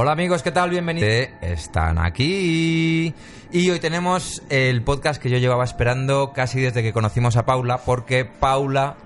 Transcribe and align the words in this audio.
Hola 0.00 0.12
amigos, 0.12 0.44
¿qué 0.44 0.52
tal? 0.52 0.70
Bienvenidos. 0.70 1.28
Están 1.40 1.98
aquí. 1.98 3.12
Y 3.50 3.70
hoy 3.70 3.80
tenemos 3.80 4.44
el 4.48 4.84
podcast 4.84 5.20
que 5.20 5.28
yo 5.28 5.38
llevaba 5.38 5.64
esperando 5.64 6.32
casi 6.32 6.60
desde 6.60 6.84
que 6.84 6.92
conocimos 6.92 7.36
a 7.36 7.44
Paula, 7.44 7.78
porque 7.78 8.24
Paula 8.24 8.96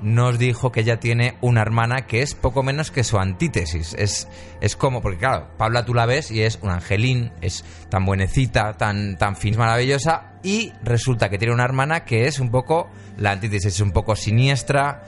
nos 0.00 0.40
dijo 0.40 0.72
que 0.72 0.80
ella 0.80 0.98
tiene 0.98 1.36
una 1.42 1.62
hermana 1.62 2.06
que 2.06 2.22
es 2.22 2.34
poco 2.34 2.64
menos 2.64 2.90
que 2.90 3.04
su 3.04 3.20
antítesis. 3.20 3.94
Es, 3.96 4.26
es 4.60 4.74
como, 4.74 5.00
porque 5.00 5.18
claro, 5.18 5.46
Paula 5.58 5.84
tú 5.84 5.94
la 5.94 6.06
ves 6.06 6.32
y 6.32 6.42
es 6.42 6.58
un 6.60 6.70
angelín, 6.70 7.30
es 7.40 7.64
tan 7.88 8.04
buenecita, 8.04 8.72
tan, 8.72 9.18
tan 9.18 9.36
fin, 9.36 9.56
maravillosa, 9.56 10.32
y 10.42 10.72
resulta 10.82 11.28
que 11.28 11.38
tiene 11.38 11.54
una 11.54 11.66
hermana 11.66 12.04
que 12.04 12.26
es 12.26 12.40
un 12.40 12.50
poco 12.50 12.90
la 13.16 13.30
antítesis, 13.30 13.74
es 13.74 13.80
un 13.80 13.92
poco 13.92 14.16
siniestra. 14.16 15.04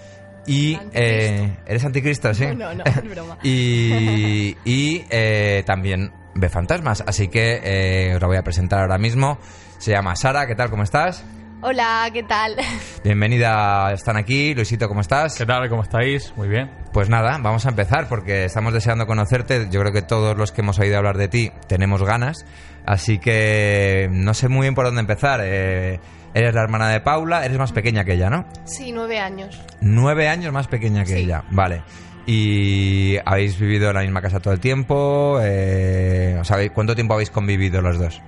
Y 0.47 0.79
eh, 0.93 1.57
eres 1.67 1.85
anticristo, 1.85 2.33
sí. 2.35 2.47
No, 2.57 2.75
no, 2.75 2.85
es 2.85 3.11
broma. 3.11 3.39
y 3.43 4.57
y 4.65 5.05
eh, 5.11 5.63
también 5.67 6.13
ve 6.35 6.49
fantasmas. 6.49 7.03
Así 7.07 7.29
que 7.29 7.61
eh, 7.63 8.15
os 8.15 8.21
la 8.21 8.27
voy 8.27 8.37
a 8.37 8.43
presentar 8.43 8.81
ahora 8.81 8.99
mismo. 8.99 9.39
Se 9.79 9.93
llama 9.93 10.17
Sara, 10.17 10.47
¿qué 10.47 10.55
tal? 10.55 10.71
¿Cómo 10.71 10.83
estás? 10.83 11.25
Hola, 11.67 12.11
¿qué 12.13 12.23
tal? 12.23 12.57
Bienvenida, 13.03 13.91
están 13.93 14.19
aquí. 14.19 14.55
Luisito, 14.55 14.87
¿cómo 14.87 15.01
estás? 15.01 15.35
¿Qué 15.39 15.47
tal? 15.47 15.67
¿Cómo 15.71 15.83
estáis? 15.83 16.31
Muy 16.37 16.47
bien. 16.47 16.71
Pues 16.93 17.09
nada, 17.09 17.39
vamos 17.41 17.65
a 17.65 17.71
empezar 17.71 18.07
porque 18.07 18.45
estamos 18.45 18.75
deseando 18.75 19.07
conocerte. 19.07 19.69
Yo 19.71 19.81
creo 19.81 19.93
que 19.93 20.03
todos 20.03 20.37
los 20.37 20.53
que 20.53 20.61
hemos 20.61 20.79
oído 20.79 20.99
hablar 20.99 21.17
de 21.17 21.29
ti 21.29 21.51
tenemos 21.67 22.03
ganas. 22.03 22.45
Así 22.85 23.19
que 23.19 24.09
no 24.11 24.35
sé 24.35 24.49
muy 24.49 24.63
bien 24.63 24.75
por 24.75 24.85
dónde 24.85 25.01
empezar. 25.01 25.41
Eh, 25.43 26.01
eres 26.35 26.55
la 26.55 26.63
hermana 26.63 26.89
de 26.91 27.01
Paula, 27.01 27.45
eres 27.45 27.57
más 27.59 27.73
pequeña 27.73 28.05
que 28.05 28.15
ella, 28.15 28.29
¿no? 28.31 28.45
Sí, 28.65 28.93
nueve 28.93 29.19
años. 29.21 29.61
Nueve 29.81 30.29
años 30.29 30.53
más 30.53 30.67
pequeña 30.69 31.05
que 31.05 31.15
Sí. 31.15 31.19
ella. 31.21 31.45
Vale. 31.51 31.83
¿Y 32.27 33.17
habéis 33.25 33.59
vivido 33.59 33.89
en 33.91 33.95
la 33.97 34.01
misma 34.03 34.23
casa 34.23 34.41
todo 34.41 34.55
el 34.55 34.61
tiempo? 34.61 35.39
Eh, 35.43 36.41
¿Cuánto 36.75 36.95
tiempo 36.95 37.15
habéis 37.15 37.31
convivido 37.31 37.81
los 37.83 37.99
dos? 37.99 38.21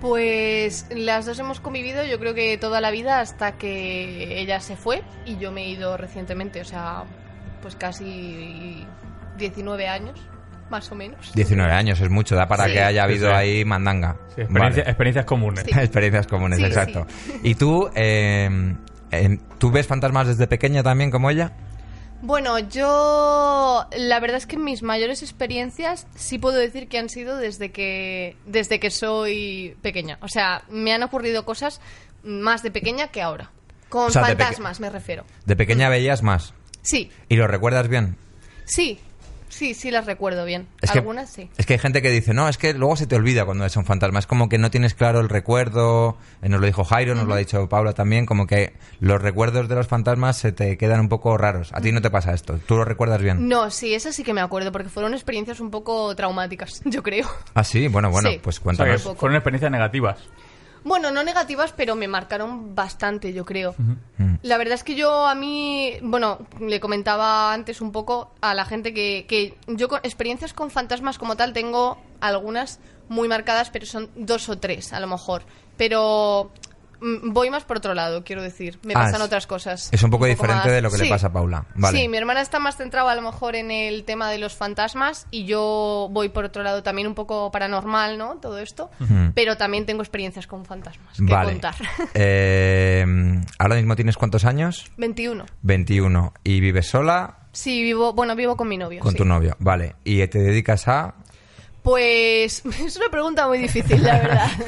Pues 0.00 0.86
las 0.94 1.26
dos 1.26 1.38
hemos 1.40 1.58
convivido 1.58 2.04
yo 2.06 2.20
creo 2.20 2.32
que 2.32 2.56
toda 2.56 2.80
la 2.80 2.92
vida 2.92 3.20
hasta 3.20 3.52
que 3.58 4.40
ella 4.40 4.60
se 4.60 4.76
fue 4.76 5.02
y 5.26 5.36
yo 5.38 5.50
me 5.50 5.62
he 5.64 5.68
ido 5.70 5.96
recientemente, 5.96 6.60
o 6.60 6.64
sea, 6.64 7.02
pues 7.60 7.74
casi 7.74 8.86
19 9.36 9.88
años, 9.88 10.20
más 10.70 10.90
o 10.92 10.94
menos. 10.94 11.32
19 11.34 11.72
años 11.72 12.00
es 12.00 12.10
mucho, 12.10 12.34
da 12.36 12.46
para 12.48 12.66
Sí. 12.66 12.72
que 12.72 12.80
haya 12.82 13.04
habido 13.04 13.28
sí. 13.30 13.34
ahí 13.34 13.64
mandanga. 13.64 14.16
Sí, 14.34 14.42
experiencia- 14.42 14.82
Vale. 14.82 14.90
Experiencias 14.90 15.24
comunes. 15.24 15.64
Sí. 15.64 15.70
Experiencias 15.78 16.26
comunes, 16.26 16.58
Sí, 16.58 16.64
exacto. 16.64 17.06
¿Y 17.42 17.54
tú, 17.54 17.90
eh, 17.94 18.74
eh, 19.10 19.38
tú 19.58 19.70
ves 19.70 19.86
fantasmas 19.86 20.26
desde 20.28 20.46
pequeña 20.46 20.82
también 20.82 21.10
como 21.10 21.30
ella? 21.30 21.52
Bueno, 22.20 22.58
yo 22.58 23.86
la 23.96 24.18
verdad 24.20 24.38
es 24.38 24.46
que 24.46 24.56
mis 24.56 24.82
mayores 24.82 25.22
experiencias 25.22 26.08
sí 26.16 26.38
puedo 26.38 26.56
decir 26.56 26.88
que 26.88 26.98
han 26.98 27.08
sido 27.08 27.36
desde 27.36 27.70
que 27.70 28.36
desde 28.44 28.80
que 28.80 28.90
soy 28.90 29.76
pequeña. 29.82 30.18
O 30.20 30.26
sea, 30.28 30.62
me 30.68 30.92
han 30.92 31.04
ocurrido 31.04 31.44
cosas 31.44 31.80
más 32.24 32.64
de 32.64 32.72
pequeña 32.72 33.08
que 33.08 33.22
ahora. 33.22 33.50
Con 33.88 34.06
O 34.08 34.10
sea, 34.10 34.24
fantasmas 34.24 34.80
me 34.80 34.90
refiero. 34.90 35.24
De 35.46 35.54
pequeña 35.54 35.88
veías 35.88 36.22
más. 36.24 36.54
Sí, 36.82 37.10
¿Y 37.28 37.36
lo 37.36 37.46
recuerdas 37.46 37.86
bien? 37.88 38.16
sí, 38.64 38.98
sí, 39.48 39.74
sí 39.74 39.90
las 39.90 40.06
recuerdo 40.06 40.44
bien. 40.44 40.66
Es 40.80 40.90
que, 40.90 40.98
Algunas 40.98 41.30
sí. 41.30 41.50
Es 41.56 41.66
que 41.66 41.74
hay 41.74 41.78
gente 41.78 42.02
que 42.02 42.10
dice, 42.10 42.34
no, 42.34 42.48
es 42.48 42.58
que 42.58 42.74
luego 42.74 42.96
se 42.96 43.06
te 43.06 43.16
olvida 43.16 43.44
cuando 43.44 43.64
es 43.64 43.76
un 43.76 43.84
fantasma. 43.84 44.18
Es 44.18 44.26
como 44.26 44.48
que 44.48 44.58
no 44.58 44.70
tienes 44.70 44.94
claro 44.94 45.20
el 45.20 45.28
recuerdo. 45.28 46.16
Eh, 46.42 46.48
Nos 46.48 46.60
lo 46.60 46.66
dijo 46.66 46.84
Jairo, 46.84 47.14
nos 47.14 47.26
lo 47.26 47.34
ha 47.34 47.38
dicho 47.38 47.68
Paula 47.68 47.92
también. 47.92 48.26
Como 48.26 48.46
que 48.46 48.74
los 49.00 49.20
recuerdos 49.20 49.68
de 49.68 49.74
los 49.74 49.86
fantasmas 49.88 50.36
se 50.36 50.52
te 50.52 50.76
quedan 50.78 51.00
un 51.00 51.08
poco 51.08 51.36
raros. 51.36 51.70
A 51.72 51.80
ti 51.80 51.92
no 51.92 52.00
te 52.00 52.10
pasa 52.10 52.32
esto. 52.34 52.58
¿Tú 52.66 52.76
lo 52.76 52.84
recuerdas 52.84 53.20
bien? 53.22 53.48
No, 53.48 53.70
sí, 53.70 53.94
esas 53.94 54.14
sí 54.14 54.24
que 54.24 54.32
me 54.34 54.40
acuerdo, 54.40 54.72
porque 54.72 54.88
fueron 54.88 55.14
experiencias 55.14 55.60
un 55.60 55.70
poco 55.70 56.14
traumáticas, 56.14 56.80
yo 56.84 57.02
creo. 57.02 57.26
Ah, 57.54 57.64
sí. 57.64 57.88
Bueno, 57.88 58.10
bueno, 58.10 58.30
Sí. 58.30 58.40
pues 58.42 58.56
O 58.56 58.58
sea, 58.58 58.64
cuéntanos. 58.64 59.02
poco. 59.02 59.16
fueron 59.20 59.36
experiencias 59.36 59.70
negativas. 59.72 60.18
Bueno, 60.84 61.10
no 61.10 61.22
negativas, 61.22 61.72
pero 61.72 61.94
me 61.94 62.08
marcaron 62.08 62.74
bastante, 62.74 63.32
yo 63.32 63.44
creo. 63.44 63.74
Mm. 63.78 64.34
La 64.42 64.58
verdad 64.58 64.74
es 64.74 64.84
que 64.84 64.94
yo 64.94 65.26
a 65.26 65.34
mí, 65.34 65.94
bueno, 66.02 66.38
le 66.60 66.80
comentaba 66.80 67.52
antes 67.52 67.80
un 67.80 67.92
poco 67.92 68.32
a 68.40 68.54
la 68.54 68.64
gente 68.64 68.94
que, 68.94 69.26
que 69.28 69.56
yo 69.66 69.88
con 69.88 70.00
experiencias 70.02 70.52
con 70.52 70.70
fantasmas 70.70 71.18
como 71.18 71.36
tal 71.36 71.52
tengo 71.52 71.98
algunas 72.20 72.80
muy 73.08 73.28
marcadas, 73.28 73.70
pero 73.70 73.86
son 73.86 74.10
dos 74.16 74.48
o 74.48 74.58
tres 74.58 74.92
a 74.92 75.00
lo 75.00 75.06
mejor. 75.06 75.42
Pero 75.76 76.52
voy 77.00 77.50
más 77.50 77.64
por 77.64 77.76
otro 77.78 77.94
lado, 77.94 78.24
quiero 78.24 78.42
decir. 78.42 78.78
Me 78.82 78.92
Ah, 78.94 79.04
pasan 79.04 79.22
otras 79.22 79.46
cosas. 79.46 79.88
es 79.92 80.02
un 80.02 80.10
poco 80.10 80.26
diferente 80.26 80.64
más- 80.64 80.72
de 80.72 80.82
lo 80.82 80.90
que 80.90 80.98
le 80.98 81.08
pasa 81.08 81.28
a 81.28 81.32
Paula. 81.32 81.64
Vale. 81.74 81.98
Sí, 81.98 82.08
mi 82.08 82.16
hermana 82.16 82.40
está 82.40 82.58
más 82.58 82.76
centrada 82.76 83.12
a 83.12 83.14
lo 83.14 83.22
mejor 83.22 83.56
en 83.56 83.70
el 83.70 84.04
tema 84.04 84.30
de 84.30 84.38
los 84.38 84.54
fantasmas 84.54 85.26
y 85.30 85.44
yo 85.44 86.08
voy 86.10 86.28
por 86.28 86.44
otro 86.44 86.62
lado 86.62 86.82
también 86.82 87.06
un 87.08 87.14
poco 87.14 87.50
paranormal, 87.50 88.18
¿no? 88.18 88.36
Todo 88.38 88.58
esto. 88.58 88.90
Pero 89.34 89.56
también 89.56 89.86
tengo 89.86 90.02
experiencias 90.02 90.46
con 90.46 90.64
fantasmas 90.64 91.16
que 91.16 91.24
Vale. 91.32 91.52
contar. 91.52 91.74
Eh, 92.14 93.04
Ahora 93.58 93.76
mismo 93.76 93.96
tienes 93.96 94.16
cuántos 94.16 94.44
años? 94.44 94.90
21. 94.96 95.46
21. 95.62 96.32
¿Y 96.44 96.60
vives 96.60 96.86
sola? 96.88 97.38
Sí, 97.52 97.82
vivo, 97.82 98.12
bueno, 98.12 98.36
vivo 98.36 98.56
con 98.56 98.68
mi 98.68 98.76
novio. 98.76 99.00
Con 99.00 99.12
sí. 99.12 99.18
tu 99.18 99.24
novio. 99.24 99.56
Vale. 99.58 99.96
¿Y 100.04 100.26
te 100.28 100.38
dedicas 100.38 100.86
a...? 100.88 101.14
Pues 101.88 102.62
es 102.84 102.96
una 102.98 103.08
pregunta 103.10 103.46
muy 103.46 103.56
difícil, 103.58 104.02
la 104.02 104.18
verdad. 104.18 104.50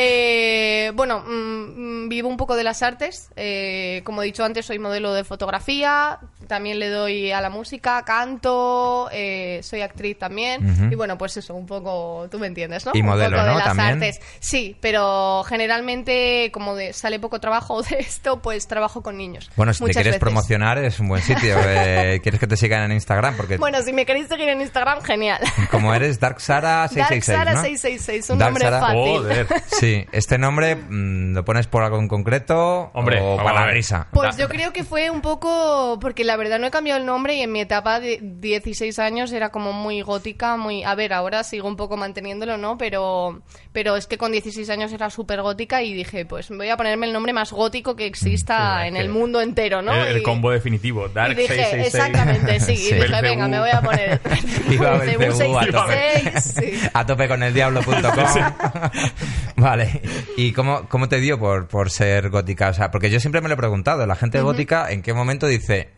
Eh, 0.00 0.92
bueno, 0.94 1.24
mm, 1.26 2.04
mm, 2.04 2.08
vivo 2.08 2.28
un 2.28 2.36
poco 2.36 2.54
de 2.54 2.62
las 2.62 2.84
artes. 2.84 3.30
Eh, 3.34 4.00
como 4.04 4.22
he 4.22 4.26
dicho 4.26 4.44
antes, 4.44 4.64
soy 4.64 4.78
modelo 4.78 5.12
de 5.12 5.24
fotografía. 5.24 6.20
También 6.46 6.78
le 6.78 6.88
doy 6.88 7.32
a 7.32 7.40
la 7.40 7.50
música, 7.50 8.04
canto, 8.04 9.08
eh, 9.10 9.58
soy 9.64 9.80
actriz 9.80 10.16
también. 10.16 10.88
Y 10.92 10.94
bueno, 10.94 11.18
pues 11.18 11.36
eso, 11.38 11.56
un 11.56 11.66
poco, 11.66 12.28
tú 12.30 12.38
me 12.38 12.46
entiendes, 12.46 12.86
¿no? 12.86 12.92
Y 12.94 13.00
Un 13.00 13.06
modelo, 13.06 13.36
poco 13.38 13.42
de 13.42 13.52
¿no? 13.52 13.58
las 13.58 13.66
También. 13.66 13.88
artes. 13.94 14.20
Sí, 14.38 14.76
pero 14.80 15.42
generalmente, 15.48 16.50
como 16.52 16.76
de, 16.76 16.92
sale 16.92 17.18
poco 17.18 17.40
trabajo 17.40 17.82
de 17.90 17.98
esto, 17.98 18.40
pues 18.40 18.68
trabajo 18.68 19.02
con 19.02 19.16
niños. 19.18 19.50
Bueno, 19.56 19.74
si 19.74 19.80
te 19.84 19.90
quieres 19.90 20.06
veces. 20.12 20.20
promocionar 20.20 20.78
es 20.78 21.00
un 21.00 21.08
buen 21.08 21.22
sitio. 21.22 21.56
Eh, 21.66 22.20
¿Quieres 22.22 22.38
que 22.38 22.46
te 22.46 22.56
sigan 22.56 22.84
en 22.84 22.92
Instagram? 22.92 23.36
Porque 23.36 23.56
Bueno, 23.56 23.82
si 23.82 23.92
me 23.92 24.06
queréis 24.06 24.28
seguir 24.28 24.48
en 24.48 24.60
Instagram, 24.60 25.02
genial. 25.02 25.40
como 25.72 25.92
eres 25.92 26.20
Dark 26.20 26.40
Sara 26.48 26.88
666, 26.88 27.26
Dark 27.36 27.46
Sara 27.46 27.54
¿no? 27.54 27.62
666, 27.62 28.30
un 28.30 28.38
Dark 28.38 28.48
nombre 28.52 28.64
Sara- 28.64 28.80
fácil. 28.80 28.98
Joder. 28.98 29.46
Sí, 29.66 30.06
este 30.12 30.38
nombre 30.38 30.76
mm, 30.76 31.34
lo 31.34 31.44
pones 31.44 31.66
por 31.66 31.82
algo 31.82 31.98
en 31.98 32.08
concreto 32.08 32.90
Hombre, 32.94 33.20
o 33.22 33.36
para 33.36 33.66
la 33.66 33.70
risa. 33.70 34.08
Pues 34.12 34.36
Da- 34.36 34.42
yo 34.42 34.48
creo 34.48 34.72
que 34.72 34.82
fue 34.84 35.10
un 35.10 35.20
poco 35.20 35.98
porque 36.00 36.24
la 36.24 36.36
verdad 36.36 36.58
no 36.58 36.66
he 36.66 36.70
cambiado 36.70 36.98
el 36.98 37.06
nombre 37.06 37.34
y 37.34 37.42
en 37.42 37.52
mi 37.52 37.60
etapa 37.60 38.00
de 38.00 38.18
16 38.22 38.98
años 38.98 39.30
era 39.32 39.50
como 39.50 39.72
muy 39.72 40.00
gótica, 40.02 40.56
muy 40.56 40.82
a 40.84 40.94
ver, 40.94 41.12
ahora 41.12 41.44
sigo 41.44 41.68
un 41.68 41.76
poco 41.76 41.96
manteniéndolo, 41.96 42.56
¿no? 42.56 42.78
Pero 42.78 43.42
pero 43.72 43.96
es 43.96 44.06
que 44.06 44.18
con 44.18 44.32
16 44.32 44.68
años 44.70 44.92
era 44.92 45.10
súper 45.10 45.42
gótica 45.42 45.82
y 45.82 45.92
dije, 45.94 46.24
pues 46.26 46.48
voy 46.48 46.68
a 46.70 46.76
ponerme 46.76 47.06
el 47.06 47.12
nombre 47.12 47.32
más 47.32 47.52
gótico 47.52 47.94
que 47.94 48.06
exista 48.06 48.80
Sí, 48.82 48.88
en 48.88 48.96
el 48.96 49.08
mundo 49.08 49.40
entero, 49.40 49.82
¿no? 49.82 49.92
El, 49.94 50.06
el 50.08 50.18
Y- 50.18 50.22
combo 50.22 50.50
definitivo. 50.50 51.06
y 51.06 51.12
Dark 51.12 51.36
dije, 51.36 51.54
666. 51.54 51.94
exactamente, 51.94 52.60
sí, 52.60 52.76
Sí. 52.76 52.94
y 52.94 52.94
dije, 52.94 53.20
venga, 53.22 53.48
me 53.48 53.60
voy 53.60 53.70
a 53.70 53.80
poner 53.80 54.20
Viva 54.68 54.92
Belcebú 54.98 55.18
Belcebú, 55.20 55.58
a 55.58 55.66
tope. 55.66 55.92
666, 55.94 56.37
sí. 56.40 56.78
A 56.92 57.06
tope 57.06 57.28
con 57.28 57.42
el 57.42 57.54
diablo.com. 57.54 57.92
vale. 59.56 60.02
¿Y 60.36 60.52
cómo, 60.52 60.88
cómo 60.88 61.08
te 61.08 61.20
dio 61.20 61.38
por, 61.38 61.68
por 61.68 61.90
ser 61.90 62.30
gótica? 62.30 62.68
O 62.68 62.74
sea, 62.74 62.90
porque 62.90 63.10
yo 63.10 63.20
siempre 63.20 63.40
me 63.40 63.48
lo 63.48 63.54
he 63.54 63.58
preguntado, 63.58 64.06
la 64.06 64.16
gente 64.16 64.40
gótica, 64.40 64.90
¿en 64.90 65.02
qué 65.02 65.12
momento 65.12 65.46
dice, 65.46 65.90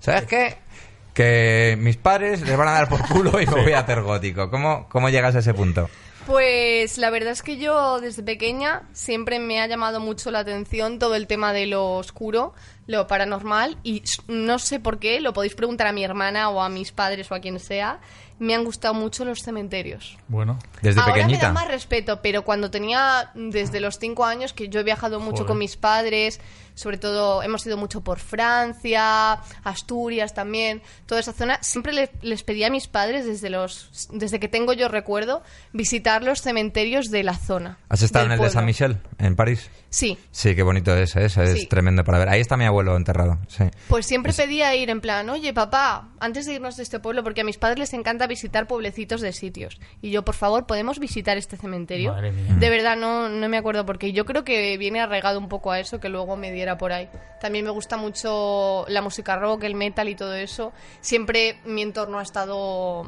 ¿sabes 0.00 0.24
qué? 0.24 0.56
Que 1.14 1.76
mis 1.78 1.96
padres 1.96 2.40
les 2.42 2.56
van 2.56 2.68
a 2.68 2.72
dar 2.72 2.88
por 2.88 3.06
culo 3.06 3.40
y 3.40 3.46
me 3.46 3.62
voy 3.62 3.72
a 3.72 3.80
hacer 3.80 4.02
gótico. 4.02 4.50
¿Cómo, 4.50 4.88
cómo 4.88 5.10
llegas 5.10 5.34
a 5.34 5.40
ese 5.40 5.54
punto? 5.54 5.88
Pues 6.26 6.98
la 6.98 7.10
verdad 7.10 7.32
es 7.32 7.42
que 7.42 7.56
yo 7.58 8.00
desde 8.00 8.22
pequeña 8.22 8.82
siempre 8.92 9.40
me 9.40 9.60
ha 9.60 9.66
llamado 9.66 9.98
mucho 9.98 10.30
la 10.30 10.40
atención 10.40 11.00
todo 11.00 11.16
el 11.16 11.26
tema 11.26 11.52
de 11.52 11.66
lo 11.66 11.90
oscuro, 11.94 12.54
lo 12.86 13.06
paranormal 13.06 13.78
y 13.82 14.02
no 14.28 14.58
sé 14.58 14.80
por 14.80 14.98
qué, 14.98 15.20
lo 15.20 15.32
podéis 15.32 15.54
preguntar 15.54 15.86
a 15.86 15.92
mi 15.92 16.04
hermana 16.04 16.48
o 16.50 16.60
a 16.62 16.68
mis 16.68 16.92
padres 16.92 17.30
o 17.30 17.34
a 17.34 17.40
quien 17.40 17.58
sea, 17.60 18.00
me 18.38 18.56
han 18.56 18.64
gustado 18.64 18.92
mucho 18.94 19.24
los 19.24 19.38
cementerios. 19.40 20.18
Bueno. 20.26 20.58
Desde 20.80 21.00
Ahora 21.00 21.14
pequeñita. 21.14 21.38
me 21.38 21.42
da 21.46 21.52
más 21.52 21.68
respeto, 21.68 22.20
pero 22.22 22.42
cuando 22.42 22.72
tenía 22.72 23.30
desde 23.34 23.78
los 23.78 23.98
cinco 24.00 24.24
años, 24.24 24.52
que 24.52 24.68
yo 24.68 24.80
he 24.80 24.82
viajado 24.82 25.20
mucho 25.20 25.38
Joder. 25.38 25.46
con 25.46 25.58
mis 25.58 25.76
padres, 25.76 26.40
sobre 26.74 26.98
todo 26.98 27.42
hemos 27.44 27.64
ido 27.66 27.76
mucho 27.76 28.00
por 28.00 28.18
Francia, 28.18 29.34
Asturias 29.62 30.34
también, 30.34 30.82
toda 31.06 31.20
esa 31.20 31.32
zona, 31.32 31.58
siempre 31.62 31.92
le- 31.92 32.10
les 32.22 32.42
pedí 32.42 32.64
a 32.64 32.70
mis 32.70 32.88
padres 32.88 33.26
desde 33.26 33.50
los 33.50 34.08
desde 34.12 34.40
que 34.40 34.48
tengo 34.48 34.72
yo 34.72 34.88
recuerdo 34.88 35.42
visitar 35.72 36.22
los 36.24 36.40
cementerios 36.40 37.10
de 37.10 37.22
la 37.22 37.34
zona. 37.36 37.78
¿Has 37.88 38.02
estado 38.02 38.26
en 38.26 38.32
el 38.32 38.38
de 38.38 38.44
San 38.46 38.52
pueblo. 38.52 38.66
Michel, 38.66 38.98
en 39.18 39.36
París? 39.36 39.70
Sí. 39.90 40.18
Sí, 40.30 40.54
qué 40.56 40.62
bonito 40.62 40.96
es, 40.96 41.14
¿eh? 41.16 41.26
Es 41.26 41.32
Sí. 41.34 41.66
tremendo 41.66 42.02
para 42.02 42.18
ver. 42.18 42.28
Ahí 42.30 42.40
está 42.40 42.56
mi 42.56 42.64
abuelo 42.72 42.96
enterrado, 42.96 43.38
sí. 43.48 43.64
Pues 43.88 44.06
siempre 44.06 44.32
pedía 44.32 44.74
ir 44.74 44.90
en 44.90 45.00
plan, 45.00 45.28
oye 45.30 45.52
papá, 45.52 46.08
antes 46.20 46.46
de 46.46 46.54
irnos 46.54 46.76
de 46.76 46.82
este 46.82 47.00
pueblo, 47.00 47.22
porque 47.22 47.42
a 47.42 47.44
mis 47.44 47.58
padres 47.58 47.78
les 47.78 47.94
encanta 47.94 48.26
visitar 48.26 48.66
pueblecitos 48.66 49.20
de 49.20 49.32
sitios. 49.32 49.80
Y 50.00 50.10
yo, 50.10 50.24
por 50.24 50.34
favor, 50.34 50.66
¿podemos 50.66 50.98
visitar 50.98 51.36
este 51.36 51.56
cementerio? 51.56 52.12
Madre 52.12 52.32
mía. 52.32 52.54
De 52.58 52.70
verdad, 52.70 52.96
no, 52.96 53.28
no 53.28 53.48
me 53.48 53.56
acuerdo 53.56 53.86
porque 53.86 54.12
yo 54.12 54.24
creo 54.24 54.44
que 54.44 54.76
viene 54.78 55.00
arraigado 55.00 55.38
un 55.38 55.48
poco 55.48 55.70
a 55.70 55.80
eso, 55.80 56.00
que 56.00 56.08
luego 56.08 56.36
me 56.36 56.52
diera 56.52 56.78
por 56.78 56.92
ahí. 56.92 57.08
También 57.40 57.64
me 57.64 57.70
gusta 57.70 57.96
mucho 57.96 58.84
la 58.88 59.02
música 59.02 59.36
rock, 59.36 59.64
el 59.64 59.74
metal 59.74 60.08
y 60.08 60.14
todo 60.14 60.34
eso. 60.34 60.72
Siempre 61.00 61.58
mi 61.64 61.82
entorno 61.82 62.18
ha 62.18 62.22
estado 62.22 63.06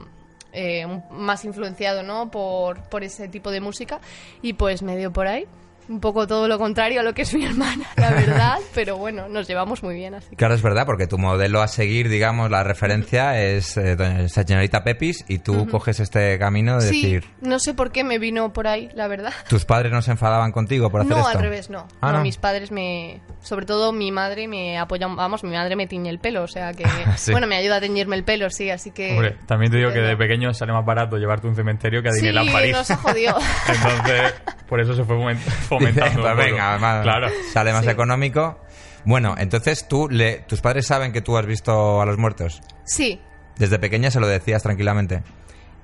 eh, 0.52 0.86
más 1.10 1.44
influenciado, 1.44 2.02
¿no? 2.02 2.30
Por, 2.30 2.82
por 2.88 3.04
ese 3.04 3.28
tipo 3.28 3.50
de 3.50 3.60
música. 3.60 4.00
Y 4.42 4.54
pues 4.54 4.82
me 4.82 4.96
dio 4.96 5.12
por 5.12 5.26
ahí. 5.26 5.46
Un 5.88 6.00
poco 6.00 6.26
todo 6.26 6.48
lo 6.48 6.58
contrario 6.58 7.00
a 7.00 7.02
lo 7.02 7.12
que 7.12 7.22
es 7.22 7.34
mi 7.34 7.44
hermana, 7.44 7.84
la 7.96 8.10
verdad. 8.10 8.58
pero 8.74 8.96
bueno, 8.96 9.28
nos 9.28 9.46
llevamos 9.46 9.82
muy 9.82 9.94
bien 9.94 10.14
así. 10.14 10.30
que- 10.30 10.36
Claro, 10.36 10.54
es 10.54 10.62
verdad, 10.62 10.86
porque 10.86 11.06
tu 11.06 11.18
modelo 11.18 11.60
a 11.60 11.68
seguir, 11.68 12.08
digamos, 12.08 12.50
la 12.50 12.64
referencia 12.64 13.40
es 13.40 13.76
eh, 13.76 13.94
doña 13.96 14.28
señorita 14.28 14.82
Pepis 14.84 15.24
y 15.28 15.38
tú 15.40 15.66
coges 15.68 16.00
este 16.00 16.38
camino 16.38 16.76
de 16.80 16.88
Sí, 16.88 17.02
decir, 17.02 17.24
no 17.40 17.58
sé 17.58 17.74
por 17.74 17.92
qué 17.92 18.02
me 18.04 18.18
vino 18.18 18.52
por 18.52 18.66
ahí, 18.66 18.88
la 18.94 19.08
verdad. 19.08 19.32
¿tus 19.48 19.64
padres 19.64 19.92
no 19.92 20.00
se 20.02 20.12
enfadaban 20.12 20.52
contigo 20.52 20.90
por 20.90 21.02
hacer 21.02 21.12
No, 21.12 21.18
esto? 21.18 21.30
al 21.38 21.42
revés, 21.42 21.68
no. 21.70 21.86
Ah, 22.00 22.12
no, 22.12 22.18
no. 22.18 22.22
mis 22.22 22.36
padres 22.38 22.70
me... 22.70 23.20
Sobre 23.42 23.66
todo 23.66 23.92
mi 23.92 24.10
madre 24.10 24.48
me 24.48 24.78
apoya... 24.78 25.06
Vamos, 25.06 25.44
mi 25.44 25.50
madre 25.50 25.76
me 25.76 25.86
tiñe 25.86 26.08
el 26.08 26.18
pelo, 26.18 26.44
o 26.44 26.48
sea 26.48 26.72
que... 26.72 26.84
Sí. 27.16 27.30
Bueno, 27.32 27.46
me 27.46 27.56
ayuda 27.56 27.76
a 27.76 27.80
teñirme 27.80 28.16
el 28.16 28.24
pelo, 28.24 28.48
sí, 28.50 28.70
así 28.70 28.90
que... 28.90 29.12
Hombre, 29.12 29.36
también 29.46 29.70
te 29.70 29.78
digo 29.78 29.92
que 29.92 30.00
de 30.00 30.16
pequeño 30.16 30.52
sale 30.54 30.72
más 30.72 30.84
barato 30.84 31.16
llevarte 31.18 31.46
un 31.46 31.54
cementerio 31.54 32.02
que 32.02 32.08
a 32.08 32.12
Sí, 32.12 32.30
París. 32.52 32.72
nos 32.72 32.90
ha 32.90 32.96
jodido. 32.96 33.36
Entonces, 33.68 34.34
por 34.68 34.80
eso 34.80 34.94
se 34.94 35.04
fue 35.04 35.16
foment- 35.16 35.38
fomentando. 35.78 36.22
Pues 36.22 36.36
venga, 36.36 36.78
más- 36.78 37.02
Claro. 37.02 37.28
sale 37.52 37.72
más 37.72 37.84
Sí. 37.84 37.90
económico. 37.90 38.58
Bueno, 39.04 39.34
entonces 39.38 39.86
tú, 39.88 40.08
le, 40.08 40.38
tus 40.48 40.60
padres 40.60 40.86
saben 40.86 41.12
que 41.12 41.20
tú 41.20 41.36
has 41.36 41.44
visto 41.46 42.00
a 42.00 42.06
los 42.06 42.16
muertos. 42.18 42.62
Sí, 42.84 43.20
Desde 43.58 43.78
pequeña 43.78 44.10
se 44.10 44.18
lo 44.20 44.26
decías 44.26 44.62
tranquilamente. 44.62 45.22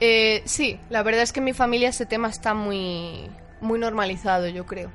eh, 0.01 0.43
sí, 0.47 0.81
la 0.89 1.03
verdad 1.03 1.23
es 1.23 1.33
que 1.33 1.41
en 1.41 1.45
mi 1.45 1.53
familia 1.53 1.91
ese 1.91 2.07
tema 2.07 2.29
está 2.29 2.55
muy, 2.55 3.31
muy 3.61 3.79
normalizado, 3.79 4.49
yo 4.49 4.65
creo. 4.67 4.91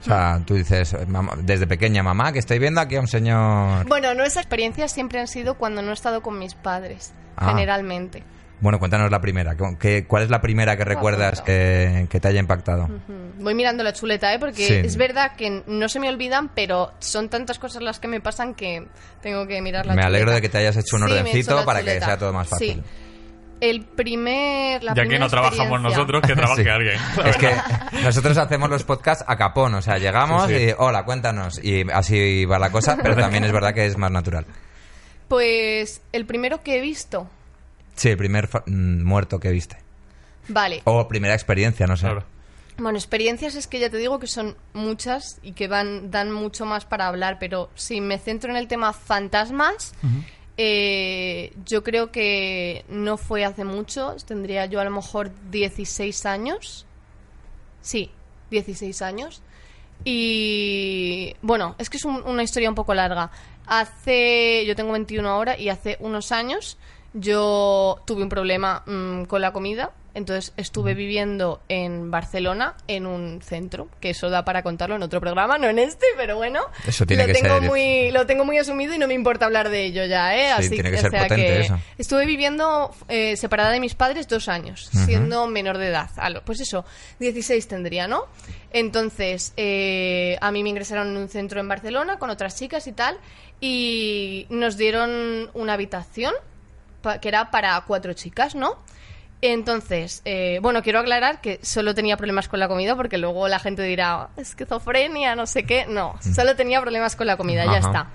O 0.00 0.04
sea, 0.04 0.40
tú 0.46 0.54
dices, 0.54 0.94
"Mamá- 1.08 1.34
desde 1.42 1.66
pequeña, 1.66 2.02
mamá, 2.02 2.32
que 2.32 2.38
estoy 2.38 2.58
viendo 2.58 2.80
aquí 2.80 2.96
a 2.96 3.00
un 3.00 3.08
señor... 3.08 3.86
Bueno, 3.88 4.14
nuestras 4.14 4.44
experiencias 4.44 4.92
siempre 4.92 5.18
han 5.18 5.26
sido 5.28 5.54
cuando 5.56 5.80
no 5.82 5.90
he 5.90 5.94
estado 5.94 6.22
con 6.22 6.38
mis 6.38 6.54
padres, 6.54 7.14
Ah. 7.36 7.48
generalmente. 7.50 8.22
Bueno, 8.64 8.78
cuéntanos 8.78 9.10
la 9.10 9.20
primera. 9.20 9.54
¿Qué- 9.78 10.06
¿Cuál 10.06 10.22
es 10.22 10.30
la 10.30 10.40
primera 10.40 10.74
que 10.78 10.84
recuerdas 10.84 11.42
que, 11.42 12.06
que 12.08 12.18
te 12.18 12.28
haya 12.28 12.40
impactado? 12.40 12.88
Mm, 12.88 13.44
Voy 13.44 13.54
mirando 13.54 13.84
la 13.84 13.92
chuleta, 13.92 14.32
¿eh? 14.32 14.38
Porque 14.38 14.66
Sí. 14.66 14.72
es 14.74 14.96
verdad 14.96 15.32
que 15.36 15.62
no 15.66 15.86
se 15.90 16.00
me 16.00 16.08
olvidan, 16.08 16.48
pero 16.48 16.92
son 16.98 17.28
tantas 17.28 17.58
cosas 17.58 17.82
las 17.82 18.00
que 18.00 18.08
me 18.08 18.22
pasan 18.22 18.54
que 18.54 18.86
tengo 19.20 19.46
que 19.46 19.60
mirar 19.60 19.84
la 19.84 19.94
Me 19.94 20.00
alegro 20.02 20.28
chuleta. 20.28 20.34
de 20.36 20.40
que 20.40 20.48
te 20.48 20.56
hayas 20.58 20.76
hecho 20.78 20.96
un 20.96 21.02
Sí, 21.02 21.08
me 21.10 21.14
he 21.14 21.20
ordencito 21.20 21.54
la 21.56 21.64
para 21.66 21.80
que 21.80 21.88
chuleta. 21.88 22.06
sea 22.06 22.16
todo 22.16 22.32
más 22.32 22.48
fácil. 22.48 22.82
Sí. 22.82 22.82
El 23.60 23.82
primer... 23.84 24.82
La 24.82 24.94
ya 24.94 25.04
que 25.04 25.18
no 25.18 25.28
trabajamos 25.28 25.82
nosotros, 25.82 26.22
que 26.26 26.34
trabaje 26.34 26.62
Sí. 26.64 26.68
alguien. 26.70 26.96
Es 27.26 27.36
que 27.36 27.50
nosotros 28.02 28.38
hacemos 28.38 28.70
los 28.70 28.82
podcasts 28.84 29.24
a 29.28 29.36
capón, 29.36 29.74
o 29.74 29.82
sea, 29.82 29.98
llegamos 29.98 30.48
Sí, 30.48 30.56
sí. 30.56 30.64
y 30.70 30.74
hola, 30.78 31.04
cuéntanos, 31.04 31.62
y 31.62 31.84
así 31.92 32.46
va 32.46 32.58
la 32.58 32.70
cosa, 32.70 32.96
pero 33.02 33.14
también 33.14 33.44
es 33.44 33.52
verdad 33.52 33.74
que 33.74 33.84
es 33.84 33.98
más 33.98 34.10
natural. 34.10 34.46
Pues 35.28 36.00
el 36.12 36.24
primero 36.24 36.62
que 36.62 36.78
he 36.78 36.80
visto... 36.80 37.28
Sí, 37.94 38.08
el 38.10 38.16
primer 38.16 38.48
mm, 38.66 39.02
muerto 39.04 39.38
que 39.40 39.50
viste. 39.50 39.76
Vale. 40.48 40.82
O 40.84 41.06
primera 41.08 41.34
experiencia, 41.34 41.86
no 41.86 41.96
sé. 41.96 42.02
Claro. 42.06 42.24
Bueno, 42.76 42.98
experiencias 42.98 43.54
es 43.54 43.66
que 43.68 43.78
ya 43.78 43.88
te 43.88 43.98
digo 43.98 44.18
que 44.18 44.26
son 44.26 44.56
muchas 44.72 45.38
y 45.42 45.52
que 45.52 45.68
van 45.68 46.10
dan 46.10 46.32
mucho 46.32 46.66
más 46.66 46.84
para 46.84 47.06
hablar, 47.06 47.38
pero 47.38 47.70
si 47.76 48.00
me 48.00 48.18
centro 48.18 48.50
en 48.50 48.56
el 48.56 48.66
tema 48.66 48.92
fantasmas, 48.92 49.94
eh, 50.56 51.52
yo 51.64 51.84
creo 51.84 52.10
que 52.10 52.84
no 52.88 53.16
fue 53.16 53.44
hace 53.44 53.64
mucho, 53.64 54.16
tendría 54.26 54.66
yo 54.66 54.80
a 54.80 54.84
lo 54.84 54.90
mejor 54.90 55.30
16 55.52 56.26
años. 56.26 56.84
Sí, 57.80 58.10
16 58.50 59.02
años. 59.02 59.40
Y 60.04 61.34
bueno, 61.42 61.76
es 61.78 61.88
que 61.90 61.96
es 61.96 62.04
un- 62.04 62.22
una 62.24 62.42
historia 62.42 62.68
un 62.68 62.74
poco 62.74 62.92
larga. 62.94 63.30
Hace, 63.66 64.64
yo 64.66 64.74
tengo 64.76 64.92
21 64.92 65.28
ahora 65.28 65.56
y 65.58 65.68
hace 65.68 65.96
unos 66.00 66.32
años 66.32 66.76
yo 67.14 68.02
tuve 68.06 68.22
un 68.24 68.28
problema 68.28 68.82
mm, 68.86 69.24
con 69.24 69.40
la 69.40 69.52
comida, 69.52 69.92
entonces 70.14 70.52
estuve 70.56 70.94
viviendo 70.94 71.60
en 71.68 72.10
Barcelona 72.10 72.74
en 72.86 73.04
un 73.06 73.40
centro, 73.42 73.88
que 74.00 74.10
eso 74.10 74.30
da 74.30 74.44
para 74.44 74.62
contarlo 74.62 74.94
en 74.94 75.02
otro 75.02 75.20
programa, 75.20 75.58
no 75.58 75.68
en 75.68 75.78
este, 75.80 76.06
pero 76.16 76.36
bueno, 76.36 76.60
Eso 76.86 77.04
tiene 77.06 77.24
lo 77.24 77.26
que 77.32 77.40
tengo 77.40 77.58
ser- 77.58 77.68
muy 77.68 78.10
lo 78.12 78.24
tengo 78.26 78.44
muy 78.44 78.58
asumido 78.58 78.94
y 78.94 78.98
no 78.98 79.08
me 79.08 79.14
importa 79.14 79.46
hablar 79.46 79.70
de 79.70 79.84
ello 79.86 80.04
ya, 80.04 80.36
¿eh? 80.36 80.46
Sí, 80.46 80.52
Así 80.66 80.70
tiene 80.70 80.90
que 80.92 80.98
o 80.98 81.00
ser 81.00 81.10
sea 81.10 81.22
potente 81.22 81.60
eso. 81.62 81.78
Estuve 81.98 82.26
viviendo 82.26 82.94
eh, 83.08 83.36
separada 83.36 83.70
de 83.70 83.80
mis 83.80 83.94
padres 83.96 84.28
dos 84.28 84.48
años, 84.48 84.88
siendo 84.92 85.46
menor 85.48 85.78
de 85.78 85.88
edad. 85.88 86.10
A 86.16 86.30
lo- 86.30 86.42
Pues 86.44 86.60
eso, 86.60 86.84
16 87.18 87.66
tendría, 87.66 88.06
¿no? 88.06 88.26
Entonces, 88.72 89.52
eh, 89.56 90.36
a 90.40 90.50
mí 90.52 90.62
me 90.62 90.68
ingresaron 90.70 91.08
en 91.08 91.16
un 91.16 91.28
centro 91.28 91.58
en 91.60 91.68
Barcelona 91.68 92.18
con 92.18 92.30
otras 92.30 92.56
chicas 92.56 92.86
y 92.86 92.92
tal, 92.92 93.18
y 93.60 94.46
nos 94.50 94.76
dieron 94.76 95.50
una 95.54 95.72
habitación 95.74 96.34
que 97.20 97.28
era 97.28 97.50
para 97.50 97.80
cuatro 97.86 98.12
chicas, 98.12 98.54
¿no? 98.54 98.78
Entonces, 99.40 100.22
eh, 100.24 100.58
bueno, 100.62 100.82
quiero 100.82 101.00
aclarar 101.00 101.40
que 101.42 101.60
solo 101.62 101.94
tenía 101.94 102.16
problemas 102.16 102.48
con 102.48 102.60
la 102.60 102.68
comida 102.68 102.96
porque 102.96 103.18
luego 103.18 103.46
la 103.48 103.58
gente 103.58 103.82
dirá, 103.82 104.30
esquizofrenia, 104.36 105.36
no 105.36 105.46
sé 105.46 105.64
qué. 105.64 105.84
No, 105.86 106.14
solo 106.34 106.56
tenía 106.56 106.80
problemas 106.80 107.14
con 107.14 107.26
la 107.26 107.36
comida, 107.36 107.66
ya 107.66 107.78
está. 107.78 108.08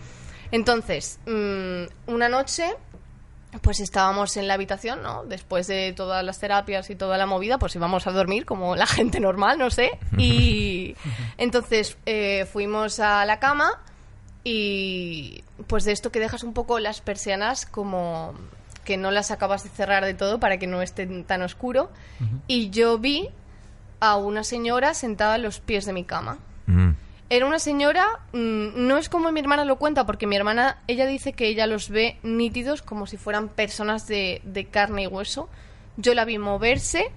Entonces, 0.52 1.20
mm, 1.28 2.12
una 2.12 2.30
noche, 2.30 2.66
pues 3.62 3.80
estábamos 3.80 4.38
en 4.38 4.48
la 4.48 4.56
habitación, 4.56 5.04
¿no? 5.04 5.24
Después 5.26 5.68
de 5.68 5.94
todas 5.94 6.24
las 6.24 6.40
terapias 6.40 6.90
y 6.90 6.96
toda 6.96 7.18
la 7.18 7.28
movida, 7.28 7.60
pues 7.60 7.76
íbamos 7.76 8.08
a 8.08 8.12
dormir 8.12 8.46
como 8.46 8.76
la 8.76 8.88
gente 8.88 9.20
normal, 9.20 9.60
no 9.60 9.70
sé. 9.70 9.92
Y 10.18 10.96
entonces 11.38 11.98
eh, 12.08 12.48
fuimos 12.52 13.00
a 13.00 13.24
la 13.26 13.40
cama 13.40 13.80
y 14.44 15.44
pues 15.68 15.84
de 15.84 15.92
esto 15.92 16.12
que 16.12 16.20
dejas 16.20 16.44
un 16.44 16.54
poco 16.54 16.80
las 16.80 17.02
persianas 17.02 17.66
como 17.66 18.34
que 18.90 18.98
no 18.98 19.12
las 19.12 19.30
acabas 19.30 19.64
de 19.64 19.70
cerrar 19.70 20.04
de 20.04 20.16
todo 20.16 20.40
para 20.40 20.58
que 20.58 20.66
no 20.66 20.82
esté 20.82 21.06
tan 21.06 21.44
oscuro. 21.44 21.92
Y 22.48 22.72
yo 22.72 22.98
vi 22.98 23.30
a 24.00 24.16
una 24.16 24.44
señora 24.44 24.96
sentada 24.96 25.36
a 25.36 25.38
los 25.38 25.60
pies 25.60 25.86
de 25.86 25.94
mi 25.94 26.06
cama. 26.06 26.40
Mm. 26.66 26.94
Era 27.30 27.46
una 27.46 27.60
señora, 27.60 28.08
mm, 28.34 28.88
no 28.88 28.98
es 28.98 29.08
como 29.08 29.32
mi 29.32 29.42
hermana 29.42 29.64
lo 29.64 29.76
cuenta, 29.76 30.08
porque 30.08 30.26
mi 30.26 30.36
hermana, 30.36 30.80
ella 30.88 31.06
dice 31.06 31.34
que 31.34 31.46
ella 31.46 31.68
los 31.68 31.92
ve 31.92 32.18
nítidos 32.24 32.82
como 32.82 33.06
si 33.06 33.18
fueran 33.18 33.48
personas 33.50 34.08
de, 34.08 34.42
de 34.44 34.66
carne 34.66 35.04
y 35.04 35.08
hueso. 35.08 35.50
Yo 35.98 36.16
la 36.16 36.26
vi 36.26 36.40
moverse 36.40 37.12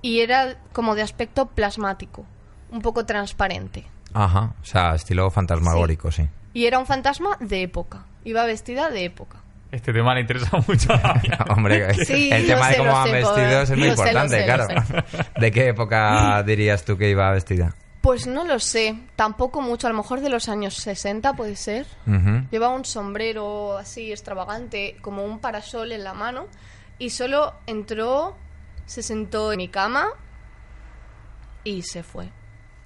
y 0.00 0.20
era 0.20 0.56
como 0.72 0.94
de 0.94 1.02
aspecto 1.02 1.48
plasmático, 1.48 2.24
un 2.70 2.80
poco 2.80 3.04
transparente. 3.04 3.84
Ajá, 4.14 4.54
o 4.62 4.64
sea, 4.64 4.94
estilo 4.94 5.30
fantasmagórico, 5.30 6.10
sí. 6.10 6.26
Y 6.54 6.64
era 6.64 6.78
un 6.78 6.86
fantasma 6.86 7.36
de 7.40 7.60
época, 7.60 8.06
iba 8.24 8.42
vestida 8.46 8.88
de 8.88 9.04
época. 9.04 9.42
Este 9.72 9.92
tema 9.92 10.14
le 10.14 10.22
interesa 10.22 10.58
mucho 10.66 10.92
a. 10.92 11.20
Hombre, 11.50 11.94
Sí, 12.04 12.30
el 12.32 12.46
tema 12.46 12.66
sé, 12.66 12.72
de 12.72 12.78
cómo 12.78 12.92
van 12.92 13.06
sé, 13.06 13.12
vestidos 13.12 13.70
es 13.70 13.78
muy 13.78 13.86
lo 13.86 13.92
importante, 13.92 14.40
sé, 14.40 14.46
lo 14.46 14.54
claro. 14.54 14.82
¿De 15.40 15.50
qué 15.50 15.68
época 15.68 16.42
dirías 16.42 16.84
tú 16.84 16.96
que 16.96 17.10
iba 17.10 17.30
vestida? 17.30 17.74
Pues 18.00 18.26
no 18.26 18.44
lo 18.44 18.58
sé, 18.58 18.96
tampoco 19.14 19.60
mucho, 19.60 19.86
a 19.86 19.90
lo 19.90 19.96
mejor 19.96 20.20
de 20.20 20.30
los 20.30 20.48
años 20.48 20.74
60 20.74 21.34
puede 21.34 21.54
ser. 21.54 21.86
Ujú. 22.06 22.46
Llevaba 22.50 22.74
un 22.74 22.86
sombrero 22.86 23.76
así 23.76 24.10
extravagante, 24.10 24.96
como 25.02 25.24
un 25.24 25.38
parasol 25.38 25.92
en 25.92 26.02
la 26.02 26.14
mano, 26.14 26.46
y 26.98 27.10
solo 27.10 27.54
entró, 27.66 28.36
se 28.86 29.02
sentó 29.02 29.52
en 29.52 29.58
mi 29.58 29.68
cama 29.68 30.08
y 31.62 31.82
se 31.82 32.02
fue. 32.02 32.30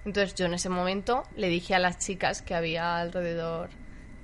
Entonces 0.05 0.35
yo 0.35 0.47
en 0.47 0.55
ese 0.55 0.69
momento 0.69 1.23
le 1.37 1.49
dije 1.49 1.77
a 1.77 1.79
las 1.79 1.99
chicas 1.99 2.43
que 2.43 2.55
había 2.57 2.99
alrededor, 2.99 3.71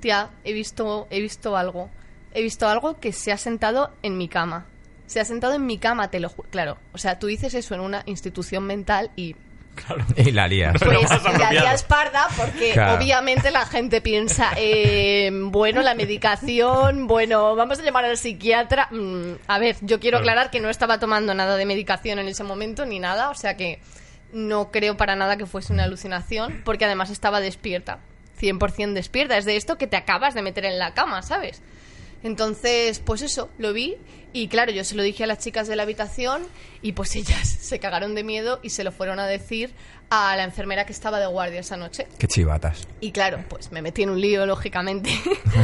tía, 0.01 0.31
he 0.43 0.53
visto, 0.53 1.07
he 1.11 1.21
visto 1.21 1.57
algo, 1.57 1.89
he 2.33 2.43
visto 2.43 2.69
algo 2.69 2.99
que 3.01 3.13
se 3.13 3.33
ha 3.33 3.37
sentado 3.37 3.91
en 4.03 4.17
mi 4.19 4.29
cama. 4.29 4.67
Se 5.07 5.19
ha 5.21 5.25
sentado 5.25 5.55
en 5.55 5.67
mi 5.67 5.79
cama, 5.79 6.09
te 6.11 6.21
lo 6.21 6.29
juro. 6.29 6.49
Claro, 6.51 6.79
o 6.93 6.99
sea, 6.99 7.19
tú 7.19 7.27
dices 7.27 7.55
eso 7.55 7.75
en 7.75 7.81
una 7.81 8.03
institución 8.07 8.65
mental 8.65 9.11
y 9.17 9.35
Y 10.17 10.33
la 10.33 10.47
lías. 10.49 10.75
Pues 10.79 11.09
la 11.39 11.53
lías 11.53 11.83
parda 11.85 12.29
porque 12.37 12.73
Claro. 12.73 12.99
obviamente 13.03 13.51
la 13.51 13.65
gente 13.67 14.01
piensa, 14.01 14.51
eh, 14.57 15.31
bueno, 15.33 15.81
la 15.83 15.95
medicación, 15.95 17.07
bueno, 17.07 17.55
vamos 17.57 17.79
a 17.79 17.83
llamar 17.83 18.05
al 18.05 18.17
psiquiatra. 18.19 18.89
Mm, 18.91 19.33
a 19.47 19.59
ver, 19.59 19.77
yo 19.81 19.99
quiero 20.01 20.19
Claro. 20.19 20.31
aclarar 20.31 20.51
que 20.51 20.61
no 20.61 20.69
estaba 20.71 20.99
tomando 20.99 21.35
nada 21.35 21.57
de 21.57 21.65
medicación 21.67 22.19
en 22.19 22.29
ese 22.29 22.45
momento 22.45 22.85
ni 22.85 22.99
nada, 22.99 23.31
o 23.31 23.35
sea 23.35 23.57
que 23.57 23.81
no 24.33 24.71
creo 24.71 24.97
para 24.97 25.17
nada 25.17 25.37
que 25.37 25.47
fuese 25.47 25.73
una 25.73 25.85
alucinación, 25.85 26.63
porque 26.65 26.85
además 26.85 27.11
estaba 27.11 27.41
despierta, 27.41 27.99
100% 28.39 28.93
despierta. 28.93 29.37
Es 29.37 29.45
de 29.45 29.57
esto 29.57 29.77
que 29.79 29.87
te 29.87 29.97
acabas 29.97 30.35
de 30.35 30.43
meter 30.43 30.65
en 30.67 30.79
la 30.79 30.95
cama, 30.95 31.23
¿sabes? 31.23 31.63
Entonces, 32.23 32.99
pues 33.01 33.23
eso, 33.23 33.49
lo 33.59 33.73
vi 33.73 33.97
y 34.33 34.49
claro, 34.49 34.71
yo 34.73 34.85
se 34.85 34.95
lo 34.95 35.03
dije 35.03 35.25
a 35.25 35.27
las 35.27 35.39
chicas 35.39 35.67
de 35.69 35.75
la 35.77 35.83
habitación 35.85 36.43
y 36.83 36.93
pues 36.93 37.15
ellas 37.17 37.47
se 37.49 37.79
cagaron 37.79 38.15
de 38.15 38.23
miedo 38.25 38.61
y 38.63 38.71
se 38.71 38.85
lo 38.85 38.93
fueron 38.93 39.19
a 39.21 39.27
decir 39.27 39.73
a 40.11 40.35
la 40.37 40.43
enfermera 40.45 40.87
que 40.87 40.93
estaba 40.93 41.21
de 41.21 41.27
guardia 41.27 41.61
esa 41.61 41.77
noche. 41.77 42.07
Qué 42.19 42.27
chivatas. 42.27 42.87
Y 43.01 43.13
claro, 43.13 43.45
pues 43.49 43.71
me 43.73 43.81
metí 43.81 44.03
en 44.03 44.11
un 44.11 44.21
lío, 44.21 44.45
lógicamente. 44.45 45.11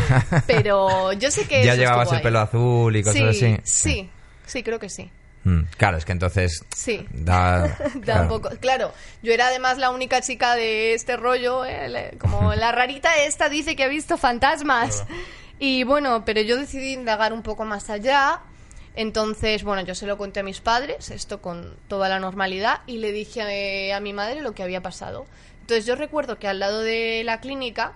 Pero 0.46 1.12
yo 1.12 1.30
sé 1.30 1.46
que... 1.46 1.62
ya 1.64 1.72
eso 1.72 1.82
llevabas 1.82 2.10
el 2.10 2.18
ahí. 2.18 2.22
pelo 2.22 2.40
azul 2.40 2.94
y 2.96 3.02
cosas 3.02 3.36
sí, 3.36 3.44
así. 3.44 3.60
Sí, 3.64 4.10
sí, 4.46 4.62
creo 4.62 4.78
que 4.78 4.88
sí. 4.88 5.10
Mm, 5.44 5.62
Claro, 5.76 5.96
es 5.96 6.04
que 6.04 6.12
entonces 6.12 6.64
Sí. 6.74 7.06
da... 7.10 7.68
Da 7.68 7.76
claro. 8.02 8.22
un 8.22 8.28
poco- 8.28 8.50
Claro, 8.60 8.92
yo 9.22 9.32
era 9.32 9.48
además 9.48 9.78
la 9.78 9.90
única 9.90 10.20
chica 10.20 10.54
de 10.54 10.94
este 10.94 11.16
rollo, 11.16 11.64
eh, 11.64 11.88
le- 11.88 12.18
como 12.18 12.54
la 12.54 12.72
rarita 12.72 13.16
esta 13.24 13.48
dice 13.48 13.76
que 13.76 13.84
ha 13.84 13.88
visto 13.88 14.16
fantasmas. 14.16 15.04
Y 15.58 15.84
bueno, 15.84 16.24
pero 16.24 16.40
yo 16.42 16.56
decidí 16.56 16.92
indagar 16.92 17.32
un 17.32 17.42
poco 17.42 17.64
más 17.64 17.88
allá. 17.90 18.40
Entonces, 18.94 19.62
bueno, 19.62 19.82
yo 19.82 19.94
se 19.94 20.06
lo 20.06 20.16
conté 20.16 20.40
a 20.40 20.42
mis 20.42 20.60
padres, 20.60 21.10
esto 21.10 21.42
con 21.42 21.76
toda 21.86 22.08
la 22.08 22.18
normalidad, 22.18 22.80
y 22.86 22.98
le 22.98 23.12
dije 23.12 23.92
a, 23.92 24.00
mi 24.00 24.12
madre 24.12 24.40
lo 24.40 24.54
que 24.54 24.62
había 24.62 24.80
pasado. 24.82 25.26
Entonces 25.60 25.84
yo 25.84 25.96
recuerdo 25.96 26.38
que 26.38 26.48
al 26.48 26.60
lado 26.60 26.80
de 26.80 27.22
la 27.24 27.40
clínica 27.40 27.92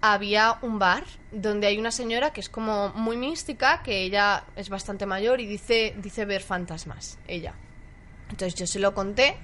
había 0.00 0.58
un 0.62 0.78
bar 0.78 1.04
donde 1.30 1.66
hay 1.66 1.78
una 1.78 1.90
señora 1.90 2.32
que 2.32 2.40
es 2.40 2.48
como 2.48 2.88
muy 2.90 3.18
mística, 3.18 3.82
que 3.82 4.02
ella 4.02 4.44
es 4.56 4.70
bastante 4.70 5.04
mayor 5.04 5.40
y 5.40 5.46
dice, 5.46 5.94
dice 5.98 6.24
ver 6.24 6.40
fantasmas, 6.40 7.18
ella. 7.28 7.54
Entonces 8.30 8.54
yo 8.54 8.66
se 8.66 8.78
lo 8.78 8.94
conté 8.94 9.36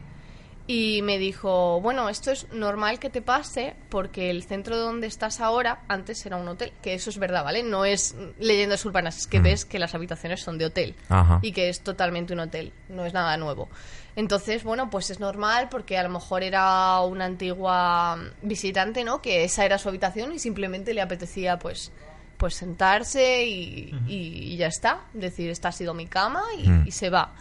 y 0.69 1.01
me 1.03 1.19
dijo, 1.19 1.81
bueno, 1.81 2.09
esto 2.09 2.33
es 2.33 2.49
normal 2.53 2.99
que 2.99 3.09
te 3.09 3.23
pase 3.23 3.77
porque 3.89 4.31
el 4.31 4.43
centro 4.43 4.77
donde 4.77 5.07
estás 5.07 5.41
ahora 5.41 5.83
antes 5.89 6.27
era 6.27 6.37
un 6.37 6.49
hotel, 6.49 6.73
que 6.83 6.95
eso 6.95 7.09
es 7.11 7.19
verdad, 7.19 7.45
¿vale? 7.45 7.63
No 7.63 7.85
es 7.85 8.17
leyendas 8.41 8.85
urbanas, 8.85 9.17
es 9.17 9.27
que 9.29 9.39
ves 9.39 9.65
que 9.65 9.79
las 9.79 9.95
habitaciones 9.95 10.41
son 10.43 10.59
de 10.59 10.65
hotel 10.67 10.97
Ajá. 11.09 11.39
y 11.43 11.53
que 11.53 11.69
es 11.69 11.83
totalmente 11.83 12.33
un 12.33 12.41
hotel, 12.41 12.73
no 12.89 13.05
es 13.07 13.13
nada 13.15 13.37
nuevo. 13.37 13.69
Entonces, 14.17 14.65
bueno, 14.65 14.91
pues 14.91 15.11
es 15.11 15.21
normal 15.21 15.69
porque 15.71 15.99
a 15.99 16.03
lo 16.03 16.09
mejor 16.09 16.43
era 16.43 16.99
una 17.01 17.27
antigua 17.27 18.19
visitante, 18.43 19.05
¿no? 19.05 19.23
Que 19.23 19.45
esa 19.45 19.65
era 19.65 19.79
su 19.79 19.89
habitación 19.89 20.33
y 20.33 20.39
simplemente 20.39 20.95
le 20.95 21.03
apetecía, 21.03 21.59
pues, 21.59 21.93
pues 22.39 22.55
sentarse 22.55 23.47
y, 23.47 23.95
y- 24.09 24.53
y 24.53 24.57
ya 24.57 24.67
está. 24.67 25.03
Decir, 25.13 25.51
esta 25.51 25.69
ha 25.69 25.73
sido 25.73 25.95
mi 25.95 26.07
cama 26.07 26.43
y, 26.59 26.69
Mm. 26.69 26.87
y 26.87 26.91
se 26.91 27.09
va. 27.11 27.35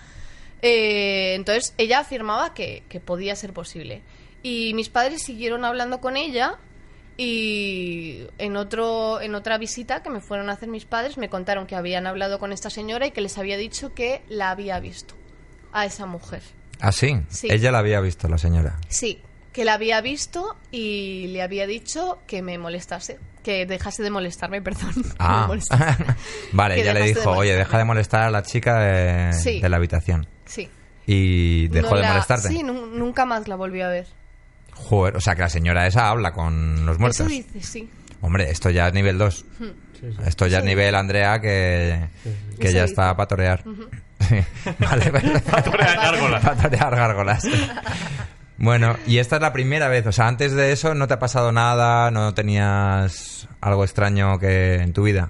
Eh, 0.62 1.36
entonces, 1.36 1.74
ella 1.78 2.00
afirmaba 2.00 2.54
que, 2.54 2.84
que 2.90 3.00
podía 3.00 3.36
ser 3.36 3.54
posible. 3.54 4.02
Y 4.44 4.74
mis 4.74 4.90
padres 4.90 5.24
siguieron 5.24 5.66
hablando 5.66 6.00
con 6.02 6.18
ella 6.18 6.56
y 7.18 8.28
en, 8.38 8.58
otro, 8.58 9.22
en 9.22 9.36
otra 9.36 9.58
visita 9.58 10.04
que 10.04 10.10
me 10.10 10.20
fueron 10.22 10.50
a 10.50 10.54
hacer 10.54 10.68
mis 10.70 10.86
padres 10.86 11.18
me 11.18 11.30
contaron 11.30 11.66
que 11.66 11.76
habían 11.76 12.08
hablado 12.08 12.40
con 12.40 12.52
esta 12.52 12.70
señora 12.70 13.08
y 13.08 13.12
que 13.12 13.22
les 13.22 13.38
había 13.38 13.58
dicho 13.58 13.94
que 13.94 14.22
la 14.28 14.52
había 14.52 14.80
visto 14.80 15.16
a 15.72 15.86
esa 15.86 16.06
mujer. 16.06 16.42
¿Ah, 16.80 16.92
sí? 16.92 17.18
Sí. 17.30 17.48
Ella 17.50 17.72
la 17.72 17.80
había 17.80 18.02
visto, 18.02 18.28
la 18.28 18.38
señora. 18.38 18.78
Sí, 18.90 19.22
que 19.54 19.64
la 19.66 19.74
había 19.76 20.02
visto 20.02 20.58
y 20.72 21.28
le 21.28 21.42
había 21.42 21.66
dicho 21.68 22.20
que 22.28 22.42
me 22.42 22.58
molestase, 22.58 23.18
que 23.44 23.66
dejase 23.66 24.04
de 24.04 24.10
molestarme, 24.10 24.62
perdón. 24.62 24.94
me 24.98 25.04
Ah, 25.20 25.48
vale, 26.52 26.76
Que 26.76 26.82
ella 26.82 26.94
le 26.94 27.04
dijo, 27.06 27.22
oye, 27.32 27.34
molestarme". 27.34 27.58
deja 27.64 27.78
de 27.78 27.84
molestar 27.86 28.22
a 28.24 28.30
la 28.30 28.44
chica 28.44 28.80
de, 28.80 29.34
Sí. 29.34 29.62
de 29.62 29.70
la 29.70 29.78
habitación. 29.78 30.28
Sí. 30.46 30.70
Y 31.08 31.68
dejó 31.70 31.92
No 31.92 31.96
de 31.98 32.02
la- 32.02 32.10
molestarte. 32.14 32.48
Sí, 32.50 32.64
nu- 32.64 32.88
nunca 32.88 33.26
más 33.26 33.48
la 33.48 33.56
volví 33.56 33.82
a 33.82 33.90
ver. 33.90 34.08
Joder, 34.74 35.16
o 35.16 35.22
sea 35.22 35.36
que 35.36 35.42
la 35.42 35.50
señora 35.50 35.88
esa 35.88 36.10
habla 36.10 36.32
con 36.34 36.86
los 36.86 37.00
muertos. 37.00 37.22
Eso 37.22 37.30
dice, 37.30 37.62
sí. 37.62 37.90
Hombre, 38.22 38.50
esto 38.50 38.70
ya 38.70 38.88
es 38.88 38.94
nivel 38.94 39.18
2. 39.18 39.46
Sí, 39.60 39.74
sí. 40.00 40.08
Esto 40.26 40.48
ya 40.48 40.60
es 40.60 40.66
nivel 40.66 40.96
Andrea 40.96 41.40
que, 41.40 42.08
que 42.60 42.66
ya 42.74 42.82
dice. 42.82 42.84
está 42.86 43.16
para 43.16 43.28
torear. 43.28 43.64
Sí. 44.28 44.36
Vale, 44.80 45.12
vale. 45.12 45.40
Torear 45.64 45.96
gárgolas. 45.98 46.44
Para 46.44 46.62
torear 46.62 46.96
gárgolas. 46.96 47.44
Bueno, 48.58 48.96
y 49.06 49.18
esta 49.20 49.36
es 49.36 49.42
la 49.42 49.54
primera 49.54 49.88
vez, 49.90 50.08
o 50.08 50.12
sea, 50.12 50.28
antes 50.28 50.54
de 50.54 50.72
eso 50.72 50.96
no 50.96 51.08
te 51.08 51.14
ha 51.14 51.20
pasado 51.20 51.52
nada, 51.52 52.10
no 52.10 52.34
tenías 52.34 53.48
algo 53.62 53.84
extraño 53.84 54.40
que 54.40 54.76
en 54.76 54.94
tu 54.94 55.04
vida. 55.04 55.30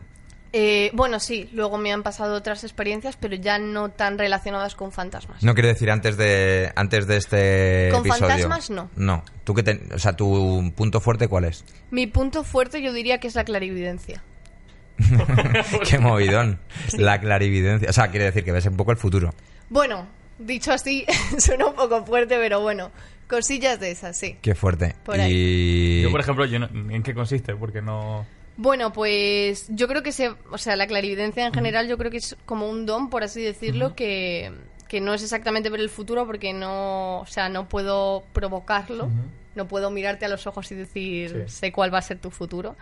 Eh, 0.58 0.90
bueno, 0.94 1.20
sí, 1.20 1.50
luego 1.52 1.78
me 1.78 1.92
han 1.92 2.02
pasado 2.02 2.34
otras 2.36 2.64
experiencias, 2.64 3.18
pero 3.20 3.36
ya 3.36 3.60
no 3.60 3.90
tan 3.90 4.18
relacionadas 4.18 4.74
con 4.76 4.94
fantasmas. 4.94 5.44
No 5.44 5.54
quiero 5.54 5.68
decir 5.68 5.92
antes 5.92 6.16
de 6.16 6.72
antes 6.78 7.08
de 7.08 7.18
este 7.18 7.90
Con 7.92 8.00
episodio. 8.08 8.30
fantasmas, 8.30 8.70
no. 8.70 8.90
No. 8.96 9.24
¿Tú 9.44 9.54
qué 9.54 9.64
te- 9.64 9.82
o 9.94 10.00
sea, 10.00 10.14
tu 10.16 10.72
punto 10.74 11.02
fuerte 11.02 11.28
cuál 11.28 11.44
es? 11.44 11.66
Mi 11.92 12.08
punto 12.08 12.46
fuerte 12.46 12.82
yo 12.82 12.94
diría 12.94 13.18
que 13.20 13.28
es 13.28 13.36
la 13.36 13.44
clarividencia. 13.44 14.24
Qué 15.90 16.00
movidón. 16.00 16.58
La 16.98 17.20
clarividencia. 17.20 17.90
O 17.90 17.94
sea, 17.94 18.08
quiere 18.08 18.26
decir 18.26 18.46
que 18.46 18.54
ves 18.54 18.66
un 18.66 18.78
poco 18.78 18.92
el 18.92 18.98
futuro. 18.98 19.34
Bueno, 19.70 20.08
dicho 20.40 20.72
así, 20.72 21.06
suena 21.38 21.66
un 21.68 21.76
poco 21.76 22.06
fuerte, 22.06 22.38
pero 22.38 22.62
bueno, 22.62 22.92
cosillas 23.28 23.80
de 23.82 23.92
esas, 23.92 24.16
sí. 24.18 24.38
Qué 24.42 24.56
fuerte. 24.56 24.96
Por 25.04 25.20
ahí. 25.20 25.34
Y 25.34 26.02
Yo, 26.04 26.12
por 26.12 26.22
ejemplo, 26.22 26.46
yo 26.46 26.60
no- 26.60 26.70
¿en 26.92 27.04
qué 27.04 27.14
consiste? 27.14 27.56
Porque 27.56 27.82
no... 27.82 28.26
Bueno, 28.58 28.94
pues 28.94 29.66
yo 29.70 29.88
creo 29.88 30.02
que 30.02 30.12
se, 30.12 30.30
o 30.52 30.58
sea, 30.58 30.76
la 30.76 30.88
clarividencia 30.88 31.46
en 31.46 31.54
general 31.54 31.88
yo 31.88 31.98
creo 31.98 32.10
que 32.10 32.18
es 32.18 32.38
como 32.46 32.70
un 32.70 32.86
don, 32.86 33.10
por 33.10 33.24
así 33.24 33.42
decirlo, 33.42 33.96
que, 33.96 34.52
que 34.88 35.02
no 35.02 35.14
es 35.14 35.24
exactamente 35.24 35.70
ver 35.70 35.82
el 35.82 35.90
futuro 35.90 36.26
porque 36.26 36.54
no, 36.54 37.20
o 37.20 37.26
sea, 37.26 37.50
no 37.50 37.68
puedo 37.68 38.24
provocarlo, 38.32 39.10
no 39.56 39.68
puedo 39.68 39.92
mirarte 39.92 40.26
a 40.26 40.30
los 40.30 40.48
ojos 40.48 40.72
y 40.72 40.76
decir 40.76 41.46
Sí. 41.48 41.54
sé 41.58 41.72
cuál 41.74 41.94
va 41.94 41.98
a 41.98 42.02
ser 42.02 42.18
tu 42.20 42.32
futuro, 42.32 42.78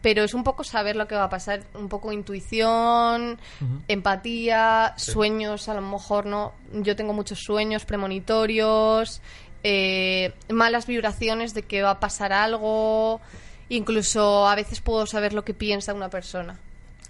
pero 0.00 0.22
es 0.22 0.32
un 0.32 0.44
poco 0.44 0.62
saber 0.62 0.94
lo 0.94 1.08
que 1.08 1.16
va 1.16 1.24
a 1.24 1.28
pasar, 1.30 1.64
un 1.74 1.88
poco 1.88 2.12
intuición, 2.12 3.38
empatía, 3.88 4.94
sueños, 4.96 5.68
a 5.68 5.74
lo 5.74 5.80
mejor 5.82 6.26
no, 6.26 6.52
yo 6.72 6.94
tengo 6.94 7.12
muchos 7.12 7.40
sueños 7.40 7.84
premonitorios, 7.84 9.20
eh, 9.64 10.32
malas 10.48 10.86
vibraciones 10.86 11.52
de 11.54 11.62
que 11.62 11.82
va 11.82 11.90
a 11.90 12.00
pasar 12.00 12.32
algo. 12.32 13.20
Incluso 13.68 14.46
a 14.48 14.54
veces 14.54 14.80
puedo 14.80 15.06
saber 15.06 15.32
lo 15.32 15.44
que 15.44 15.54
piensa 15.54 15.92
una 15.94 16.08
persona. 16.10 16.58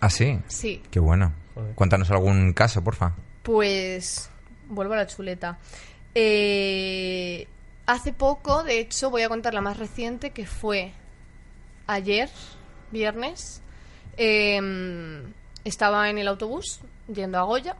Ah, 0.01 0.11
sí. 0.11 0.39
Sí, 0.49 0.83
Qué 0.91 1.01
bueno. 1.01 1.33
Joder. 1.55 1.75
Cuéntanos 1.75 2.11
algún 2.11 2.53
caso, 2.53 2.83
porfa. 2.85 3.15
pues 3.43 4.31
vuelvo 4.69 4.95
a 4.95 4.97
la 4.99 5.07
chuleta. 5.07 5.59
Eh, 6.15 7.47
hace 7.87 8.13
poco, 8.13 8.63
de 8.65 8.81
hecho, 8.81 9.11
voy 9.11 9.23
a 9.23 9.29
contar 9.29 9.55
la 9.55 9.61
más 9.61 9.77
reciente 9.79 10.31
que 10.31 10.47
fue 10.47 10.93
ayer, 11.87 12.29
viernes. 12.91 13.61
eh, 14.17 15.23
estaba 15.65 16.09
en 16.11 16.19
el 16.19 16.29
autobús 16.29 16.81
yendo 17.13 17.39
a 17.39 17.43
Goya 17.43 17.77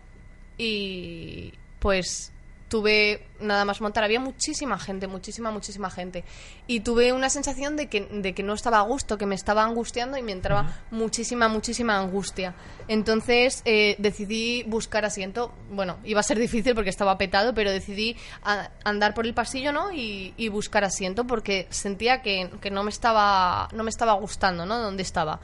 y 0.59 1.53
pues 1.79 2.33
tuve 2.69 3.25
nada 3.39 3.65
más 3.65 3.81
montar 3.81 4.03
había 4.03 4.19
muchísima 4.19 4.77
gente 4.79 5.07
muchísima 5.07 5.51
muchísima 5.53 5.89
gente. 5.91 6.25
Y 6.67 6.81
tuve 6.81 7.13
una 7.13 7.31
sensación 7.31 7.77
de 7.77 7.89
que, 7.89 8.01
de 8.11 8.35
que 8.35 8.43
no 8.43 8.55
estaba 8.55 8.79
a 8.79 8.83
gusto 8.83 9.19
que 9.19 9.27
me 9.27 9.35
estaba 9.37 9.63
angustiando 9.63 10.17
y 10.19 10.23
me 10.23 10.33
entraba 10.33 10.81
muchísima 10.91 11.47
muchísima 11.49 11.97
angustia. 11.99 12.55
Entonces 12.89 13.63
eh, 13.67 13.95
decidí 13.99 14.65
buscar 14.65 15.05
asiento. 15.05 15.53
Bueno 15.71 15.99
iba 16.05 16.21
a 16.21 16.23
ser 16.25 16.39
difícil 16.39 16.75
porque 16.75 16.91
estaba 16.91 17.17
petado 17.19 17.55
pero 17.55 17.71
decidí 17.71 18.17
a- 18.43 18.71
andar 18.85 19.15
por 19.15 19.27
el 19.27 19.35
pasillo 19.35 19.71
no 19.73 19.93
y, 19.93 20.35
y 20.37 20.49
buscar 20.49 20.83
asiento 20.83 21.25
porque 21.25 21.67
sentía 21.71 22.21
que, 22.23 22.51
que 22.61 22.71
no 22.73 22.83
me 22.83 22.91
estaba 22.91 23.69
no 23.73 23.85
me 23.85 23.91
estaba 23.91 24.15
gustando 24.15 24.67
no 24.67 24.79
donde 24.81 25.03
estaba. 25.03 25.41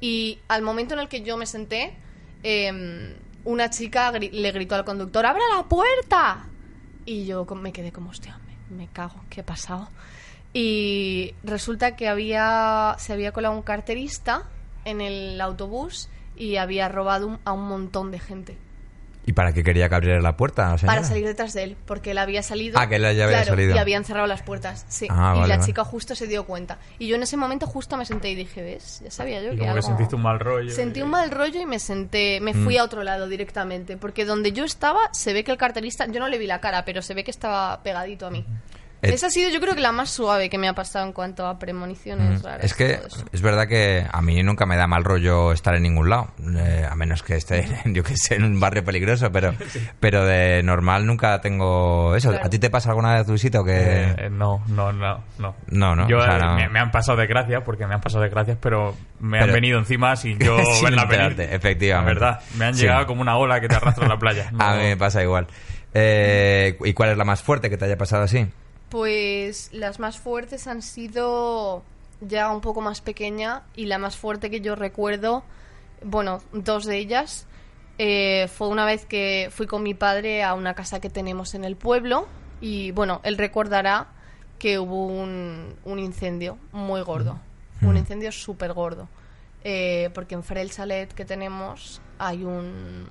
Y 0.00 0.40
al 0.48 0.60
momento 0.60 0.92
en 0.92 1.00
el 1.00 1.08
que 1.08 1.22
yo 1.22 1.38
me 1.38 1.46
senté 1.46 1.94
em, 2.42 3.14
una 3.44 3.70
chica 3.70 4.12
gri- 4.12 4.30
le 4.30 4.52
gritó 4.52 4.74
al 4.74 4.84
conductor 4.84 5.24
¡abre 5.24 5.42
la 5.56 5.62
puerta! 5.64 6.48
Y 7.06 7.24
yo 7.24 7.46
me 7.46 7.72
quedé 7.72 7.92
como, 7.92 8.10
hostia, 8.10 8.38
me, 8.68 8.88
cago, 8.88 9.14
¿qué 9.30 9.40
ha 9.40 9.46
pasado? 9.46 9.88
Y 10.52 11.34
resulta 11.44 11.96
que 11.96 12.08
había, 12.08 12.96
se 12.98 13.12
había 13.12 13.32
colado 13.32 13.54
un 13.54 13.62
carterista 13.62 14.44
en 14.84 15.00
el 15.00 15.40
autobús 15.40 16.08
y 16.36 16.56
había 16.56 16.88
robado 16.88 17.38
a 17.44 17.52
un 17.52 17.68
montón 17.68 18.10
de 18.10 18.18
gente 18.18 18.58
¿Y 19.28 19.32
para 19.32 19.52
qué 19.52 19.64
quería 19.64 19.88
que 19.88 19.94
abriera 19.96 20.20
la 20.20 20.36
puerta, 20.36 20.70
la 20.70 20.86
para 20.86 21.02
salir 21.02 21.26
detrás 21.26 21.52
de 21.52 21.64
él, 21.64 21.76
porque 21.84 22.12
él 22.12 22.18
había 22.18 22.44
salido. 22.44 22.78
Ah, 22.78 22.88
que 22.88 22.94
él 22.94 23.02
ya 23.02 23.08
había 23.08 23.26
Claro, 23.26 23.44
salido. 23.46 23.74
Y 23.74 23.78
habían 23.78 24.04
cerrado 24.04 24.28
las 24.28 24.42
puertas, 24.42 24.86
sí. 24.88 25.08
Ah, 25.10 25.32
y 25.34 25.38
vale, 25.40 25.48
la 25.48 25.56
vale. 25.56 25.66
chica 25.66 25.82
justo 25.84 26.14
se 26.14 26.28
dio 26.28 26.44
cuenta. 26.44 26.78
Y 27.00 27.08
yo 27.08 27.16
en 27.16 27.24
ese 27.24 27.36
momento 27.36 27.66
justo 27.66 27.96
me 27.96 28.04
senté 28.06 28.30
y 28.30 28.36
dije, 28.36 28.62
¿ves? 28.62 29.00
Ya 29.04 29.10
sabía 29.10 29.40
yo 29.42 29.48
Y 29.48 29.56
que 29.56 29.58
como 29.58 29.72
que 29.72 29.78
algo... 29.78 29.88
sentiste 29.88 30.14
un 30.14 30.22
mal 30.22 30.38
rollo. 30.38 30.70
Sentí 30.72 31.00
y- 31.00 31.02
un 31.02 31.10
mal 31.10 31.30
rollo 31.32 31.60
y 31.60 31.66
me 31.66 31.80
senté, 31.80 32.38
me 32.40 32.54
Mm. 32.54 32.64
fui 32.64 32.78
a 32.78 32.84
otro 32.84 33.02
lado 33.02 33.26
directamente, 33.28 33.96
porque 33.96 34.24
donde 34.24 34.52
yo 34.52 34.64
estaba 34.64 35.00
se 35.12 35.32
ve 35.32 35.42
que 35.42 35.50
el 35.50 35.58
carterista, 35.58 36.06
yo 36.06 36.20
no 36.20 36.28
le 36.28 36.38
vi 36.38 36.46
la 36.46 36.60
cara, 36.60 36.84
pero 36.84 37.02
se 37.02 37.12
ve 37.14 37.24
que 37.24 37.32
estaba 37.32 37.82
pegadito 37.82 38.26
a 38.28 38.30
mí. 38.30 38.44
Eh, 38.48 38.75
Esa 39.02 39.26
ha 39.28 39.30
sido 39.30 39.50
yo 39.50 39.60
creo 39.60 39.74
que 39.74 39.80
la 39.80 39.92
más 39.92 40.10
suave 40.10 40.48
que 40.50 40.58
me 40.58 40.68
ha 40.68 40.74
pasado 40.74 41.06
en 41.06 41.12
cuanto 41.12 41.46
a 41.46 41.58
premoniciones 41.58 42.40
Mm, 42.40 42.44
raras. 42.44 42.64
Es 42.64 42.74
que 42.74 42.98
es 43.32 43.42
verdad 43.42 43.68
que 43.68 44.04
a 44.10 44.22
mí 44.22 44.42
nunca 44.42 44.66
me 44.66 44.76
da 44.76 44.86
mal 44.86 45.04
rollo 45.04 45.52
estar 45.52 45.74
en 45.76 45.82
ningún 45.82 46.08
lado, 46.10 46.28
eh, 46.56 46.86
a 46.90 46.94
menos 46.96 47.22
que 47.22 47.36
esté, 47.36 47.66
yo 47.84 48.02
que 48.02 48.16
sé, 48.16 48.36
en 48.36 48.44
un 48.44 48.58
barrio 48.58 48.84
peligroso, 48.84 49.30
pero, 49.30 49.54
pero 50.00 50.24
de 50.24 50.62
normal 50.62 51.06
nunca 51.06 51.40
tengo 51.40 52.16
eso. 52.16 52.30
Claro. 52.30 52.46
¿A 52.46 52.50
ti 52.50 52.58
te 52.58 52.70
pasa 52.70 52.88
alguna 52.90 53.14
vez 53.14 53.26
tu 53.26 53.32
visita 53.32 53.60
o 53.60 53.64
que 53.64 53.72
Eh, 53.76 54.14
eh, 54.18 54.30
no, 54.30 54.62
no, 54.68 54.92
no, 54.92 55.22
no. 55.38 55.54
No, 55.68 55.94
no, 55.94 56.08
Yo, 56.08 56.18
o 56.18 56.22
sea, 56.24 56.36
eh, 56.36 56.40
no. 56.40 56.54
Me, 56.56 56.68
me 56.68 56.78
han 56.80 56.90
pasado 56.90 57.18
desgracias, 57.18 57.62
porque 57.64 57.86
me 57.86 57.94
han 57.94 58.00
pasado 58.00 58.22
desgracias, 58.24 58.56
pero 58.60 58.96
me 59.20 59.38
Pero- 59.38 59.50
han 59.50 59.54
venido 59.54 59.78
encima 59.78 60.16
sin 60.16 60.38
yo 60.38 60.58
Sin 60.74 60.84
verla 60.84 61.04
venir. 61.04 61.40
efectivamente. 61.52 62.20
La 62.20 62.26
verdad, 62.30 62.40
me 62.56 62.64
han 62.64 62.74
Sí. 62.74 62.82
llegado 62.82 63.06
como 63.06 63.20
una 63.20 63.36
ola 63.36 63.60
que 63.60 63.68
te 63.68 63.76
arrastra 63.76 64.06
a 64.06 64.08
la 64.08 64.18
playa. 64.18 64.50
No- 64.52 64.64
a 64.64 64.74
mí 64.76 64.82
me 64.84 64.96
pasa 64.96 65.22
igual? 65.22 65.46
Eh, 65.94 66.76
¿Y 66.84 66.92
cuál 66.92 67.10
es 67.10 67.16
la 67.16 67.24
más 67.24 67.42
fuerte 67.42 67.70
que 67.70 67.76
te 67.76 67.84
haya 67.84 67.96
pasado 67.96 68.24
así? 68.24 68.46
Pues 68.96 69.68
las 69.74 70.00
más 70.00 70.18
fuertes 70.18 70.66
han 70.66 70.80
sido 70.80 71.82
ya 72.22 72.50
un 72.50 72.62
poco 72.62 72.80
más 72.80 73.02
pequeña 73.02 73.62
y 73.74 73.84
la 73.84 73.98
más 73.98 74.16
fuerte 74.16 74.48
que 74.50 74.62
yo 74.62 74.74
recuerdo, 74.74 75.44
bueno, 76.02 76.40
dos 76.54 76.86
de 76.86 76.96
ellas, 76.96 77.46
eh, 77.98 78.48
fue 78.48 78.68
una 78.68 78.86
vez 78.86 79.04
que 79.04 79.50
fui 79.52 79.66
con 79.66 79.82
mi 79.82 79.92
padre 79.92 80.42
a 80.42 80.54
una 80.54 80.72
casa 80.72 80.98
que 80.98 81.10
tenemos 81.10 81.54
en 81.54 81.64
el 81.66 81.76
pueblo 81.76 82.26
y 82.62 82.90
bueno, 82.92 83.20
él 83.22 83.36
recordará 83.36 84.06
que 84.58 84.78
hubo 84.78 85.08
un, 85.08 85.74
un 85.84 85.98
incendio 85.98 86.56
muy 86.72 87.02
gordo, 87.02 87.38
un 87.82 87.92
Mm. 87.92 87.98
incendio 87.98 88.32
súper 88.32 88.72
gordo, 88.72 89.08
eh, 89.62 90.08
porque 90.14 90.36
en 90.36 90.42
Frel 90.42 90.70
Chalet 90.70 91.12
que 91.12 91.26
tenemos 91.26 92.00
hay 92.18 92.44
un, 92.44 93.06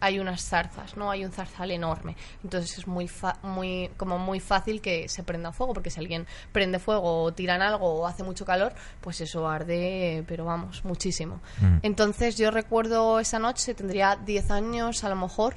hay 0.00 0.18
unas 0.18 0.42
zarzas, 0.42 0.96
¿no? 0.96 1.10
Hay 1.10 1.24
un 1.24 1.30
zarzal 1.32 1.70
enorme. 1.70 2.16
Entonces 2.42 2.78
es 2.78 2.86
muy, 2.86 3.06
fa- 3.06 3.38
muy, 3.42 3.90
como 3.96 4.18
muy 4.18 4.40
fácil 4.40 4.80
que 4.80 5.08
se 5.08 5.22
prenda 5.22 5.52
fuego, 5.52 5.74
porque 5.74 5.90
si 5.90 6.00
alguien 6.00 6.26
prende 6.52 6.78
fuego 6.78 7.22
o 7.24 7.32
tiran 7.32 7.60
algo 7.62 7.86
o 8.00 8.06
hace 8.06 8.22
mucho 8.22 8.44
calor, 8.44 8.72
pues 9.00 9.20
eso 9.20 9.46
arde, 9.48 10.24
pero 10.26 10.44
vamos, 10.46 10.84
muchísimo. 10.84 11.40
Entonces 11.82 12.36
yo 12.38 12.50
recuerdo 12.50 13.20
esa 13.20 13.38
noche, 13.38 13.74
tendría 13.74 14.16
10 14.16 14.50
años 14.50 15.04
a 15.04 15.08
lo 15.10 15.16
mejor, 15.16 15.54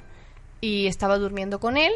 y 0.60 0.86
estaba 0.86 1.18
durmiendo 1.18 1.58
con 1.60 1.76
él. 1.76 1.92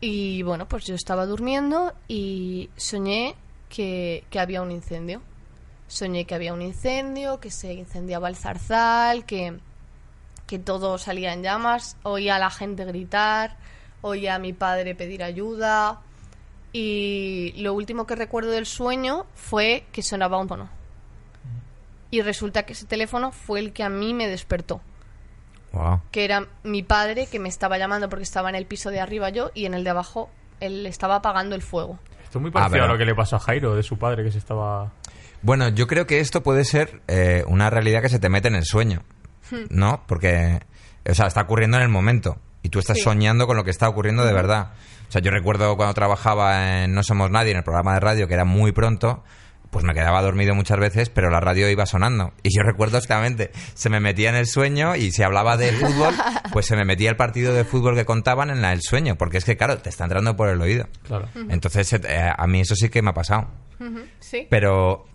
Y 0.00 0.42
bueno, 0.42 0.66
pues 0.68 0.84
yo 0.84 0.94
estaba 0.94 1.24
durmiendo 1.26 1.92
y 2.08 2.68
soñé 2.76 3.34
que, 3.68 4.24
que 4.30 4.38
había 4.40 4.60
un 4.62 4.70
incendio. 4.70 5.22
Soñé 5.86 6.24
que 6.26 6.34
había 6.34 6.52
un 6.52 6.62
incendio, 6.62 7.40
que 7.40 7.50
se 7.50 7.72
incendiaba 7.74 8.28
el 8.28 8.36
zarzal, 8.36 9.24
que, 9.24 9.58
que 10.46 10.58
todo 10.58 10.98
salía 10.98 11.32
en 11.32 11.42
llamas. 11.42 11.96
Oía 12.02 12.36
a 12.36 12.38
la 12.38 12.50
gente 12.50 12.84
gritar, 12.84 13.56
oía 14.02 14.34
a 14.34 14.38
mi 14.38 14.52
padre 14.52 14.94
pedir 14.94 15.22
ayuda. 15.22 16.00
Y 16.72 17.54
lo 17.58 17.72
último 17.74 18.06
que 18.06 18.16
recuerdo 18.16 18.50
del 18.50 18.66
sueño 18.66 19.26
fue 19.34 19.84
que 19.92 20.02
sonaba 20.02 20.38
un 20.38 20.48
tono. 20.48 20.68
Y 22.10 22.20
resulta 22.22 22.64
que 22.64 22.72
ese 22.72 22.86
teléfono 22.86 23.32
fue 23.32 23.60
el 23.60 23.72
que 23.72 23.82
a 23.82 23.88
mí 23.88 24.14
me 24.14 24.28
despertó 24.28 24.80
Wow. 25.72 26.00
que 26.12 26.24
era 26.24 26.46
mi 26.62 26.84
padre 26.84 27.26
que 27.26 27.40
me 27.40 27.48
estaba 27.48 27.78
llamando 27.78 28.08
porque 28.08 28.22
estaba 28.22 28.48
en 28.48 28.54
el 28.54 28.64
piso 28.66 28.90
de 28.90 29.00
arriba 29.00 29.30
yo 29.30 29.50
y 29.54 29.66
en 29.66 29.74
el 29.74 29.82
de 29.82 29.90
abajo 29.90 30.30
él 30.60 30.86
estaba 30.86 31.16
apagando 31.16 31.56
el 31.56 31.62
fuego. 31.62 31.98
Esto 32.22 32.38
es 32.38 32.42
muy 32.42 32.50
Ah, 32.50 32.54
parecido 32.54 32.72
pero- 32.74 32.84
a 32.84 32.88
lo 32.92 32.98
que 32.98 33.04
le 33.04 33.14
pasó 33.16 33.34
a 33.36 33.40
Jairo 33.40 33.74
de 33.74 33.82
su 33.82 33.98
padre 33.98 34.22
que 34.22 34.30
se 34.30 34.38
estaba. 34.38 34.92
Bueno, 35.42 35.68
yo 35.70 35.88
creo 35.88 36.06
que 36.06 36.20
esto 36.20 36.44
puede 36.44 36.64
ser 36.64 37.02
eh, 37.08 37.42
una 37.48 37.70
realidad 37.70 38.02
que 38.02 38.08
se 38.08 38.20
te 38.20 38.28
mete 38.28 38.46
en 38.46 38.54
el 38.54 38.64
sueño, 38.64 39.02
¿no? 39.70 40.04
Porque, 40.06 40.60
o 41.08 41.14
sea, 41.14 41.26
está 41.26 41.42
ocurriendo 41.42 41.76
en 41.76 41.82
el 41.82 41.88
momento 41.88 42.38
y 42.62 42.68
tú 42.70 42.78
estás 42.78 42.96
Sí. 42.98 43.02
soñando 43.04 43.46
con 43.46 43.56
lo 43.56 43.64
que 43.64 43.70
está 43.70 43.88
ocurriendo 43.88 44.24
de 44.24 44.32
verdad. 44.32 44.72
O 45.08 45.12
sea, 45.12 45.20
yo 45.20 45.30
recuerdo 45.30 45.76
cuando 45.76 45.94
trabajaba 45.94 46.82
en 46.84 46.94
No 46.94 47.02
Somos 47.02 47.30
Nadie, 47.30 47.52
en 47.52 47.58
el 47.58 47.64
programa 47.64 47.94
de 47.94 48.00
radio, 48.00 48.26
que 48.28 48.34
era 48.34 48.44
muy 48.44 48.72
pronto, 48.72 49.22
pues 49.70 49.84
me 49.84 49.92
quedaba 49.92 50.22
dormido 50.22 50.54
muchas 50.54 50.78
veces, 50.78 51.10
pero 51.10 51.30
la 51.30 51.40
radio 51.40 51.68
iba 51.68 51.84
sonando. 51.84 52.32
Y 52.44 52.56
yo 52.56 52.62
recuerdo 52.62 52.96
exactamente, 52.98 53.50
se 53.74 53.90
me 53.90 53.98
metía 54.00 54.28
en 54.30 54.36
el 54.36 54.46
sueño 54.46 54.94
y 54.94 55.10
si 55.10 55.22
hablaba 55.24 55.56
de 55.56 55.72
fútbol, 55.72 56.14
pues 56.52 56.66
se 56.66 56.76
me 56.76 56.84
metía 56.84 57.10
el 57.10 57.16
partido 57.16 57.52
de 57.52 57.64
fútbol 57.64 57.96
que 57.96 58.04
contaban 58.04 58.50
en 58.50 58.62
la- 58.62 58.72
el 58.72 58.82
sueño, 58.82 59.16
porque 59.16 59.38
es 59.38 59.44
que, 59.44 59.56
claro, 59.56 59.78
te 59.78 59.88
está 59.90 60.04
entrando 60.04 60.36
por 60.36 60.48
el 60.48 60.60
oído. 60.62 60.86
Claro. 61.06 61.28
Entonces, 61.48 61.92
eh, 61.92 62.30
a 62.36 62.46
mí 62.46 62.60
eso 62.60 62.76
sí 62.76 62.88
que 62.88 63.02
me 63.02 63.10
ha 63.10 63.14
pasado. 63.14 63.48
Sí. 64.20 64.46
Pero, 64.48 65.06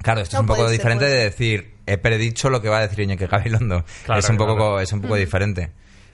claro, 0.00 0.20
esto 0.20 0.36
No, 0.36 0.40
es 0.40 0.42
un 0.42 0.46
poco 0.46 0.62
ser, 0.68 0.78
diferente 0.78 1.04
de 1.04 1.24
decir, 1.24 1.74
he 1.92 1.98
predicho 1.98 2.50
lo 2.50 2.60
que 2.62 2.68
va 2.68 2.78
a 2.78 2.82
decir 2.82 3.00
Iñaki 3.00 3.26
Gabilondo. 3.26 3.84
Claro, 4.04 4.20
es 4.20 4.28
un 4.28 4.36
poco, 4.36 4.54
claro. 4.56 4.80
es 4.80 4.92
un 4.92 5.00
poco 5.00 5.14
diferente. 5.16 5.70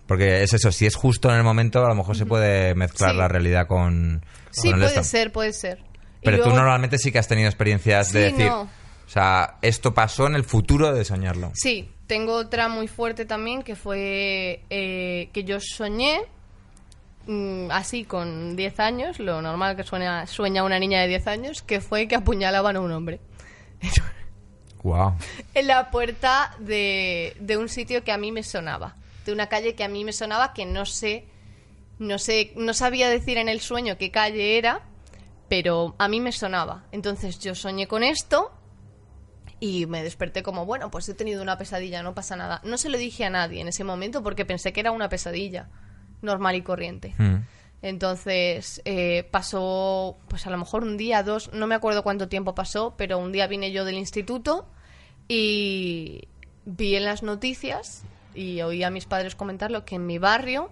Porque 0.07 0.43
es 0.43 0.53
eso, 0.53 0.71
si 0.71 0.85
es 0.87 0.97
justo 0.97 1.31
en 1.31 1.37
el 1.37 1.43
momento, 1.45 1.85
a 1.85 1.89
lo 1.89 1.95
mejor 1.95 2.15
se 2.17 2.27
puede 2.27 2.75
mezclar 2.75 3.13
Sí. 3.13 3.17
la 3.17 3.27
realidad 3.29 3.67
con, 3.67 4.23
Sí, 4.51 4.69
con 4.71 4.75
el 4.75 4.81
puede 4.87 4.95
esto. 5.01 5.05
ser, 5.05 5.33
puede 5.33 5.53
ser. 5.55 5.79
Pero 6.23 6.37
tú 6.39 6.43
luego- 6.45 6.57
normalmente 6.59 6.99
sí 6.99 7.11
que 7.11 7.19
has 7.19 7.29
tenido 7.29 7.49
experiencias 7.49 8.13
de 8.13 8.27
Sí, 8.27 8.33
decir, 8.33 8.51
no. 8.51 8.63
o 8.63 8.69
sea, 9.09 9.57
esto 9.63 9.95
pasó 9.95 10.27
en 10.27 10.35
el 10.35 10.45
futuro 10.45 10.93
de 10.93 11.05
soñarlo. 11.07 11.53
Sí, 11.55 11.91
tengo 12.07 12.35
otra 12.35 12.69
muy 12.69 12.87
fuerte 12.87 13.25
también 13.25 13.63
que 13.63 13.77
fue 13.77 14.63
eh, 14.69 15.31
que 15.33 15.45
yo 15.45 15.59
soñé 15.61 16.21
mm, 17.27 17.71
así 17.71 18.05
con 18.05 18.57
10 18.57 18.79
años, 18.81 19.19
lo 19.19 19.41
normal 19.41 19.75
que 19.77 19.85
sueña, 19.85 20.27
sueña 20.27 20.63
una 20.65 20.79
niña 20.79 21.01
de 21.01 21.09
10 21.09 21.27
años, 21.27 21.63
que 21.63 21.81
fue 21.81 22.07
que 22.09 22.15
apuñalaban 22.17 22.77
a 22.77 22.81
un 22.81 22.93
hombre. 22.93 23.21
Wow. 24.85 25.15
en 25.55 25.67
la 25.67 25.91
puerta 25.91 26.55
de, 26.61 27.37
de 27.41 27.57
un 27.57 27.69
sitio 27.69 28.05
que 28.05 28.13
a 28.13 28.19
mí 28.19 28.31
me 28.31 28.43
sonaba, 28.43 28.95
de 29.25 29.33
una 29.33 29.49
calle 29.49 29.75
que 29.75 29.83
a 29.83 29.89
mí 29.89 30.05
me 30.05 30.13
sonaba 30.13 30.53
que 30.53 30.67
no 30.67 30.85
sé, 30.85 31.25
no 31.99 32.19
sé, 32.19 32.53
no 32.55 32.75
sabía 32.75 33.09
decir 33.09 33.39
en 33.39 33.49
el 33.49 33.61
sueño 33.61 33.97
qué 33.99 34.11
calle 34.11 34.59
era, 34.59 34.83
pero 35.49 35.95
a 35.99 36.09
mí 36.09 36.21
me 36.21 36.33
sonaba. 36.33 36.85
Entonces 36.93 37.39
yo 37.39 37.55
soñé 37.55 37.87
con 37.87 38.03
esto 38.03 38.53
y 39.61 39.87
me 39.87 40.03
desperté 40.03 40.43
como, 40.43 40.67
bueno, 40.67 40.91
pues 40.91 41.09
he 41.09 41.15
tenido 41.15 41.43
una 41.43 41.57
pesadilla, 41.57 42.03
no 42.03 42.15
pasa 42.15 42.37
nada. 42.37 42.61
No 42.65 42.77
se 42.77 42.89
lo 42.89 42.99
dije 42.99 43.25
a 43.25 43.31
nadie 43.31 43.61
en 43.61 43.69
ese 43.69 43.85
momento 43.85 44.23
porque 44.23 44.45
pensé 44.45 44.73
que 44.73 44.81
era 44.81 44.91
una 44.91 45.09
pesadilla 45.09 45.69
normal 46.23 46.57
y 46.57 46.63
corriente. 46.63 47.15
Mm. 47.19 47.37
Entonces 47.87 48.81
eh, 48.87 49.29
pasó, 49.31 50.17
pues 50.29 50.47
a 50.47 50.51
lo 50.51 50.57
mejor 50.57 50.85
un 50.85 50.97
día, 50.97 51.23
dos, 51.23 51.53
no 51.53 51.67
me 51.67 51.75
acuerdo 51.75 52.03
cuánto 52.03 52.29
tiempo 52.31 52.55
pasó, 52.55 52.95
pero 52.97 53.19
un 53.19 53.31
día 53.31 53.47
vine 53.47 53.73
yo 53.73 53.85
del 53.85 53.99
instituto 53.99 54.67
y 55.29 56.27
vi 56.65 56.97
en 56.97 57.05
las 57.05 57.23
noticias 57.23 58.03
y 58.35 58.63
oí 58.63 58.83
a 58.85 58.89
mis 58.89 59.05
padres 59.05 59.35
comentarlo 59.35 59.85
que 59.85 59.97
en 59.97 60.07
mi 60.07 60.17
barrio 60.17 60.71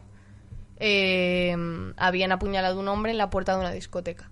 eh, 0.79 1.55
habían 1.98 2.33
apuñalado 2.33 2.79
a 2.79 2.81
un 2.81 2.88
hombre 2.88 3.12
en 3.12 3.18
la 3.18 3.29
puerta 3.29 3.53
de 3.53 3.61
una 3.61 3.72
discoteca. 3.72 4.31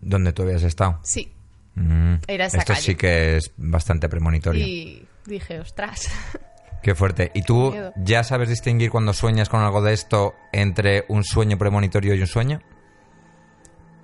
¿Dónde 0.00 0.32
tú 0.32 0.42
habías 0.42 0.64
estado? 0.64 0.98
Sí, 1.04 1.32
Mm. 1.78 2.14
Era 2.26 2.46
esa 2.46 2.56
Esto 2.56 2.72
calle. 2.72 2.82
sí 2.86 2.94
que 2.94 3.36
es 3.36 3.52
bastante 3.58 4.08
premonitorio. 4.08 4.66
y 4.66 5.06
dije, 5.26 5.60
ostras. 5.60 6.08
Qué 6.86 6.94
fuerte. 6.94 7.32
¿Y 7.34 7.42
tú 7.42 7.74
ya 7.96 8.22
sabes 8.22 8.48
distinguir 8.48 8.92
cuando 8.92 9.12
sueñas 9.12 9.48
con 9.48 9.60
algo 9.60 9.82
de 9.82 9.92
esto 9.92 10.36
entre 10.52 11.04
un 11.08 11.24
sueño 11.24 11.58
premonitorio 11.58 12.14
y 12.14 12.20
un 12.20 12.28
sueño? 12.28 12.60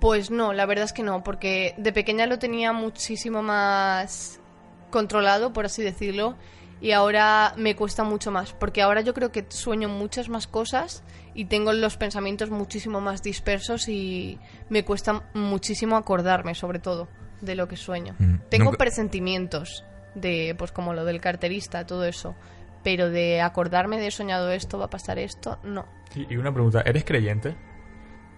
Pues 0.01 0.31
no, 0.31 0.51
la 0.51 0.65
verdad 0.65 0.83
es 0.83 0.91
que 0.91 1.01
no, 1.01 1.23
porque 1.23 1.75
de 1.77 1.93
pequeña 1.93 2.25
lo 2.25 2.39
tenía 2.39 2.73
muchísimo 2.73 3.41
más 3.41 4.41
controlado, 4.89 5.53
por 5.53 5.63
así 5.65 5.81
decirlo, 5.81 6.35
y 6.81 6.91
ahora 6.91 7.53
me 7.55 7.73
cuesta 7.77 8.03
mucho 8.03 8.31
más, 8.31 8.51
porque 8.51 8.81
ahora 8.81 8.99
yo 8.99 9.13
creo 9.13 9.31
que 9.31 9.45
sueño 9.47 9.87
muchas 9.87 10.27
más 10.27 10.45
cosas 10.45 11.03
y 11.33 11.45
tengo 11.45 11.71
los 11.71 11.95
pensamientos 11.95 12.49
muchísimo 12.49 12.99
más 12.99 13.23
dispersos 13.23 13.87
y 13.87 14.39
me 14.67 14.83
cuesta 14.83 15.23
muchísimo 15.33 15.95
acordarme, 15.95 16.53
sobre 16.53 16.79
todo, 16.79 17.07
de 17.39 17.55
lo 17.55 17.69
que 17.69 17.77
sueño. 17.77 18.13
Mm, 18.19 18.35
Tengo 18.49 18.65
nunca- 18.65 18.77
presentimientos 18.79 19.85
de, 20.15 20.53
pues 20.57 20.73
como 20.73 20.93
lo 20.93 21.05
del 21.05 21.21
carterista, 21.21 21.85
todo 21.85 22.03
eso, 22.03 22.35
pero 22.83 23.09
de 23.09 23.41
acordarme 23.41 23.97
de 23.99 24.07
he 24.07 24.11
soñado 24.11 24.51
esto, 24.51 24.77
va 24.77 24.85
a 24.85 24.89
pasar 24.89 25.17
esto, 25.19 25.57
no. 25.63 25.85
Y 26.15 26.33
y 26.33 26.37
una 26.37 26.53
pregunta, 26.53 26.81
¿eres 26.85 27.03
creyente? 27.05 27.55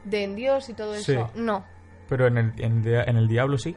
De 0.04 0.24
en 0.24 0.36
Dios 0.36 0.70
y 0.70 0.74
todo 0.74 0.94
Sí. 0.96 1.14
eso, 1.14 1.32
no. 1.36 1.66
Pero 2.08 2.28
en 2.28 2.38
el, 2.38 2.54
en, 2.58 2.88
en 2.88 3.18
el 3.18 3.28
diablo 3.28 3.58
sí. 3.58 3.76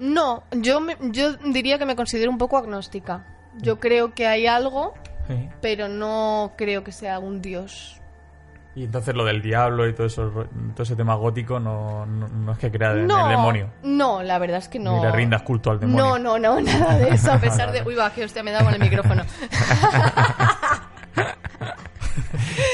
No, 0.00 0.44
yo, 0.52 0.80
me- 0.80 0.96
yo 1.00 1.34
diría 1.34 1.78
que 1.78 1.86
me 1.86 1.96
considero 1.96 2.30
un 2.30 2.38
poco 2.38 2.58
agnóstica. 2.58 3.26
Yo 3.58 3.80
creo 3.80 4.14
que 4.14 4.26
hay 4.26 4.46
algo, 4.46 4.94
Sí. 5.28 5.48
pero 5.62 5.88
no 5.88 6.52
creo 6.56 6.84
que 6.84 6.92
sea 6.92 7.18
un 7.18 7.40
dios. 7.40 8.00
Y 8.76 8.84
entonces 8.84 9.14
lo 9.14 9.24
del 9.24 9.40
diablo 9.40 9.88
y 9.88 9.94
todo 9.94 10.06
eso, 10.06 10.30
todo 10.74 10.82
ese 10.82 10.94
tema 10.94 11.14
gótico 11.14 11.58
no, 11.58 12.04
no, 12.04 12.28
no 12.28 12.52
es 12.52 12.58
que 12.58 12.70
crea 12.70 12.92
no, 12.92 13.24
el 13.24 13.30
demonio. 13.30 13.70
no, 13.82 14.22
la 14.22 14.38
verdad 14.38 14.58
es 14.58 14.68
que 14.68 14.78
no. 14.78 14.98
Ni 14.98 15.02
le 15.02 15.12
rindas 15.12 15.40
culto 15.40 15.70
al 15.70 15.80
demonio. 15.80 16.18
No, 16.18 16.38
no, 16.38 16.38
no, 16.38 16.60
nada 16.78 16.98
de 16.98 17.08
eso, 17.08 17.32
a 17.32 17.38
pesar 17.38 17.72
de... 17.72 17.82
Uy, 17.82 17.94
va, 17.94 18.10
que 18.12 18.22
hostia, 18.22 18.42
me 18.42 18.50
da 18.50 18.62
con 18.62 18.74
el 18.74 18.80
micrófono. 18.80 19.24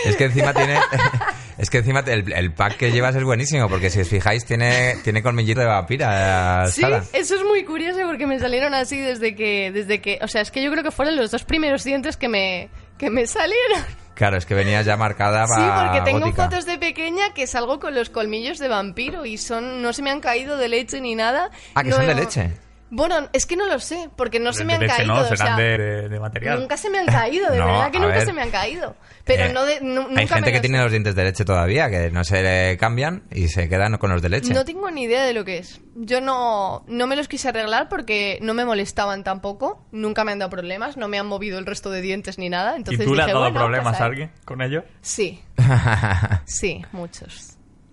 Es 0.04 0.16
que 0.16 0.24
encima 0.24 0.52
tiene. 0.52 0.76
Es 1.58 1.70
que 1.70 1.78
encima 1.78 2.00
el, 2.00 2.32
el 2.32 2.52
pack 2.52 2.76
que 2.76 2.90
llevas 2.90 3.14
es 3.14 3.22
buenísimo, 3.22 3.68
porque 3.68 3.88
si 3.88 4.00
os 4.00 4.08
fijáis, 4.08 4.44
tiene, 4.44 4.96
tiene 5.04 5.22
colmillito 5.22 5.60
de 5.60 5.66
vampira. 5.66 6.66
Sí, 6.66 6.80
Sara. 6.80 7.04
eso 7.12 7.36
es 7.36 7.44
muy 7.44 7.64
curioso 7.64 8.00
porque 8.06 8.26
me 8.26 8.40
salieron 8.40 8.74
así 8.74 8.98
desde 8.98 9.36
que, 9.36 9.70
desde 9.70 10.00
que... 10.00 10.18
O 10.22 10.28
sea, 10.28 10.40
es 10.40 10.50
que 10.50 10.62
yo 10.62 10.72
creo 10.72 10.82
que 10.82 10.90
fueron 10.90 11.14
los 11.14 11.30
dos 11.30 11.44
primeros 11.44 11.84
dientes 11.84 12.16
que 12.16 12.28
me, 12.28 12.68
que 12.98 13.10
me 13.10 13.26
salieron. 13.26 14.01
Claro, 14.14 14.36
es 14.36 14.44
que 14.46 14.54
venías 14.54 14.84
ya 14.84 14.96
marcada 14.96 15.46
Sí, 15.46 15.54
para. 15.56 15.84
porque 15.92 16.00
tengo 16.02 16.20
gótica. 16.26 16.44
fotos 16.44 16.66
de 16.66 16.76
pequeña 16.78 17.32
que 17.34 17.46
salgo 17.46 17.80
con 17.80 17.94
los 17.94 18.10
colmillos 18.10 18.58
de 18.58 18.68
vampiro 18.68 19.24
y 19.24 19.38
son 19.38 19.80
no 19.82 19.92
se 19.92 20.02
me 20.02 20.10
han 20.10 20.20
caído 20.20 20.56
de 20.58 20.68
leche 20.68 21.00
ni 21.00 21.14
nada. 21.14 21.50
Ah, 21.74 21.82
que 21.82 21.88
No 21.90 21.96
son 21.96 22.06
de 22.06 22.12
he- 22.12 22.16
leche. 22.16 22.50
Bueno, 22.94 23.26
es 23.32 23.46
que 23.46 23.56
no 23.56 23.64
lo 23.66 23.78
sé, 23.78 24.10
porque 24.16 24.38
no 24.38 24.52
se 24.52 24.66
me 24.66 24.74
han 24.74 24.86
caído. 24.86 25.14
no, 25.14 25.20
o 25.22 25.34
sea, 25.36 25.56
de, 25.56 26.18
material. 26.20 26.60
Nunca 26.60 26.76
se 26.76 26.90
me 26.90 26.98
han 26.98 27.06
caído, 27.06 27.50
de 27.50 27.58
No, 27.58 27.64
verdad 27.64 27.90
que 27.90 27.98
nunca 27.98 28.16
ver. 28.16 28.26
se 28.26 28.32
me 28.34 28.42
han 28.42 28.50
caído. 28.50 28.94
Pero 29.24 29.44
Eh, 29.44 29.52
no 29.54 29.64
de, 29.64 29.80
nu- 29.80 30.02
nunca 30.08 30.20
Hay 30.20 30.26
gente 30.28 30.50
me 30.50 30.52
que 30.52 30.60
tiene 30.60 30.78
los 30.82 30.90
dientes 30.90 31.14
de 31.14 31.24
leche 31.24 31.44
todavía, 31.46 31.88
que 31.88 32.10
no 32.10 32.22
se 32.22 32.42
le 32.42 32.76
cambian 32.76 33.22
y 33.30 33.48
se 33.48 33.66
quedan 33.70 33.96
con 33.96 34.10
los 34.10 34.20
de 34.20 34.28
leche. 34.28 34.52
No 34.52 34.66
tengo 34.66 34.90
ni 34.90 35.04
idea 35.04 35.24
de 35.24 35.32
lo 35.32 35.42
que 35.46 35.56
es. 35.56 35.80
Yo 35.94 36.20
no, 36.20 36.84
no 36.86 37.06
me 37.06 37.16
los 37.16 37.28
quise 37.28 37.48
arreglar 37.48 37.88
porque 37.88 38.38
no 38.42 38.52
me 38.52 38.66
molestaban 38.66 39.24
tampoco. 39.24 39.86
Nunca 39.90 40.24
me 40.24 40.32
han 40.32 40.40
dado 40.40 40.50
problemas, 40.50 40.98
no 40.98 41.08
me 41.08 41.18
han 41.18 41.26
movido 41.26 41.58
el 41.58 41.64
resto 41.64 41.90
de 41.90 42.02
dientes 42.02 42.36
ni 42.36 42.50
nada. 42.50 42.74
¿Y 42.74 42.76
Entonces 42.76 43.06
tú 43.06 43.14
le 43.14 43.22
has 43.22 43.28
dado 43.28 43.40
bueno, 43.40 43.58
problemas 43.58 43.92
pues 43.92 44.00
a 44.02 44.04
alguien 44.04 44.30
con 44.44 44.60
ello? 44.60 44.84
Sí, 45.00 45.40
sí, 46.44 46.84
muchos. 46.92 47.51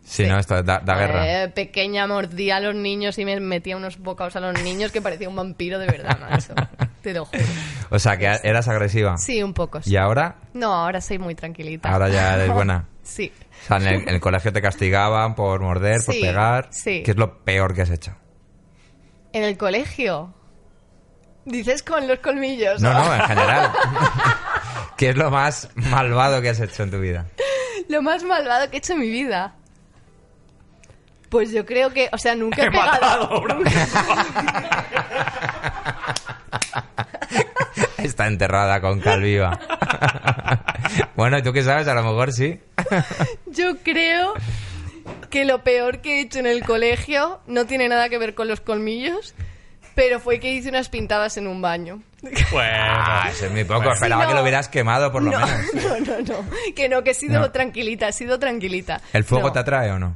Sí, 0.10 0.26
no, 0.26 0.40
esto 0.40 0.62
da, 0.64 0.80
da 0.80 0.96
guerra. 0.96 1.44
Eh, 1.44 1.50
pequeña 1.50 2.08
mordía 2.08 2.58
a 2.58 2.60
los 2.60 2.76
niños 2.76 3.18
y 3.18 3.26
me 3.26 3.40
metía 3.40 3.78
unos 3.78 3.98
bocados 4.00 4.36
a 4.36 4.40
los 4.40 4.62
niños 4.64 4.92
que 4.92 5.02
parecía 5.02 5.30
un 5.30 5.36
vampiro 5.36 5.80
de 5.80 5.88
verdad, 5.88 6.18
macho. 6.20 6.54
Te 7.02 7.14
lo 7.14 7.26
juro. 7.26 7.44
O 7.92 7.98
sea, 7.98 8.18
que 8.18 8.26
eras 8.44 8.68
agresiva. 8.68 9.18
Sí, 9.18 9.42
un 9.42 9.54
poco. 9.56 9.82
sí. 9.82 9.92
Y 9.94 9.98
ahora, 9.98 10.36
No, 10.54 10.74
ahora 10.74 11.02
soy 11.02 11.18
muy 11.18 11.34
tranquilita. 11.34 11.90
ahora 11.90 12.08
ya 12.10 12.36
eres 12.36 12.52
buena. 12.54 12.88
Sí. 13.04 13.32
O 13.64 13.68
sea, 13.68 13.78
en 13.78 13.88
el, 13.88 14.02
en 14.04 14.10
el 14.10 14.20
colegio 14.20 14.54
te 14.54 14.62
castigaban 14.62 15.34
por 15.34 15.60
morder, 15.62 16.00
por 16.06 16.14
Sí, 16.14 16.22
pegar. 16.22 16.68
sí. 16.72 17.02
¿Qué 17.04 17.12
es 17.12 17.18
lo 17.18 17.40
peor 17.44 17.74
que 17.74 17.82
has 17.82 17.90
hecho? 17.90 18.16
En 19.34 19.44
el 19.44 19.58
colegio. 19.58 20.34
Dices 21.46 21.82
con 21.82 22.08
los 22.08 22.20
colmillos. 22.20 22.80
No, 22.82 22.94
no, 22.94 23.16
en 23.16 23.22
general. 23.28 23.72
¿Qué 24.98 25.10
es 25.10 25.18
lo 25.18 25.32
más 25.32 25.70
malvado 25.76 26.40
que 26.42 26.50
has 26.50 26.60
hecho 26.60 26.84
en 26.84 26.92
tu 26.92 27.00
vida? 27.00 27.26
Lo 27.88 28.04
más 28.04 28.24
malvado 28.24 28.70
que 28.70 28.76
he 28.76 28.80
hecho 28.80 28.94
en 28.94 29.00
mi 29.00 29.10
vida. 29.10 29.56
Pues 31.30 31.52
yo 31.52 31.66
creo 31.66 31.92
que, 31.92 32.10
o 32.12 32.18
sea, 32.18 32.34
nunca 32.36 32.64
he, 32.64 32.66
He 32.68 32.72
pegado. 32.72 32.92
matado, 32.92 33.42
bro. 33.42 33.60
Está 37.98 38.28
enterrada 38.28 38.82
con 38.82 39.00
calviva. 39.02 39.60
bueno, 41.16 41.38
¿y 41.38 41.44
tú 41.44 41.54
qué 41.54 41.64
sabes? 41.64 41.88
A 41.88 41.94
lo 41.94 42.04
mejor 42.04 42.32
sí. 42.34 42.60
Yo 43.46 43.78
creo 43.84 44.34
que 45.30 45.46
lo 45.46 45.64
peor 45.64 46.00
que 46.02 46.18
he 46.18 46.22
hecho 46.22 46.40
en 46.40 46.48
el 46.48 46.64
colegio 46.64 47.40
no 47.48 47.66
tiene 47.66 47.88
nada 47.90 48.10
que 48.10 48.18
ver 48.18 48.34
con 48.36 48.48
los 48.48 48.62
colmillos, 48.62 49.36
pero 49.96 50.20
fue 50.20 50.40
que 50.40 50.52
hice 50.54 50.70
unas 50.70 50.90
pintadas 50.90 51.38
en 51.38 51.48
un 51.48 51.62
baño. 51.62 52.02
Bueno. 52.52 52.74
Ah, 52.80 53.28
eso 53.32 53.46
es 53.46 53.52
muy 53.52 53.64
poco. 53.64 53.80
Bueno. 53.82 53.94
Esperaba 53.94 54.24
no. 54.24 54.30
que 54.30 54.36
lo 54.36 54.42
hubieras 54.42 54.68
quemado, 54.70 55.12
por 55.12 55.22
lo 55.24 55.32
no, 55.32 55.40
menos. 55.46 55.74
no, 55.74 56.00
no, 56.00 56.22
no. 56.22 56.46
Que 56.76 56.90
no, 56.90 57.04
que 57.04 57.12
he 57.12 57.16
sido 57.16 57.40
No. 57.40 57.52
tranquilita, 57.52 58.08
he 58.08 58.14
sido 58.14 58.40
tranquilita. 58.40 59.02
¿El 59.14 59.24
fuego 59.24 59.48
No. 59.48 59.54
te 59.54 59.60
atrae 59.60 59.92
o 59.92 60.00
no? 60.00 60.16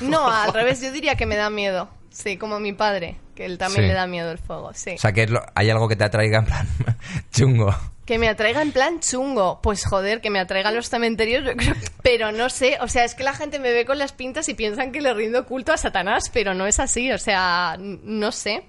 No, 0.08 0.28
al 0.30 0.52
revés, 0.52 0.80
yo 0.80 0.92
diría 0.92 1.14
que 1.16 1.26
me 1.26 1.36
da 1.36 1.50
miedo. 1.50 1.88
Sí, 2.10 2.36
como 2.36 2.58
mi 2.58 2.72
padre, 2.72 3.16
que 3.34 3.44
él 3.44 3.58
también 3.58 3.82
Sí. 3.84 3.88
le 3.88 3.94
da 3.94 4.06
miedo 4.06 4.30
el 4.32 4.38
fuego, 4.38 4.72
sí. 4.74 4.92
O 4.94 4.98
sea, 4.98 5.12
que 5.12 5.24
es 5.24 5.30
lo- 5.30 5.44
hay 5.54 5.70
algo 5.70 5.88
que 5.88 5.96
te 5.96 6.04
atraiga 6.04 6.38
en 6.38 6.44
plan 6.46 6.68
chungo. 7.32 7.74
Que 8.04 8.18
me 8.18 8.28
atraiga 8.28 8.62
en 8.62 8.72
plan 8.72 9.00
chungo. 9.00 9.60
Pues 9.62 9.84
joder, 9.84 10.20
que 10.22 10.30
me 10.30 10.40
atraigan 10.40 10.74
los 10.74 10.88
cementerios, 10.88 11.44
yo 11.44 11.54
creo. 11.54 11.74
Pero 12.02 12.32
no 12.32 12.48
sé, 12.48 12.78
o 12.80 12.88
sea, 12.88 13.04
es 13.04 13.14
que 13.14 13.22
la 13.22 13.34
gente 13.34 13.58
me 13.58 13.70
ve 13.70 13.84
con 13.84 13.98
las 13.98 14.12
pintas 14.12 14.48
y 14.48 14.54
piensan 14.54 14.90
que 14.92 15.02
le 15.02 15.12
rindo 15.12 15.44
culto 15.44 15.72
a 15.72 15.76
Satanás, 15.76 16.30
pero 16.32 16.54
no 16.54 16.66
es 16.66 16.80
así, 16.80 17.12
o 17.12 17.18
sea, 17.18 17.74
n- 17.78 17.98
no 18.02 18.32
sé. 18.32 18.64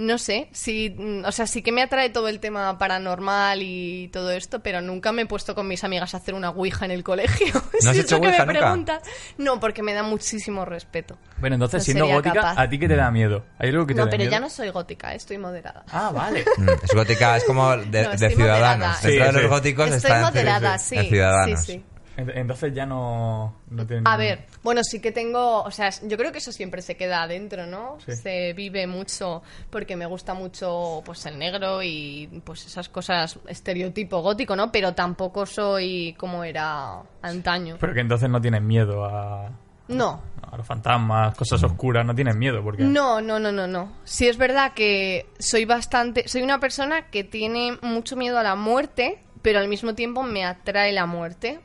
No 0.00 0.16
sé, 0.16 0.48
sí, 0.52 0.94
mm, 0.96 1.24
o 1.24 1.32
sea, 1.32 1.48
sí 1.48 1.60
que 1.60 1.72
me 1.72 1.82
atrae 1.82 2.08
todo 2.10 2.28
el 2.28 2.38
tema 2.38 2.78
paranormal 2.78 3.62
y 3.62 4.06
todo 4.12 4.30
esto, 4.30 4.60
pero 4.60 4.80
nunca 4.80 5.10
me 5.10 5.22
he 5.22 5.26
puesto 5.26 5.56
con 5.56 5.66
mis 5.66 5.82
amigas 5.82 6.14
a 6.14 6.18
hacer 6.18 6.34
una 6.34 6.50
ouija 6.50 6.84
en 6.84 6.92
el 6.92 7.02
colegio. 7.02 7.48
¿No 7.82 7.90
has 7.90 7.96
Si 7.96 8.02
hecho 8.02 8.14
eso 8.14 8.20
que 8.20 8.28
ouija 8.28 8.46
me 8.46 8.52
nunca? 8.52 8.66
preguntas. 8.66 9.02
No, 9.38 9.58
porque 9.58 9.82
me 9.82 9.92
da 9.94 10.04
muchísimo 10.04 10.64
respeto. 10.64 11.18
Bueno, 11.38 11.56
entonces, 11.56 11.80
No 11.80 11.84
siendo 11.84 12.06
gótica, 12.06 12.32
capaz. 12.34 12.58
¿a 12.62 12.68
ti 12.68 12.78
qué 12.78 12.86
te 12.86 12.94
da 12.94 13.10
miedo? 13.10 13.44
¿Hay 13.58 13.70
algo 13.70 13.88
que 13.88 13.94
te 13.94 13.98
No, 13.98 14.04
da 14.06 14.10
pero 14.12 14.20
miedo? 14.20 14.30
ya 14.30 14.38
no 14.38 14.48
soy 14.50 14.68
gótica, 14.70 15.12
eh, 15.14 15.16
estoy 15.16 15.36
moderada. 15.38 15.84
Ah, 15.90 16.12
vale. 16.14 16.44
Mm, 16.58 16.68
Es 16.80 16.94
gótica, 16.94 17.36
es 17.36 17.42
como 17.42 17.76
de, 17.76 18.02
No, 18.04 18.10
de 18.10 18.30
ciudadanos. 18.30 18.36
moderada. 18.36 18.98
Dentro 19.02 19.10
Sí, 19.10 19.16
de 19.18 19.32
los 19.32 19.42
sí. 19.42 19.48
góticos 19.48 19.90
Estoy 19.90 20.10
está 20.12 20.22
moderada, 20.22 20.78
sí. 20.78 20.96
de 20.96 21.04
ciudadanos. 21.08 21.60
Sí, 21.64 21.72
sí. 21.72 21.84
Ent- 22.18 22.32
Entonces 22.34 22.74
ya 22.74 22.84
no, 22.84 23.54
no 23.70 23.86
tiene 23.86 24.02
A 24.04 24.16
ningún- 24.16 24.18
ver, 24.18 24.46
bueno, 24.64 24.82
sí 24.82 25.00
que 25.00 25.12
tengo, 25.12 25.62
o 25.62 25.70
sea, 25.70 25.90
yo 26.02 26.16
creo 26.16 26.32
que 26.32 26.38
eso 26.38 26.50
siempre 26.50 26.82
se 26.82 26.96
queda 26.96 27.22
adentro, 27.22 27.64
¿no? 27.66 27.96
Sí. 28.04 28.12
Se 28.16 28.52
vive 28.54 28.88
mucho 28.88 29.42
porque 29.70 29.94
me 29.94 30.04
gusta 30.04 30.34
mucho 30.34 31.00
pues 31.04 31.24
el 31.26 31.38
negro 31.38 31.80
y 31.82 32.42
pues 32.44 32.66
esas 32.66 32.88
cosas 32.88 33.38
estereotipo 33.46 34.20
gótico, 34.20 34.56
¿no? 34.56 34.72
Pero 34.72 34.94
tampoco 34.94 35.46
soy 35.46 36.14
como 36.18 36.42
era 36.42 37.02
antaño. 37.22 37.76
Pero 37.78 37.94
que 37.94 38.00
entonces 38.00 38.28
no 38.28 38.40
tienes 38.40 38.62
miedo 38.62 39.04
a, 39.04 39.50
No. 39.86 40.20
a 40.50 40.56
los 40.56 40.66
fantasmas, 40.66 41.36
cosas 41.36 41.62
oscuras, 41.62 42.04
no 42.04 42.16
tienes 42.16 42.34
miedo 42.34 42.64
porque... 42.64 42.82
No, 42.82 43.20
no, 43.20 43.38
no, 43.38 43.52
no, 43.52 43.68
no. 43.68 43.92
Sí 44.02 44.26
es 44.26 44.36
verdad 44.38 44.72
que 44.74 45.26
soy 45.38 45.66
bastante, 45.66 46.26
soy 46.26 46.42
una 46.42 46.58
persona 46.58 47.10
que 47.10 47.22
tiene 47.22 47.78
mucho 47.80 48.16
miedo 48.16 48.38
a 48.40 48.42
la 48.42 48.56
muerte, 48.56 49.20
pero 49.40 49.60
al 49.60 49.68
mismo 49.68 49.94
tiempo 49.94 50.24
me 50.24 50.44
atrae 50.44 50.90
la 50.92 51.06
muerte. 51.06 51.60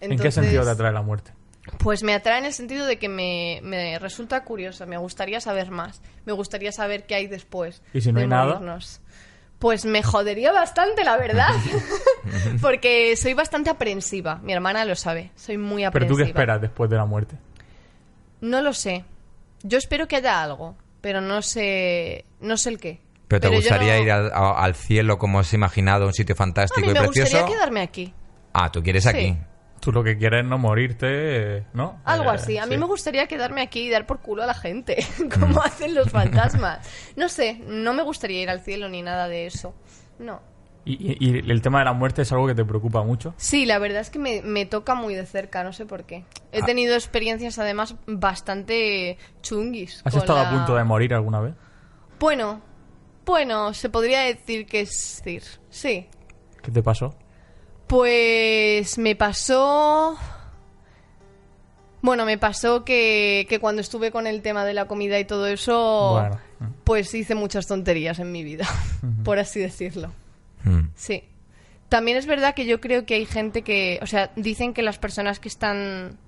¿En 0.00 0.18
qué 0.18 0.30
sentido 0.30 0.64
te 0.64 0.70
atrae 0.70 0.92
la 0.92 1.02
muerte? 1.02 1.32
Pues 1.78 2.02
me 2.02 2.14
atrae 2.14 2.38
en 2.38 2.46
el 2.46 2.52
sentido 2.54 2.86
de 2.86 2.98
que 2.98 3.08
me, 3.08 3.60
me 3.62 3.98
resulta 3.98 4.42
curiosa, 4.44 4.86
me 4.86 4.96
gustaría 4.96 5.40
saber 5.40 5.70
más, 5.70 6.00
me 6.24 6.32
gustaría 6.32 6.72
saber 6.72 7.04
qué 7.06 7.14
hay 7.16 7.26
después. 7.26 7.82
¿Y 7.92 8.00
si 8.00 8.10
no 8.10 8.18
de 8.20 8.24
hay 8.24 8.28
nada? 8.28 8.44
morirnos. 8.54 9.00
Pues 9.58 9.84
me 9.84 10.02
jodería 10.02 10.52
bastante, 10.52 11.04
la 11.04 11.16
verdad. 11.16 11.48
Porque 12.62 13.16
soy 13.16 13.34
bastante 13.34 13.70
aprensiva, 13.70 14.36
mi 14.36 14.52
hermana 14.52 14.84
lo 14.84 14.94
sabe, 14.94 15.30
soy 15.36 15.58
muy 15.58 15.82
¿Pero 15.82 15.88
aprensiva. 15.88 16.14
tú 16.16 16.16
qué 16.16 16.28
esperas 16.30 16.60
después 16.60 16.88
de 16.90 16.96
la 16.96 17.04
muerte? 17.04 17.36
No 18.40 18.62
lo 18.62 18.72
sé. 18.72 19.04
Yo 19.62 19.78
espero 19.78 20.06
que 20.06 20.16
haya 20.16 20.42
algo, 20.42 20.76
pero 21.00 21.20
no 21.20 21.42
sé, 21.42 22.24
no 22.40 22.56
sé 22.56 22.70
el 22.70 22.78
qué. 22.78 23.00
Pero 23.26 23.40
te 23.40 23.48
gustaría 23.48 23.96
no- 23.96 24.02
ir 24.04 24.10
al, 24.12 24.32
a- 24.32 24.62
al 24.62 24.74
cielo 24.74 25.18
como 25.18 25.40
has 25.40 25.52
imaginado, 25.52 26.06
un 26.06 26.14
sitio 26.14 26.34
A 26.34 26.36
fantástico 26.36 26.80
mí 26.86 26.92
y 26.92 26.94
me 26.94 27.00
precioso. 27.00 27.32
gustaría 27.32 27.54
quedarme 27.56 27.80
aquí. 27.82 28.14
Ah, 28.54 28.70
tú 28.72 28.82
quieres 28.82 29.04
Sí. 29.04 29.10
Tú 29.80 29.92
lo 29.92 30.02
que 30.02 30.18
quieres 30.18 30.42
es 30.42 30.48
no 30.48 30.58
morirte, 30.58 31.64
¿no? 31.72 32.00
Algo 32.04 32.30
Eh, 32.32 32.34
así. 32.34 32.58
A 32.58 32.66
mí 32.66 32.74
sí. 32.74 32.78
me 32.80 32.86
gustaría 32.86 33.26
quedarme 33.28 33.62
aquí 33.62 33.82
y 33.86 33.90
dar 33.90 34.06
por 34.06 34.20
culo 34.20 34.42
a 34.42 34.46
la 34.46 34.54
gente, 34.54 34.96
Mm. 35.18 35.28
como 35.40 35.62
hacen 35.62 35.94
los 35.94 36.10
fantasmas. 36.10 36.86
No 37.16 37.28
sé, 37.28 37.60
no 37.66 37.92
me 37.94 38.02
gustaría 38.02 38.42
ir 38.42 38.50
al 38.50 38.60
cielo 38.60 38.88
ni 38.88 39.02
nada 39.02 39.28
de 39.28 39.46
eso. 39.46 39.74
No. 40.18 40.40
¿Y, 40.84 41.16
y- 41.24 41.50
el 41.50 41.60
tema 41.60 41.80
de 41.80 41.84
la 41.84 41.92
muerte 41.92 42.22
es 42.22 42.32
algo 42.32 42.46
que 42.46 42.54
te 42.54 42.64
preocupa 42.64 43.02
mucho? 43.02 43.34
Sí, 43.36 43.66
la 43.66 43.78
verdad 43.78 44.00
es 44.00 44.08
que 44.10 44.18
me, 44.18 44.40
me 44.42 44.64
toca 44.64 44.94
muy 44.94 45.14
de 45.14 45.26
cerca, 45.26 45.62
no 45.62 45.72
sé 45.74 45.84
por 45.84 46.04
qué. 46.04 46.24
Ah. 46.30 46.40
He 46.52 46.62
tenido 46.62 46.94
experiencias 46.94 47.58
además 47.58 47.94
bastante 48.06 49.18
chunguis. 49.42 50.00
¿Has 50.04 50.14
estado 50.14 50.38
a 50.40 50.50
punto 50.50 50.74
de 50.74 50.84
morir 50.84 51.12
alguna 51.14 51.40
vez? 51.40 51.54
Bueno, 52.18 52.62
bueno, 53.26 53.74
se 53.74 53.90
podría 53.90 54.20
decir 54.22 54.64
que 54.66 54.80
es 54.80 55.20
decir, 55.24 55.42
sí. 55.68 56.06
¿Qué 56.62 56.70
te 56.70 56.82
pasó? 56.82 57.14
Pues 57.88 58.98
me 58.98 59.16
pasó... 59.16 60.16
Bueno, 62.00 62.24
me 62.24 62.38
pasó 62.38 62.84
que, 62.84 63.46
que 63.48 63.58
cuando 63.58 63.80
estuve 63.80 64.12
con 64.12 64.26
el 64.28 64.40
tema 64.40 64.64
de 64.64 64.72
la 64.72 64.86
comida 64.86 65.18
y 65.18 65.24
todo 65.24 65.48
eso, 65.48 66.12
Bueno. 66.20 66.38
pues 66.84 67.12
hice 67.12 67.34
muchas 67.34 67.66
tonterías 67.66 68.20
en 68.20 68.30
mi 68.30 68.44
vida, 68.44 68.66
por 69.24 69.40
así 69.40 69.58
decirlo. 69.58 70.12
Mm. 70.62 70.90
Sí. 70.94 71.24
También 71.88 72.16
es 72.16 72.26
verdad 72.26 72.54
que 72.54 72.66
yo 72.66 72.80
creo 72.80 73.04
que 73.04 73.14
hay 73.14 73.26
gente 73.26 73.62
que, 73.62 73.98
o 74.00 74.06
sea, 74.06 74.30
dicen 74.36 74.74
que 74.74 74.82
las 74.82 74.98
personas 74.98 75.40
que 75.40 75.48
están 75.48 76.18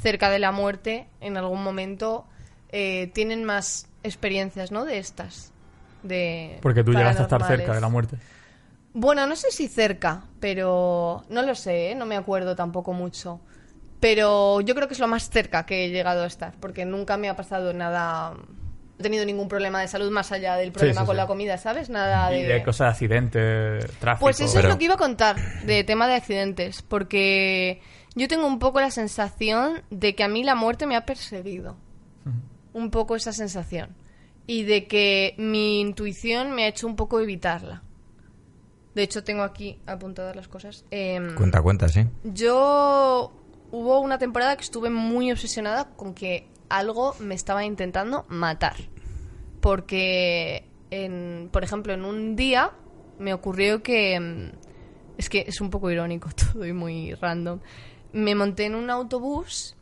cerca 0.00 0.30
de 0.30 0.38
la 0.38 0.50
muerte 0.50 1.08
en 1.20 1.36
algún 1.36 1.62
momento 1.62 2.24
eh, 2.70 3.10
tienen 3.12 3.44
más 3.44 3.86
experiencias, 4.02 4.70
¿no? 4.70 4.84
De 4.84 4.98
estas. 4.98 5.52
De 6.02 6.58
Porque 6.62 6.84
tú 6.84 6.92
llegaste 6.92 7.22
a 7.22 7.24
estar 7.24 7.46
cerca 7.46 7.74
de 7.74 7.80
la 7.80 7.88
muerte. 7.88 8.16
Bueno, 8.94 9.26
no 9.26 9.36
sé 9.36 9.50
si 9.50 9.68
cerca, 9.68 10.24
pero 10.40 11.24
no 11.28 11.42
lo 11.42 11.54
sé, 11.54 11.90
¿eh? 11.90 11.94
no 11.94 12.06
me 12.06 12.16
acuerdo 12.16 12.56
tampoco 12.56 12.92
mucho. 12.92 13.40
Pero 14.00 14.60
yo 14.60 14.74
creo 14.74 14.86
que 14.88 14.94
es 14.94 15.00
lo 15.00 15.08
más 15.08 15.28
cerca 15.30 15.66
que 15.66 15.84
he 15.84 15.90
llegado 15.90 16.22
a 16.22 16.26
estar, 16.26 16.54
porque 16.60 16.84
nunca 16.84 17.16
me 17.16 17.28
ha 17.28 17.36
pasado 17.36 17.72
nada. 17.72 18.34
He 18.98 19.02
tenido 19.02 19.24
ningún 19.24 19.48
problema 19.48 19.80
de 19.80 19.88
salud 19.88 20.10
más 20.10 20.32
allá 20.32 20.56
del 20.56 20.72
problema 20.72 21.02
sí, 21.02 21.06
con 21.06 21.14
sí. 21.14 21.18
la 21.18 21.26
comida, 21.26 21.58
¿sabes? 21.58 21.88
Nada 21.90 22.34
Y 22.36 22.42
de 22.42 22.62
cosas 22.64 22.86
de 22.86 22.90
accidentes, 22.90 23.98
tráfico... 23.98 24.24
Pues 24.24 24.40
eso 24.40 24.54
Pero- 24.54 24.68
es 24.68 24.74
lo 24.74 24.78
que 24.78 24.84
iba 24.86 24.94
a 24.94 24.98
contar 24.98 25.36
de 25.64 25.84
tema 25.84 26.08
de 26.08 26.14
accidentes, 26.14 26.82
porque 26.82 27.80
yo 28.16 28.26
tengo 28.26 28.46
un 28.46 28.58
poco 28.58 28.80
la 28.80 28.90
sensación 28.90 29.82
de 29.90 30.14
que 30.16 30.24
a 30.24 30.28
mí 30.28 30.42
la 30.42 30.56
muerte 30.56 30.86
me 30.86 30.96
ha 30.96 31.04
perseguido. 31.06 31.76
Un 32.72 32.90
poco 32.90 33.14
esa 33.16 33.32
sensación. 33.32 33.90
Y 34.46 34.62
de 34.64 34.86
que 34.86 35.34
mi 35.38 35.80
intuición 35.80 36.52
me 36.52 36.64
ha 36.64 36.68
hecho 36.68 36.86
un 36.86 36.96
poco 36.96 37.20
evitarla. 37.20 37.82
De 38.98 39.04
hecho, 39.04 39.22
tengo 39.22 39.44
aquí 39.44 39.78
apuntadas 39.86 40.34
las 40.34 40.48
cosas. 40.48 40.84
Em, 40.90 41.36
Cuenta, 41.36 41.62
cuenta, 41.62 41.88
sí. 41.88 42.04
yo 42.24 43.30
hubo 43.70 44.00
una 44.00 44.18
temporada 44.18 44.56
que 44.56 44.64
estuve 44.64 44.90
muy 44.90 45.30
obsesionada 45.30 45.90
con 45.94 46.14
que 46.14 46.48
algo 46.68 47.14
me 47.20 47.36
estaba 47.36 47.64
intentando 47.64 48.26
matar. 48.28 48.74
Porque, 49.60 50.64
en, 50.90 51.48
por 51.52 51.62
ejemplo, 51.62 51.92
en 51.92 52.04
un 52.04 52.34
día 52.34 52.72
me 53.20 53.32
ocurrió 53.34 53.84
que... 53.84 54.18
mm, 54.18 54.50
Es 55.16 55.28
que 55.28 55.44
es 55.46 55.60
un 55.60 55.70
poco 55.70 55.92
irónico 55.92 56.28
todo 56.52 56.66
y 56.66 56.72
muy 56.72 57.14
random. 57.14 57.60
Me 58.12 58.34
monté 58.34 58.64
en 58.64 58.74
un 58.74 58.90
autobús 58.90 59.76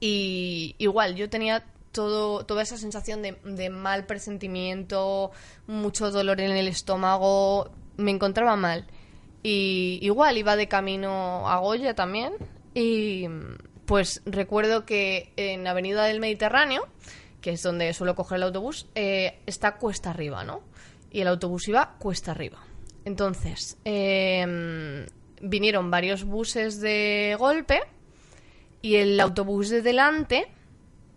y 0.00 0.74
igual 0.78 1.14
yo 1.14 1.30
tenía 1.30 1.64
todo, 1.92 2.44
toda 2.46 2.62
esa 2.62 2.76
sensación 2.78 3.22
de, 3.22 3.38
de 3.44 3.70
mal 3.70 4.06
presentimiento, 4.06 5.30
mucho 5.68 6.10
dolor 6.10 6.40
en 6.40 6.50
el 6.50 6.66
estómago, 6.66 7.70
me 7.96 8.10
encontraba 8.10 8.56
mal. 8.56 8.86
Y 9.42 9.98
igual 10.02 10.38
iba 10.38 10.56
de 10.56 10.68
camino 10.68 11.48
a 11.48 11.58
Goya 11.58 11.94
también. 11.94 12.34
Y 12.74 13.26
pues 13.86 14.22
recuerdo 14.24 14.84
que 14.86 15.32
en 15.36 15.66
Avenida 15.66 16.04
del 16.04 16.20
Mediterráneo, 16.20 16.86
que 17.40 17.50
es 17.50 17.62
donde 17.62 17.92
suelo 17.92 18.14
coger 18.14 18.36
el 18.36 18.44
autobús, 18.44 18.86
eh, 18.94 19.40
está 19.46 19.76
cuesta 19.76 20.10
arriba, 20.10 20.44
¿no? 20.44 20.62
Y 21.10 21.20
el 21.20 21.28
autobús 21.28 21.68
iba 21.68 21.96
cuesta 21.98 22.30
arriba. 22.30 22.64
Entonces, 23.04 23.76
em, 23.84 25.06
vinieron 25.40 25.90
varios 25.90 26.24
buses 26.24 26.80
de 26.80 27.36
golpe 27.38 27.80
y 28.80 28.96
el 28.96 29.18
autobús 29.20 29.68
de 29.68 29.82
delante, 29.82 30.48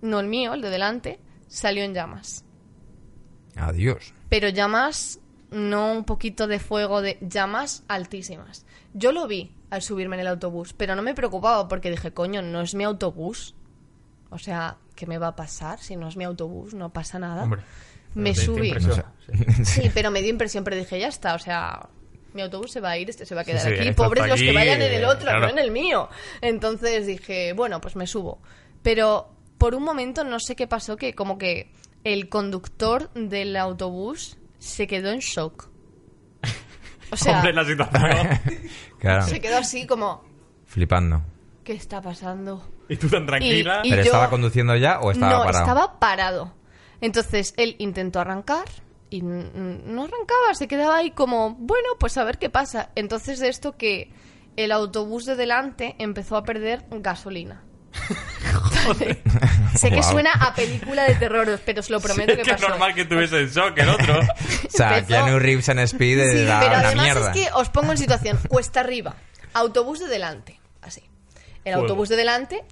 no 0.02 0.20
el 0.20 0.28
mío, 0.28 0.54
el 0.54 0.62
de 0.62 0.70
delante, 0.70 1.20
salió 1.48 1.84
en 1.84 1.94
llamas. 1.94 2.44
Adiós. 3.56 4.14
Pero 4.30 4.50
llamas, 4.50 5.20
no 5.52 5.92
un 5.92 6.04
poquito 6.04 6.48
de 6.48 6.60
fuego, 6.60 7.02
de 7.02 7.18
llamas 7.22 7.84
altísimas. 7.88 8.66
Yo 8.94 9.12
lo 9.12 9.28
vi 9.28 9.52
al 9.70 9.82
subirme 9.82 10.16
en 10.16 10.22
el 10.22 10.28
autobús, 10.28 10.74
pero 10.74 10.96
no 10.96 11.02
me 11.02 11.14
preocupaba 11.14 11.68
porque 11.68 11.92
dije, 11.92 12.12
coño, 12.12 12.42
no 12.42 12.62
es 12.62 12.76
mi 12.76 12.84
autobús. 12.84 13.56
O 14.30 14.38
sea, 14.38 14.78
¿qué 14.96 15.06
me 15.06 15.18
va 15.18 15.28
a 15.28 15.36
pasar 15.36 15.80
si 15.80 15.96
no 15.96 16.08
es 16.08 16.18
mi 16.18 16.24
autobús? 16.24 16.74
No 16.74 16.92
pasa 16.92 17.20
nada. 17.20 17.44
Hombre, 17.44 17.62
me 18.14 18.34
subí. 18.34 18.74
sí. 18.80 19.66
Sí, 19.66 19.92
pero 19.94 20.12
me 20.12 20.22
dio 20.22 20.30
impresión, 20.30 20.64
pero 20.64 20.76
dije, 20.76 21.00
ya 21.00 21.08
está, 21.08 21.36
o 21.36 21.40
sea, 21.40 21.90
mi 22.34 22.42
autobús 22.42 22.72
se 22.72 22.82
va 22.82 22.92
a 22.92 22.98
ir, 22.98 23.10
este 23.10 23.26
se 23.26 23.34
va 23.34 23.42
a 23.42 23.44
quedar 23.46 23.62
Sí, 23.62 23.70
sí, 23.70 23.82
aquí, 23.82 23.92
pobres 23.94 24.28
los 24.28 24.40
que 24.40 24.52
vayan 24.52 24.82
en 24.82 24.94
el 24.94 25.06
otro, 25.06 25.22
claro. 25.22 25.42
no 25.42 25.50
en 25.50 25.60
el 25.60 25.72
mío. 25.72 26.10
Entonces 26.42 27.08
dije, 27.08 27.54
bueno, 27.54 27.80
pues 27.82 27.96
me 27.96 28.08
subo. 28.08 28.40
Pero 28.84 29.30
por 29.58 29.74
un 29.74 29.84
momento 29.84 30.24
no 30.24 30.40
sé 30.40 30.56
qué 30.56 30.68
pasó, 30.68 30.98
que 30.98 31.16
como 31.16 31.38
que 31.38 31.72
el 32.04 32.30
conductor 32.30 33.12
del 33.14 33.56
autobús 33.56 34.38
se 34.66 34.88
quedó 34.88 35.12
en 35.12 35.20
shock. 35.20 35.70
O 37.12 37.18
sea, 37.18 37.38
Hombre, 37.38 37.54
la 37.54 37.64
situación. 37.66 38.28
Claro, 39.00 39.28
se 39.28 39.40
quedó 39.40 39.58
así 39.58 39.86
como, 39.86 40.24
flipando. 40.66 41.22
¿qué 41.64 41.74
está 41.74 42.02
pasando? 42.02 42.68
y 42.90 42.98
tú 42.98 43.08
tan 43.10 43.26
tranquila. 43.28 43.82
Y 43.84 43.90
¿Pero 43.92 44.02
yo- 44.02 44.06
estaba 44.08 44.30
conduciendo 44.30 44.76
ya 44.76 45.00
o 45.00 45.12
estaba 45.12 45.32
no, 45.38 45.44
parado? 45.44 45.64
estaba 45.66 46.00
parado. 46.00 46.54
Entonces 47.02 47.54
él 47.58 47.76
intentó 47.80 48.20
arrancar 48.20 48.66
y 49.12 49.20
n- 49.20 49.52
n- 49.54 49.82
no 49.86 50.04
arrancaba, 50.06 50.54
se 50.54 50.68
quedaba 50.68 50.98
ahí 50.98 51.12
como, 51.12 51.56
bueno, 51.56 51.90
pues 52.00 52.18
a 52.18 52.24
ver 52.24 52.38
qué 52.40 52.50
pasa. 52.50 52.90
Entonces 52.96 53.40
de 53.40 53.50
esto 53.50 53.78
que 53.78 54.12
el 54.56 54.72
autobús 54.72 55.26
de 55.26 55.36
delante 55.36 55.96
empezó 56.00 56.38
a 56.38 56.44
perder 56.44 56.86
gasolina. 56.90 57.64
sé 59.76 59.92
que 59.92 60.04
suena 60.04 60.32
a 60.34 60.54
película 60.54 61.04
de 61.04 61.16
terror, 61.16 61.60
pero 61.66 61.80
os 61.80 61.90
lo 61.90 62.00
prometo 62.00 62.32
es 62.34 62.38
que 62.40 62.44
que 62.44 62.52
es 62.52 62.58
pasó. 62.58 62.70
normal 62.70 62.94
que 62.94 63.06
tuviese 63.06 63.40
en 63.42 63.50
shock 63.50 63.78
el 63.78 63.90
otro. 63.90 64.20
O 64.66 64.78
sea, 64.78 64.98
Empezó- 64.98 65.08
Keanu 65.24 65.40
Reeves 65.40 65.70
en 65.70 65.80
Speed 65.80 66.32
Sí, 66.32 66.38
era 66.40 66.60
pero 66.60 66.72
una 66.72 66.88
además 66.88 67.04
mierda. 67.06 67.32
es 67.32 67.38
que 67.38 67.50
os 67.54 67.70
pongo 67.70 67.92
en 67.94 67.98
situación. 67.98 68.40
Cuesta 68.50 68.82
arriba, 68.82 69.16
autobús 69.54 70.00
de 70.00 70.08
delante, 70.08 70.60
así. 70.82 71.02
El 71.64 71.74
autobús 71.76 72.10
de 72.10 72.16
delante 72.18 72.64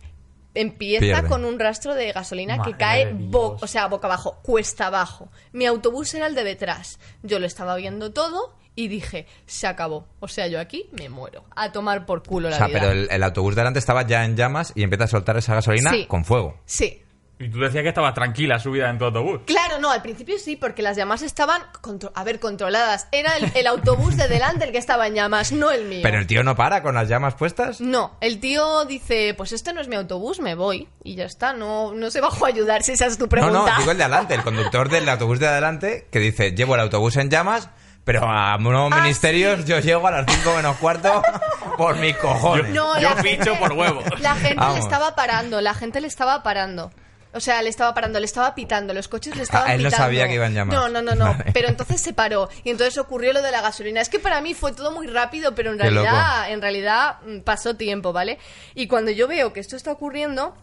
empieza 0.54 1.00
Pierde. 1.02 1.28
con 1.30 1.46
un 1.46 1.58
rastro 1.60 1.96
de 1.96 2.12
gasolina 2.12 2.62
que 2.62 2.74
cae, 2.76 3.12
bo- 3.14 3.58
o 3.60 3.68
sea, 3.68 3.88
boca 3.88 4.08
abajo, 4.08 4.40
cuesta 4.44 4.88
abajo. 4.88 5.32
Mi 5.54 5.66
autobús 5.66 6.14
era 6.14 6.28
el 6.28 6.36
de 6.36 6.44
detrás. 6.44 7.00
Yo 7.24 7.40
lo 7.40 7.48
estaba 7.48 7.76
viendo 7.76 8.12
todo 8.12 8.54
y 8.76 8.88
dije, 8.88 9.28
se 9.46 9.68
acabó. 9.68 10.08
O 10.20 10.28
sea, 10.28 10.48
yo 10.48 10.60
aquí 10.60 10.90
me 10.92 11.10
muero. 11.10 11.44
A 11.56 11.72
tomar 11.72 12.06
por 12.06 12.24
culo 12.24 12.48
O 12.48 12.52
la 12.52 12.58
sea, 12.58 12.68
vida. 12.68 12.80
pero 12.80 12.92
el, 12.92 13.08
el 13.12 13.24
autobús 13.24 13.56
delante 13.56 13.80
estaba 13.80 14.02
ya 14.08 14.26
en 14.26 14.36
llamas 14.36 14.72
y 14.76 14.84
empieza 14.84 15.04
a 15.06 15.08
soltar 15.08 15.38
esa 15.38 15.54
gasolina 15.56 15.92
Sí. 15.92 16.06
con 16.08 16.26
fuego. 16.26 16.60
Sí. 16.66 17.00
Y 17.40 17.50
tú 17.50 17.60
decías 17.60 17.82
que 17.84 17.90
estabas 17.90 18.14
tranquila 18.14 18.58
subida 18.60 18.90
en 18.90 18.98
tu 19.00 19.06
autobús. 19.06 19.42
Claro, 19.46 19.78
no, 19.80 19.90
al 19.92 20.02
principio 20.04 20.38
sí, 20.38 20.56
porque 20.56 20.82
las 20.82 20.96
llamas 20.96 21.24
estaban, 21.24 21.62
contro- 21.82 22.12
a 22.16 22.24
ver, 22.24 22.40
controladas. 22.40 23.08
Era 23.12 23.36
el, 23.36 23.52
el 23.56 23.68
autobús 23.68 24.16
de 24.16 24.28
delante 24.30 24.66
el 24.66 24.72
que 24.72 24.78
estaba 24.78 25.08
en 25.08 25.16
llamas, 25.16 25.52
no 25.52 25.72
el 25.72 25.86
mío. 25.86 26.00
Pero 26.04 26.20
el 26.20 26.28
tío 26.28 26.44
no 26.44 26.56
para 26.56 26.82
con 26.84 26.96
las 26.96 27.10
llamas 27.10 27.34
puestas. 27.34 27.82
No, 27.82 28.16
el 28.22 28.40
tío 28.40 28.86
dice, 28.86 29.34
pues 29.36 29.52
este 29.52 29.74
no 29.74 29.82
es 29.82 29.88
mi 29.90 29.96
autobús, 29.96 30.40
me 30.40 30.56
voy. 30.56 30.88
Y 31.04 31.16
ya 31.16 31.26
está, 31.26 31.54
no, 31.54 31.94
no 31.94 32.12
se 32.12 32.22
bajó 32.22 32.46
a 32.46 32.50
ayudar 32.50 32.84
si 32.84 32.94
esa 32.94 33.08
es 33.08 33.18
tu 33.18 33.26
No, 33.26 33.30
pregunta. 33.30 33.72
no, 33.74 33.78
digo 33.80 33.92
el 33.92 33.98
de 33.98 34.04
adelante, 34.04 34.36
el 34.36 34.44
conductor 34.44 34.90
del 34.90 35.10
autobús 35.10 35.40
de 35.40 35.48
adelante 35.48 36.08
que 36.12 36.20
dice, 36.20 36.52
llevo 36.52 36.76
el 36.76 36.82
autobús 36.82 37.18
en 37.18 37.30
llamas, 37.30 37.70
pero 38.04 38.22
a 38.28 38.58
nuevos 38.58 38.92
Ah, 38.94 39.02
ministerios 39.02 39.62
sí. 39.62 39.66
yo 39.68 39.80
llego 39.80 40.06
a 40.08 40.12
las 40.12 40.26
5 40.32 40.56
menos 40.56 40.78
cuarto 40.78 41.22
por 41.78 41.96
mis 41.98 42.16
cojones. 42.18 42.72
No, 42.74 43.00
Yo 43.00 43.10
la 43.10 43.16
ficho 43.24 43.44
gente- 43.44 43.60
por 43.60 43.74
huevo. 43.74 44.02
La 44.20 44.36
gente 44.36 44.56
Vamos. 44.56 44.76
le 44.76 44.80
estaba 44.82 45.16
parando, 45.16 45.62
la 45.62 45.74
gente 45.74 46.02
le 46.02 46.08
estaba 46.08 46.44
parando. 46.44 46.92
O 47.36 47.40
sea, 47.40 47.64
le 47.64 47.70
estaba 47.70 47.96
parando, 47.96 48.20
le 48.20 48.26
estaba 48.26 48.54
pitando, 48.54 48.94
los 48.94 49.08
coches 49.08 49.36
le 49.36 49.42
estaban 49.42 49.68
Ah, 49.72 49.74
él 49.74 49.82
no 49.82 49.90
pitando. 49.90 50.06
sabía 50.06 50.28
que 50.28 50.36
iba 50.36 50.46
en 50.46 50.54
llamas. 50.54 50.76
No, 50.76 50.88
no, 50.88 51.02
no, 51.02 51.16
no. 51.16 51.26
Vale. 51.36 51.52
Pero 51.52 51.68
entonces 51.68 52.00
se 52.02 52.14
paró. 52.14 52.48
Y 52.64 52.70
entonces 52.70 52.96
ocurrió 53.00 53.34
lo 53.34 53.42
de 53.42 53.50
la 53.50 53.62
gasolina. 53.62 54.02
Es 54.02 54.10
que 54.10 54.20
para 54.20 54.40
mí 54.42 54.54
fue 54.54 54.72
todo 54.74 54.92
muy 54.92 55.08
rápido, 55.08 55.56
pero 55.56 55.72
en 55.72 55.80
Qué 55.80 55.90
loco. 55.90 56.04
realidad, 56.06 56.52
en 56.52 56.62
realidad 56.62 57.16
mm, 57.26 57.40
pasó 57.40 57.76
tiempo, 57.76 58.14
¿vale? 58.14 58.38
Y 58.76 58.86
cuando 58.88 59.10
yo 59.10 59.28
veo 59.28 59.52
que 59.52 59.62
esto 59.62 59.76
está 59.76 59.92
ocurriendo, 59.92 60.56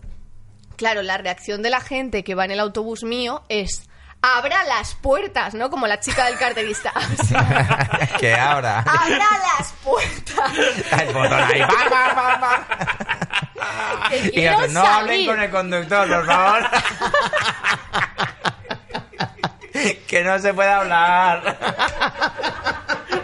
claro, 0.76 1.02
la 1.02 1.18
reacción 1.18 1.60
de 1.62 1.70
la 1.70 1.80
gente 1.80 2.22
que 2.22 2.36
va 2.36 2.44
en 2.44 2.52
el 2.52 2.60
autobús 2.60 3.02
mío 3.02 3.42
es 3.48 3.88
abra 4.22 4.64
las 4.64 4.94
puertas, 4.96 5.54
¿no? 5.54 5.70
Como 5.70 5.86
la 5.86 5.98
chica 6.00 6.26
del 6.26 6.38
carterista. 6.38 6.92
O 7.20 7.24
sea, 7.24 8.08
que 8.20 8.34
ahora. 8.34 8.80
abra 8.86 9.28
las 9.58 9.72
puertas. 9.84 10.52
El 11.00 11.12
botón 11.14 11.32
ahí. 11.42 11.60
¡pam, 11.60 11.88
pam, 11.90 12.14
pam, 12.14 12.40
pam! 12.40 14.08
Que 14.10 14.18
Y 14.18 14.30
quiero 14.32 14.56
otros, 14.56 14.72
no 14.72 14.80
hablen 14.80 15.08
salir". 15.08 15.28
con 15.28 15.40
el 15.40 15.50
conductor, 15.50 16.08
por 16.08 16.26
favor. 16.26 16.70
que 20.06 20.24
no 20.24 20.38
se 20.38 20.54
puede 20.54 20.70
hablar. 20.70 21.58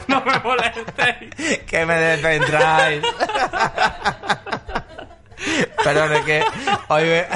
No 0.09 0.21
me 0.25 0.39
molestéis. 0.41 1.59
que 1.67 1.85
me 1.87 1.95
descentráis. 1.95 3.03
Perdón, 5.83 6.13
es 6.15 6.25
que 6.25 6.45
hoy, 6.89 7.05
ve- 7.05 7.27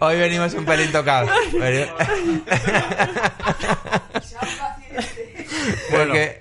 hoy 0.00 0.16
venimos 0.18 0.54
un 0.54 0.64
pelín 0.64 0.90
tocados. 0.92 1.30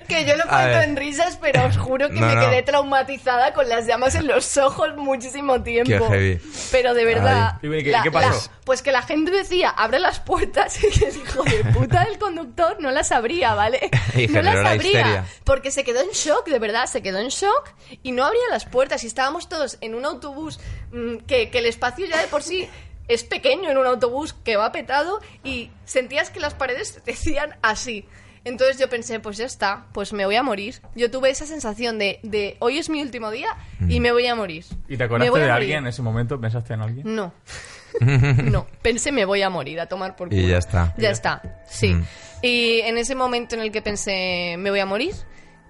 Que 0.08 0.26
yo 0.26 0.36
lo 0.36 0.44
cuento 0.48 0.82
en 0.82 0.96
risas, 0.96 1.38
pero 1.42 1.66
os 1.66 1.78
juro 1.78 2.08
que 2.10 2.20
No, 2.20 2.28
me 2.28 2.36
no. 2.36 2.42
quedé 2.50 2.64
traumatizada 2.64 3.54
con 3.54 3.68
las 3.70 3.86
llamas 3.88 4.16
en 4.16 4.28
los 4.28 4.58
ojos 4.58 4.96
muchísimo 4.98 5.62
tiempo. 5.64 6.10
Qué 6.10 6.16
heavy. 6.16 6.42
Pero 6.72 6.94
de 6.94 7.06
verdad. 7.06 7.60
Ay. 7.62 7.70
¿Y 7.80 7.84
qué- 7.84 7.92
la- 7.92 8.04
qué 8.04 8.12
pasó? 8.12 8.50
la- 8.52 8.60
pues 8.66 8.82
que 8.84 8.92
la 8.92 9.02
gente 9.02 9.32
decía, 9.32 9.70
abre 9.70 10.00
las 10.00 10.20
puertas, 10.20 10.78
y 10.84 10.88
que 10.90 11.06
el 11.08 11.16
hijo 11.18 11.44
de 11.44 11.64
puta 11.74 12.06
del 12.06 12.20
conductor 12.20 12.78
no 12.80 12.92
las 12.92 13.12
abría, 13.12 13.54
¿vale? 13.56 13.90
Y 14.16 14.28
no 14.28 14.42
las 14.42 14.56
la 14.56 14.72
abría. 14.72 14.92
histeria. 14.92 15.26
Porque 15.44 15.72
se 15.72 15.84
quedó 15.84 16.02
en 16.02 16.10
shock, 16.10 16.48
de 16.48 16.60
verdad, 16.60 16.86
se 16.86 17.02
quedó 17.02 17.20
en 17.20 17.30
shock 17.30 17.74
y 18.04 18.12
no 18.12 18.26
abría 18.26 18.42
las 18.52 18.66
puertas. 18.66 19.04
Y 19.04 19.08
estábamos 19.08 19.50
todos 19.50 19.78
en 19.82 19.96
un 19.96 20.06
autobús 20.06 20.60
mm, 20.92 21.18
que, 21.28 21.50
que 21.50 21.60
el 21.60 21.66
espacio 21.66 22.06
ya 22.06 22.18
de 22.22 22.28
por 22.28 22.44
sí 22.44 22.70
es 23.08 23.24
pequeño 23.24 23.72
en 23.72 23.78
un 23.80 23.88
autobús 23.88 24.34
que 24.34 24.56
va 24.56 24.72
petado 24.72 25.20
y 25.44 25.72
sentías 25.86 26.30
que 26.30 26.40
las 26.40 26.54
paredes 26.54 26.94
te 26.94 27.12
decían 27.12 27.56
así. 27.64 28.06
Entonces 28.44 28.78
yo 28.78 28.90
pensé, 28.90 29.20
pues 29.20 29.38
ya 29.38 29.46
está, 29.46 29.88
pues 29.94 30.14
me 30.14 30.26
voy 30.26 30.36
a 30.36 30.44
morir. 30.44 30.76
Yo 30.96 31.12
tuve 31.12 31.30
esa 31.30 31.46
sensación 31.46 32.00
de, 32.00 32.20
de 32.24 32.58
hoy 32.60 32.78
es 32.78 32.90
mi 32.90 33.02
último 33.02 33.32
día 33.32 33.50
y 33.88 34.00
me 34.00 34.12
voy 34.12 34.28
a 34.28 34.36
morir. 34.36 34.66
¿Y 34.88 34.98
te 34.98 35.04
acordaste 35.04 35.30
voy 35.30 35.42
a 35.42 35.44
de 35.44 35.50
morir. 35.50 35.64
alguien 35.64 35.78
en 35.80 35.88
ese 35.88 36.02
momento? 36.02 36.40
¿Pensaste 36.40 36.74
en 36.74 36.82
alguien? 36.82 37.16
No. 37.16 37.34
no, 38.44 38.68
pensé 38.82 39.12
me 39.12 39.26
voy 39.26 39.42
a 39.42 39.50
morir, 39.50 39.80
a 39.80 39.88
tomar 39.88 40.16
por 40.16 40.30
culo. 40.30 40.42
Y 40.42 40.48
ya 40.48 40.58
está. 40.58 40.94
Ya 40.98 41.10
está, 41.10 41.62
sí. 41.68 41.94
Mm. 41.94 42.06
Y 42.42 42.80
en 42.82 42.98
ese 42.98 43.16
momento 43.16 43.56
en 43.56 43.62
el 43.62 43.72
que 43.72 43.82
pensé 43.82 44.56
me 44.58 44.70
voy 44.70 44.80
a 44.80 44.86
morir, 44.86 45.14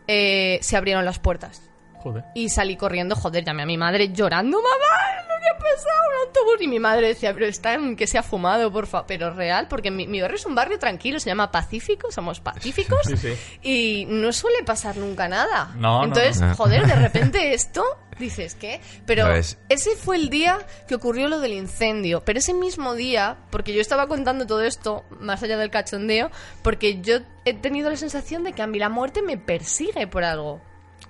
eh, 0.08 0.60
se 0.62 0.77
abrieron 0.77 1.05
las 1.05 1.19
puertas. 1.19 1.69
Joder. 1.95 2.23
Y 2.34 2.49
salí 2.49 2.77
corriendo, 2.77 3.15
joder, 3.15 3.43
llamé 3.43 3.63
a 3.63 3.65
mi 3.65 3.77
madre 3.77 4.13
llorando, 4.13 4.62
mamá, 4.62 5.18
pasado, 5.59 6.01
un 6.21 6.27
autobús. 6.27 6.61
Y 6.61 6.67
mi 6.67 6.79
madre 6.79 7.07
decía, 7.09 7.33
pero 7.33 7.45
está 7.45 7.73
en 7.75 7.95
que 7.95 8.07
se 8.07 8.17
ha 8.17 8.23
fumado, 8.23 8.71
por 8.71 8.87
favor. 8.87 9.05
Pero 9.07 9.33
real, 9.33 9.67
porque 9.69 9.91
mi, 9.91 10.07
mi 10.07 10.21
barrio 10.21 10.37
es 10.37 10.45
un 10.45 10.55
barrio 10.55 10.79
tranquilo, 10.79 11.19
se 11.19 11.29
llama 11.29 11.51
Pacífico, 11.51 12.11
somos 12.11 12.39
pacíficos. 12.39 12.99
Sí, 13.05 13.17
sí. 13.17 13.33
Y 13.61 14.05
no 14.09 14.31
suele 14.33 14.63
pasar 14.63 14.97
nunca 14.97 15.27
nada. 15.27 15.73
No, 15.77 16.03
Entonces, 16.03 16.41
no. 16.41 16.55
joder, 16.55 16.85
de 16.87 16.95
repente 16.95 17.53
esto, 17.53 17.83
dices, 18.19 18.55
¿qué? 18.55 18.81
Pero 19.05 19.27
ese 19.33 19.95
fue 19.97 20.15
el 20.17 20.29
día 20.29 20.57
que 20.87 20.95
ocurrió 20.95 21.27
lo 21.27 21.39
del 21.39 21.53
incendio. 21.53 22.23
Pero 22.25 22.39
ese 22.39 22.53
mismo 22.53 22.95
día, 22.95 23.37
porque 23.51 23.73
yo 23.73 23.81
estaba 23.81 24.07
contando 24.07 24.45
todo 24.47 24.61
esto, 24.63 25.05
más 25.19 25.41
allá 25.43 25.57
del 25.57 25.69
cachondeo, 25.69 26.29
porque 26.63 27.01
yo 27.01 27.19
he 27.45 27.53
tenido 27.53 27.89
la 27.89 27.95
sensación 27.97 28.43
de 28.43 28.53
que 28.53 28.61
a 28.61 28.67
mí 28.67 28.79
la 28.79 28.89
muerte 28.89 29.21
me 29.21 29.37
persigue 29.37 30.07
por 30.07 30.23
algo. 30.23 30.61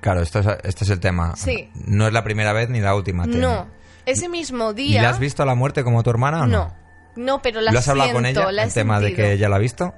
Claro, 0.01 0.21
esto 0.21 0.39
es, 0.39 0.47
esto 0.63 0.83
es 0.85 0.89
el 0.91 0.99
tema. 1.01 1.35
Sí. 1.35 1.69
No 1.73 2.07
es 2.07 2.13
la 2.13 2.23
primera 2.23 2.53
vez 2.53 2.69
ni 2.69 2.79
la 2.79 2.95
última. 2.95 3.23
te- 3.25 3.31
No, 3.31 3.67
ese 4.12 4.30
mismo 4.30 4.72
¿Y 4.72 4.76
día... 4.76 5.02
la 5.04 5.10
has 5.10 5.19
visto 5.19 5.43
a 5.43 5.45
la 5.45 5.56
muerte 5.56 5.84
como 5.84 6.04
tu 6.04 6.10
hermana 6.10 6.41
o 6.43 6.48
no? 6.48 6.58
No, 6.58 6.76
no, 7.15 7.41
pero 7.41 7.62
la 7.62 7.72
¿Lo 7.72 7.80
has 7.80 7.88
hablado 7.88 8.13
con 8.13 8.26
ella? 8.26 8.50
El 8.50 8.74
tema 8.74 9.00
de 9.00 9.13
que 9.13 9.34
ella 9.34 9.50
la 9.50 9.56
ha 9.58 9.60
visto. 9.60 9.93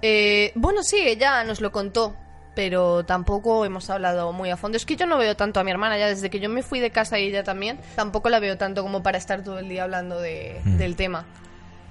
Eh, 0.00 0.52
bueno, 0.54 0.82
sí, 0.82 0.96
ella 0.98 1.42
nos 1.44 1.60
lo 1.60 1.72
contó, 1.72 2.14
pero 2.54 3.04
tampoco 3.04 3.64
hemos 3.64 3.90
hablado 3.90 4.32
muy 4.32 4.50
a 4.50 4.56
fondo. 4.56 4.76
Es 4.76 4.86
que 4.86 4.94
yo 4.96 5.06
no 5.06 5.18
veo 5.18 5.34
tanto 5.36 5.58
a 5.60 5.64
mi 5.64 5.70
hermana 5.72 5.98
ya 5.98 6.06
desde 6.06 6.30
que 6.30 6.38
yo 6.38 6.48
me 6.48 6.62
fui 6.62 6.78
de 6.80 6.90
casa 6.90 7.18
y 7.18 7.24
ella 7.28 7.42
también. 7.42 7.80
Tampoco 7.96 8.28
la 8.28 8.38
veo 8.38 8.56
tanto 8.58 8.82
como 8.82 9.02
para 9.02 9.18
estar 9.18 9.42
todo 9.42 9.58
el 9.58 9.68
día 9.68 9.84
hablando 9.84 10.20
de- 10.20 10.60
Mm. 10.64 10.76
del 10.76 10.94
tema. 10.96 11.24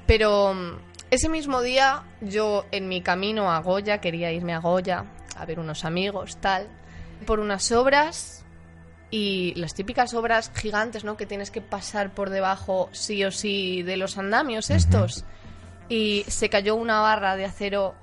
Pero 0.07 0.53
mm, 0.53 0.71
ese 1.09 1.27
mismo 1.29 1.61
día 1.61 2.03
yo 2.21 2.65
en 2.71 2.87
mi 2.87 3.01
camino 3.01 3.51
a 3.51 3.59
Goya, 3.59 3.99
quería 3.99 4.31
irme 4.31 4.53
a 4.53 4.59
Goya 4.59 5.05
a 5.35 5.45
ver 5.45 5.59
unos 5.59 5.83
amigos, 5.85 6.37
tal, 6.37 6.67
por 7.25 7.39
unas 7.39 7.71
obras 7.71 8.40
y 9.11 9.53
las 9.55 9.73
típicas 9.73 10.13
obras 10.13 10.51
gigantes, 10.55 11.03
¿no? 11.03 11.17
Que 11.17 11.25
tienes 11.25 11.51
que 11.51 11.59
pasar 11.61 12.13
por 12.13 12.29
debajo 12.29 12.89
sí 12.93 13.23
o 13.25 13.31
sí 13.31 13.83
de 13.83 13.97
los 13.97 14.17
andamios 14.17 14.69
estos. 14.69 15.25
Y 15.89 16.23
se 16.27 16.47
cayó 16.49 16.75
una 16.75 17.01
barra 17.01 17.35
de 17.35 17.43
acero 17.45 17.93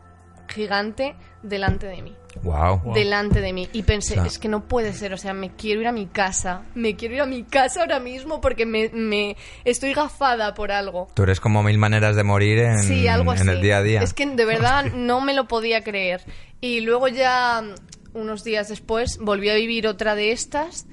gigante 0.49 1.15
delante 1.43 1.87
de 1.87 2.03
mí. 2.03 2.15
Wow. 2.43 2.81
Wow. 2.81 2.95
Delante 2.95 3.41
de 3.41 3.53
mí. 3.53 3.69
Y 3.73 3.83
pensé, 3.83 4.13
O 4.15 4.17
sea- 4.17 4.27
es 4.27 4.39
que 4.39 4.49
no 4.49 4.65
puede 4.69 4.93
ser, 4.93 5.13
o 5.13 5.17
sea, 5.17 5.33
me 5.35 5.51
quiero 5.55 5.81
ir 5.81 5.87
a 5.89 5.93
mi 5.93 6.07
casa. 6.07 6.63
Me 6.75 6.95
quiero 6.97 7.15
ir 7.17 7.21
a 7.23 7.27
mi 7.27 7.45
casa 7.45 7.81
ahora 7.81 8.01
mismo 8.01 8.41
porque 8.41 8.65
me, 8.67 8.89
me 8.91 9.37
estoy 9.65 9.95
gafada 9.95 10.55
por 10.55 10.71
algo. 10.73 11.09
Tú 11.15 11.23
eres 11.25 11.41
como 11.41 11.63
mil 11.63 11.79
maneras 11.79 12.17
de 12.17 12.23
morir 12.25 12.59
en, 12.59 12.83
Sí, 12.83 13.09
algo 13.09 13.33
así. 13.33 13.43
en 13.43 13.49
el 13.49 13.61
día 13.63 13.79
a 13.79 13.83
día. 13.83 14.03
Es 14.03 14.15
que 14.15 14.27
de 14.27 14.45
verdad 14.45 14.85
no 14.95 15.21
me 15.21 15.35
lo 15.35 15.49
podía 15.49 15.83
creer. 15.83 16.23
Y 16.61 16.81
luego 16.81 17.09
ya 17.09 17.63
mm, 17.63 18.17
unos 18.19 18.45
días 18.45 18.69
después 18.69 19.19
volví 19.19 19.49
a 19.51 19.55
vivir 19.55 19.87
otra 19.87 20.15
de 20.15 20.33
estas 20.33 20.87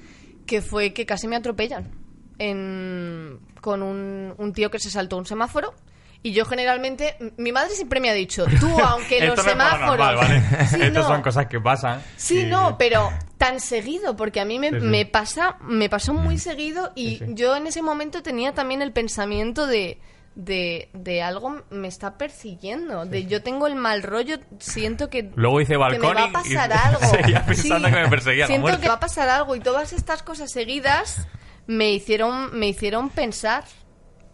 que 0.46 0.62
fue 0.62 0.92
que 0.92 1.04
casi 1.06 1.26
me 1.28 1.36
atropellan 1.36 1.90
en- 2.38 3.38
con 3.60 3.82
un, 3.82 4.34
un 4.38 4.52
tío 4.52 4.70
que 4.70 4.78
se 4.78 4.90
saltó 4.90 5.16
un 5.16 5.26
semáforo 5.26 5.74
Y 6.22 6.32
yo 6.32 6.44
generalmente, 6.44 7.16
mi 7.36 7.52
madre 7.52 7.70
siempre 7.74 8.00
me 8.00 8.10
ha 8.10 8.14
dicho, 8.14 8.46
tú 8.60 8.68
aunque 8.84 9.20
los 9.20 9.38
Esto 9.38 9.42
no 9.42 9.48
es 9.48 9.52
semáforos... 9.52 9.96
paranormal, 10.06 10.16
¿vale? 10.16 10.66
Sí, 10.66 10.82
Estas 10.82 10.92
no. 10.92 11.08
son 11.08 11.22
cosas 11.22 11.46
que 11.46 11.60
pasan. 11.60 12.02
Sí, 12.16 12.40
y- 12.40 12.46
no, 12.46 12.76
pero 12.78 13.10
tan 13.38 13.60
seguido, 13.60 14.16
porque 14.16 14.40
a 14.40 14.44
mí 14.44 14.58
me, 14.58 14.70
Sí, 14.70 14.76
sí. 14.80 14.86
me 14.86 15.06
pasa, 15.06 15.56
me 15.60 15.88
pasó 15.88 16.14
muy 16.14 16.38
seguido 16.38 16.90
y 16.96 17.18
Sí, 17.18 17.24
sí. 17.26 17.34
yo 17.34 17.54
en 17.56 17.66
ese 17.66 17.82
momento 17.82 18.22
tenía 18.22 18.52
también 18.54 18.82
el 18.82 18.92
pensamiento 18.92 19.66
de, 19.66 19.98
de, 20.36 20.90
de 20.92 21.22
algo 21.22 21.62
me 21.70 21.88
está 21.88 22.16
persiguiendo, 22.18 23.04
de 23.06 23.24
yo 23.26 23.42
tengo 23.42 23.66
el 23.66 23.74
mal 23.74 24.02
rollo, 24.04 24.36
siento 24.60 25.10
que, 25.10 25.30
Luego 25.34 25.60
hice 25.60 25.72
que 25.72 25.78
me 25.78 25.84
balcón 25.84 26.16
va 26.16 26.24
a 26.24 26.28
y- 26.28 26.32
pasar 26.32 26.70
y 26.70 26.72
algo. 26.88 27.00
seguía 27.10 27.44
pensando 27.44 27.88
Sí, 27.88 27.94
que 27.94 28.00
me 28.02 28.08
perseguía 28.08 28.46
Siento 28.46 28.78
que 28.80 28.86
va 28.88 28.94
a 28.94 29.00
pasar 29.00 29.28
algo 29.30 29.56
y 29.56 29.60
todas 29.60 29.92
estas 29.94 30.22
cosas 30.22 30.52
seguidas 30.52 31.26
me 31.66 31.90
hicieron, 31.90 32.56
me 32.56 32.68
hicieron 32.68 33.08
pensar, 33.10 33.64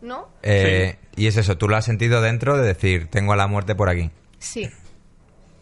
¿no? 0.03 0.29
Eh, 0.43 0.99
Y 1.17 1.29
es 1.29 1.37
eso, 1.37 1.57
tú 1.57 1.69
lo 1.69 1.77
has 1.77 1.85
sentido 1.85 2.21
dentro 2.21 2.59
de 2.59 2.67
decir, 2.67 3.09
tengo 3.09 3.33
a 3.33 3.37
la 3.37 3.47
muerte 3.47 3.75
por 3.75 3.89
aquí. 3.89 4.11
Sí. 4.39 4.69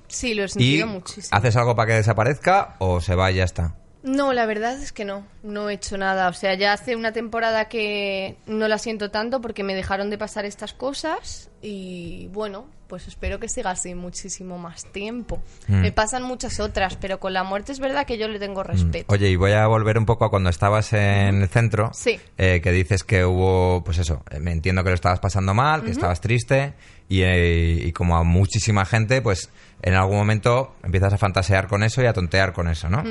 Sí, 0.09 0.35
lo 0.35 0.43
he 0.43 0.47
¿Y 0.47 0.49
sentido 0.49 0.87
muchísimo. 0.89 1.37
haces 1.37 1.55
algo 1.57 1.77
para 1.77 1.89
que 1.89 1.93
desaparezca 1.97 2.75
o 2.81 3.01
se 3.01 3.15
va 3.15 3.31
y 3.31 3.37
ya 3.37 3.45
está? 3.45 3.77
No, 4.03 4.33
la 4.33 4.47
verdad 4.47 4.81
es 4.81 4.93
que 4.93 5.05
no, 5.05 5.27
no 5.43 5.69
he 5.69 5.75
hecho 5.75 5.99
nada. 5.99 6.29
O 6.29 6.33
sea, 6.33 6.55
ya 6.55 6.73
hace 6.73 6.97
una 6.97 7.13
temporada 7.13 7.67
que 7.67 8.37
no 8.47 8.67
la 8.67 8.79
siento 8.79 9.11
tanto 9.11 9.41
porque 9.41 9.63
me 9.63 9.75
dejaron 9.75 10.11
de 10.11 10.19
pasar 10.19 10.45
estas 10.47 10.73
cosas 10.73 11.51
y 11.61 12.29
bueno, 12.33 12.67
pues 12.91 13.07
espero 13.07 13.39
que 13.39 13.49
siga 13.49 13.71
así 13.71 13.95
muchísimo 13.95 14.59
más 14.59 14.85
tiempo. 14.87 15.43
Mm. 15.69 15.81
Me 15.83 15.93
pasan 15.93 16.23
muchas 16.23 16.59
otras, 16.61 16.97
pero 16.97 17.21
con 17.21 17.33
la 17.33 17.45
muerte 17.45 17.73
es 17.73 17.79
verdad 17.79 18.07
que 18.07 18.19
yo 18.19 18.27
le 18.27 18.39
tengo 18.39 18.63
respeto. 18.63 19.13
Oye, 19.13 19.29
y 19.29 19.37
voy 19.37 19.53
a 19.53 19.67
volver 19.67 19.99
un 19.99 20.07
poco 20.07 20.25
a 20.25 20.31
cuando 20.31 20.51
estabas 20.51 20.93
en 20.95 21.43
el 21.43 21.49
centro. 21.49 21.91
Sí. 21.93 22.19
eh, 22.39 22.61
que 22.63 22.73
dices 22.73 23.05
que 23.05 23.25
hubo, 23.25 23.85
pues 23.85 23.99
eso, 23.99 24.25
eh, 24.31 24.41
me 24.41 24.53
entiendo 24.53 24.83
que 24.83 24.91
lo 24.91 24.95
estabas 24.95 25.21
pasando 25.21 25.55
mal, 25.55 25.85
que 25.85 25.91
estabas 25.91 26.21
triste 26.21 26.73
y, 27.09 27.23
eh, 27.23 27.83
y 27.85 27.93
como 27.93 28.17
a 28.17 28.25
muchísima 28.25 28.85
gente, 28.85 29.23
pues 29.23 29.51
en 29.83 29.95
algún 29.95 30.17
momento 30.17 30.75
empiezas 30.83 31.13
a 31.13 31.19
fantasear 31.19 31.69
con 31.69 31.83
eso 31.83 32.03
y 32.03 32.07
a 32.07 32.13
tontear 32.13 32.53
con 32.53 32.67
eso, 32.69 32.89
¿no? 32.89 33.05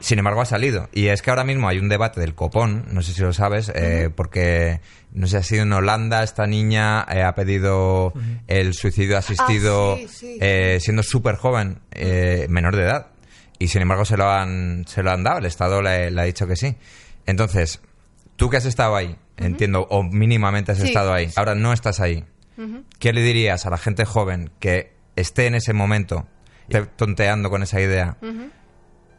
Sin 0.00 0.18
embargo, 0.18 0.40
ha 0.40 0.46
salido. 0.46 0.88
Y 0.92 1.08
es 1.08 1.22
que 1.22 1.30
ahora 1.30 1.44
mismo 1.44 1.68
hay 1.68 1.78
un 1.78 1.88
debate 1.88 2.20
del 2.20 2.34
copón, 2.34 2.86
no 2.90 3.02
sé 3.02 3.12
si 3.12 3.20
lo 3.22 3.32
sabes, 3.32 3.70
eh, 3.74 4.10
porque 4.14 4.80
no 5.12 5.26
sé 5.26 5.30
si 5.32 5.36
ha 5.36 5.42
sido 5.42 5.62
en 5.64 5.72
Holanda, 5.72 6.22
esta 6.22 6.46
niña 6.46 7.06
eh, 7.10 7.22
ha 7.22 7.34
pedido 7.34 8.12
el 8.46 8.72
suicidio 8.74 9.18
asistido 9.18 9.94
Ah, 9.94 9.98
sí, 10.00 10.08
sí, 10.08 10.38
eh, 10.40 10.78
siendo 10.80 11.02
súper 11.02 11.36
joven, 11.36 11.80
eh, 11.92 12.46
menor 12.48 12.76
de 12.76 12.82
edad. 12.84 13.08
Y 13.58 13.68
sin 13.68 13.82
embargo 13.82 14.04
se 14.06 14.16
lo 14.16 14.30
han, 14.30 14.84
se 14.86 15.02
lo 15.02 15.10
han 15.10 15.22
dado, 15.22 15.38
el 15.38 15.44
Estado 15.46 15.82
le, 15.82 16.10
le 16.10 16.20
ha 16.20 16.24
dicho 16.24 16.46
que 16.46 16.56
sí. 16.56 16.76
Entonces, 17.26 17.80
tú 18.36 18.48
que 18.48 18.56
has 18.56 18.64
estado 18.64 18.96
ahí, 18.96 19.16
entiendo, 19.36 19.86
o 19.90 20.02
mínimamente 20.02 20.72
has 20.72 20.78
Sí. 20.78 20.88
estado 20.88 21.12
ahí, 21.12 21.28
ahora 21.36 21.54
no 21.54 21.74
estás 21.74 22.00
ahí, 22.00 22.24
¿qué 22.98 23.12
le 23.12 23.20
dirías 23.20 23.66
a 23.66 23.70
la 23.70 23.76
gente 23.76 24.06
joven 24.06 24.50
que 24.60 24.94
esté 25.16 25.46
en 25.46 25.54
ese 25.56 25.74
momento, 25.74 26.26
tonteando 26.96 27.50
con 27.50 27.62
esa 27.62 27.80
idea? 27.80 28.16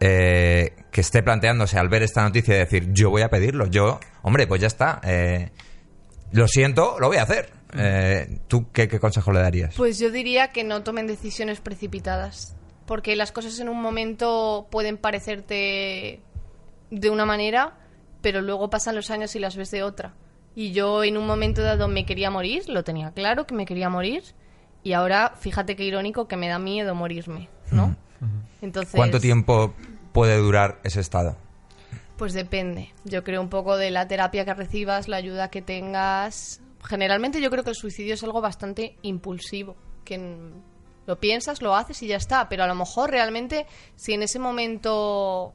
Eh, 0.04 0.74
que 0.90 1.02
esté 1.02 1.22
planteándose 1.22 1.78
al 1.78 1.88
ver 1.88 2.02
esta 2.02 2.24
noticia 2.24 2.56
y 2.56 2.58
decir, 2.58 2.92
yo 2.92 3.12
voy 3.12 3.22
a 3.22 3.30
pedirlo, 3.30 3.68
yo, 3.68 4.00
hombre, 4.24 4.48
pues 4.48 4.60
ya 4.60 4.66
está, 4.66 5.00
eh, 5.04 5.52
lo 6.32 6.48
siento, 6.48 6.98
lo 7.00 7.08
voy 7.08 7.18
a 7.18 7.22
hacer. 7.24 7.52
Eh, 7.78 8.40
¿Tú 8.48 8.72
qué, 8.72 8.88
qué 8.88 9.00
consejo 9.00 9.32
le 9.32 9.42
darías? 9.42 9.76
Pues 9.76 10.00
yo 10.00 10.10
diría 10.10 10.48
que 10.48 10.64
no 10.64 10.82
tomen 10.82 11.06
decisiones 11.06 11.62
precipitadas, 11.62 12.56
porque 12.88 13.16
las 13.16 13.32
cosas 13.32 13.60
en 13.60 13.70
un 13.70 13.80
momento 13.80 14.68
pueden 14.72 14.98
parecerte 14.98 16.20
de 16.90 17.10
una 17.12 17.26
manera, 17.28 17.78
pero 18.24 18.42
luego 18.42 18.72
pasan 18.72 18.96
los 18.96 19.12
años 19.12 19.36
y 19.36 19.40
las 19.40 19.56
ves 19.56 19.70
de 19.70 19.84
otra. 19.84 20.16
Y 20.56 20.72
yo 20.72 21.04
en 21.04 21.16
un 21.16 21.28
momento 21.28 21.62
dado 21.62 21.88
me 21.88 22.08
quería 22.08 22.32
morir, 22.32 22.68
lo 22.70 22.84
tenía 22.84 23.12
claro 23.12 23.46
que 23.46 23.54
me 23.54 23.68
quería 23.68 23.90
morir, 23.90 24.24
y 24.82 24.94
ahora 24.94 25.36
fíjate 25.40 25.76
qué 25.76 25.84
irónico 25.84 26.28
que 26.28 26.38
me 26.38 26.48
da 26.48 26.58
miedo 26.58 26.96
morirme, 26.96 27.50
¿no? 27.70 27.96
Entonces, 28.62 28.94
¿Cuánto 28.96 29.20
tiempo 29.20 29.74
puede 30.12 30.38
durar 30.38 30.80
ese 30.84 31.00
estado? 31.00 31.36
Pues 32.18 32.34
depende. 32.34 32.94
Yo 33.04 33.24
creo 33.24 33.42
un 33.42 33.50
poco 33.50 33.78
de 33.78 33.90
la 33.90 34.08
terapia 34.08 34.46
que 34.46 34.54
recibas, 34.54 35.08
la 35.08 35.18
ayuda 35.18 35.50
que 35.50 35.62
tengas. 35.62 36.62
Generalmente 36.84 37.42
yo 37.42 37.50
creo 37.50 37.64
que 37.64 37.72
el 37.72 37.76
suicidio 37.76 38.14
es 38.14 38.24
algo 38.24 38.42
bastante 38.42 38.98
impulsivo, 39.02 39.76
que 40.06 40.20
lo 41.08 41.20
piensas, 41.20 41.62
lo 41.62 41.76
haces 41.76 42.02
y 42.04 42.08
ya 42.08 42.18
está, 42.18 42.48
pero 42.50 42.64
a 42.64 42.68
lo 42.68 42.76
mejor 42.76 43.10
realmente 43.10 43.66
si 43.96 44.14
en 44.14 44.24
ese 44.24 44.40
momento, 44.40 45.54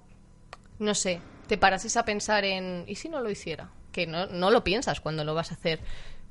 no 0.79 0.95
sé, 0.95 1.21
te 1.47 1.57
parases 1.57 1.97
a 1.97 2.05
pensar 2.05 2.45
en, 2.45 2.85
¿y 2.87 2.97
si 2.97 3.09
no 3.09 3.21
lo 3.21 3.31
hiciera? 3.31 3.71
Que 3.93 4.07
no, 4.07 4.27
no 4.27 4.51
lo 4.51 4.65
piensas 4.65 5.01
cuando 5.01 5.25
lo 5.25 5.35
vas 5.35 5.53
a 5.53 5.55
hacer, 5.55 5.81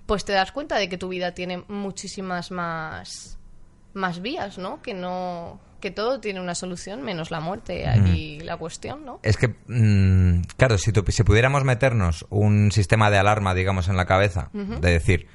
pues 0.06 0.26
te 0.26 0.34
das 0.34 0.52
cuenta 0.52 0.78
de 0.78 0.90
que 0.90 0.98
tu 0.98 1.08
vida 1.08 1.34
tiene 1.34 1.64
muchísimas 1.68 2.52
más, 2.52 3.40
más 3.94 4.22
vías, 4.22 4.58
¿no? 4.58 4.82
Que 4.82 4.94
no 4.94 5.60
que 5.86 5.91
todo 5.91 6.19
tiene 6.19 6.41
una 6.41 6.56
solución 6.56 7.04
menos 7.04 7.30
la 7.30 7.39
muerte 7.41 7.88
aquí 7.88 8.39
la 8.39 8.58
cuestión, 8.58 9.06
¿no? 9.06 9.19
Es 9.21 9.38
que, 9.38 9.50
mm, 9.67 10.41
claro, 10.58 10.80
si, 10.80 10.91
tu- 10.91 11.06
si 11.12 11.21
pudiéramos 11.24 11.63
meternos 11.63 12.26
un 12.32 12.71
sistema 12.71 13.12
de 13.12 13.19
alarma, 13.19 13.54
digamos, 13.54 13.88
en 13.88 13.95
la 13.95 14.06
cabeza, 14.08 14.50
de 14.54 14.89
decir, 14.89 15.28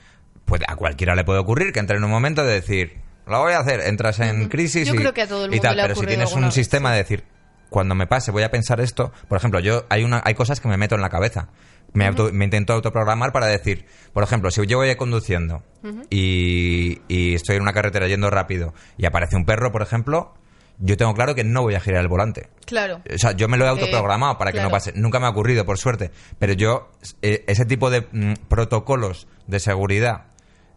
pues 0.47 0.61
a 0.67 0.75
cualquiera 0.75 1.15
le 1.15 1.23
puede 1.23 1.39
ocurrir 1.39 1.73
que 1.73 1.79
entre 1.79 1.99
en 1.99 2.03
un 2.03 2.11
momento 2.11 2.43
de 2.45 2.55
decir, 2.55 2.97
lo 3.29 3.39
voy 3.43 3.53
a 3.53 3.61
hacer, 3.61 3.79
entras 3.83 4.19
en 4.19 4.49
crisis 4.49 4.89
Yo 4.89 4.95
y, 4.95 4.97
creo 4.97 5.15
que 5.15 5.23
a 5.23 5.29
todo 5.29 5.45
el 5.45 5.53
y 5.53 5.55
mundo 5.59 5.63
tal, 5.63 5.77
le 5.77 5.83
ha 5.83 5.85
pero 5.85 5.95
si 6.01 6.07
tienes 6.07 6.33
un 6.35 6.43
vez, 6.43 6.55
sistema 6.55 6.91
de 6.91 6.99
decir, 6.99 7.23
cuando 7.69 7.95
me 7.95 8.09
pase 8.09 8.33
voy 8.33 8.43
a 8.43 8.51
pensar 8.51 8.81
esto, 8.81 9.13
por 9.29 9.39
ejemplo, 9.39 9.61
yo 9.61 9.87
hay 9.89 10.03
una 10.03 10.21
hay 10.25 10.35
cosas 10.35 10.59
que 10.61 10.67
me 10.67 10.77
meto 10.77 10.97
en 10.97 11.01
la 11.01 11.11
cabeza. 11.11 11.47
Me, 11.93 12.07
auto- 12.07 12.31
me 12.33 12.45
intento 12.45 12.73
autoprogramar 12.73 13.33
para 13.33 13.47
decir, 13.47 13.85
por 14.13 14.23
ejemplo, 14.23 14.51
si 14.51 14.65
yo 14.67 14.79
voy 14.79 14.95
conduciendo 14.97 15.63
y, 16.11 17.01
y 17.09 17.35
estoy 17.35 17.57
en 17.57 17.63
una 17.63 17.73
carretera 17.73 18.07
yendo 18.07 18.31
rápido 18.31 18.75
y 18.97 19.07
aparece 19.07 19.37
un 19.37 19.45
perro, 19.45 19.73
por 19.73 19.83
ejemplo, 19.83 20.35
yo 20.79 20.97
tengo 20.97 21.13
claro 21.15 21.35
que 21.35 21.45
no 21.45 21.63
voy 21.63 21.75
a 21.75 21.81
girar 21.81 22.01
el 22.01 22.09
volante. 22.09 22.49
Claro. 22.65 23.03
O 23.13 23.19
sea, 23.19 23.33
yo 23.33 23.49
me 23.49 23.57
lo 23.59 23.65
he 23.65 23.69
autoprogramado 23.69 24.39
para 24.39 24.53
que 24.53 24.59
no 24.63 24.71
pase. 24.71 24.93
Nunca 24.95 25.19
me 25.21 25.27
ha 25.27 25.31
ocurrido, 25.31 25.65
por 25.67 25.77
suerte. 25.79 26.11
Pero 26.39 26.53
yo, 26.55 26.91
eh, 27.23 27.45
ese 27.49 27.65
tipo 27.67 27.91
de 27.91 28.07
mm, 28.13 28.35
protocolos 28.49 29.27
de 29.47 29.61
seguridad 29.61 30.27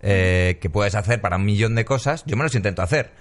eh, 0.02 0.58
que 0.62 0.70
puedes 0.70 0.96
hacer 0.96 1.22
para 1.22 1.38
un 1.38 1.46
millón 1.46 1.76
de 1.76 1.86
cosas, 1.86 2.24
yo 2.26 2.36
me 2.36 2.44
los 2.44 2.56
intento 2.56 2.82
hacer. 2.82 3.12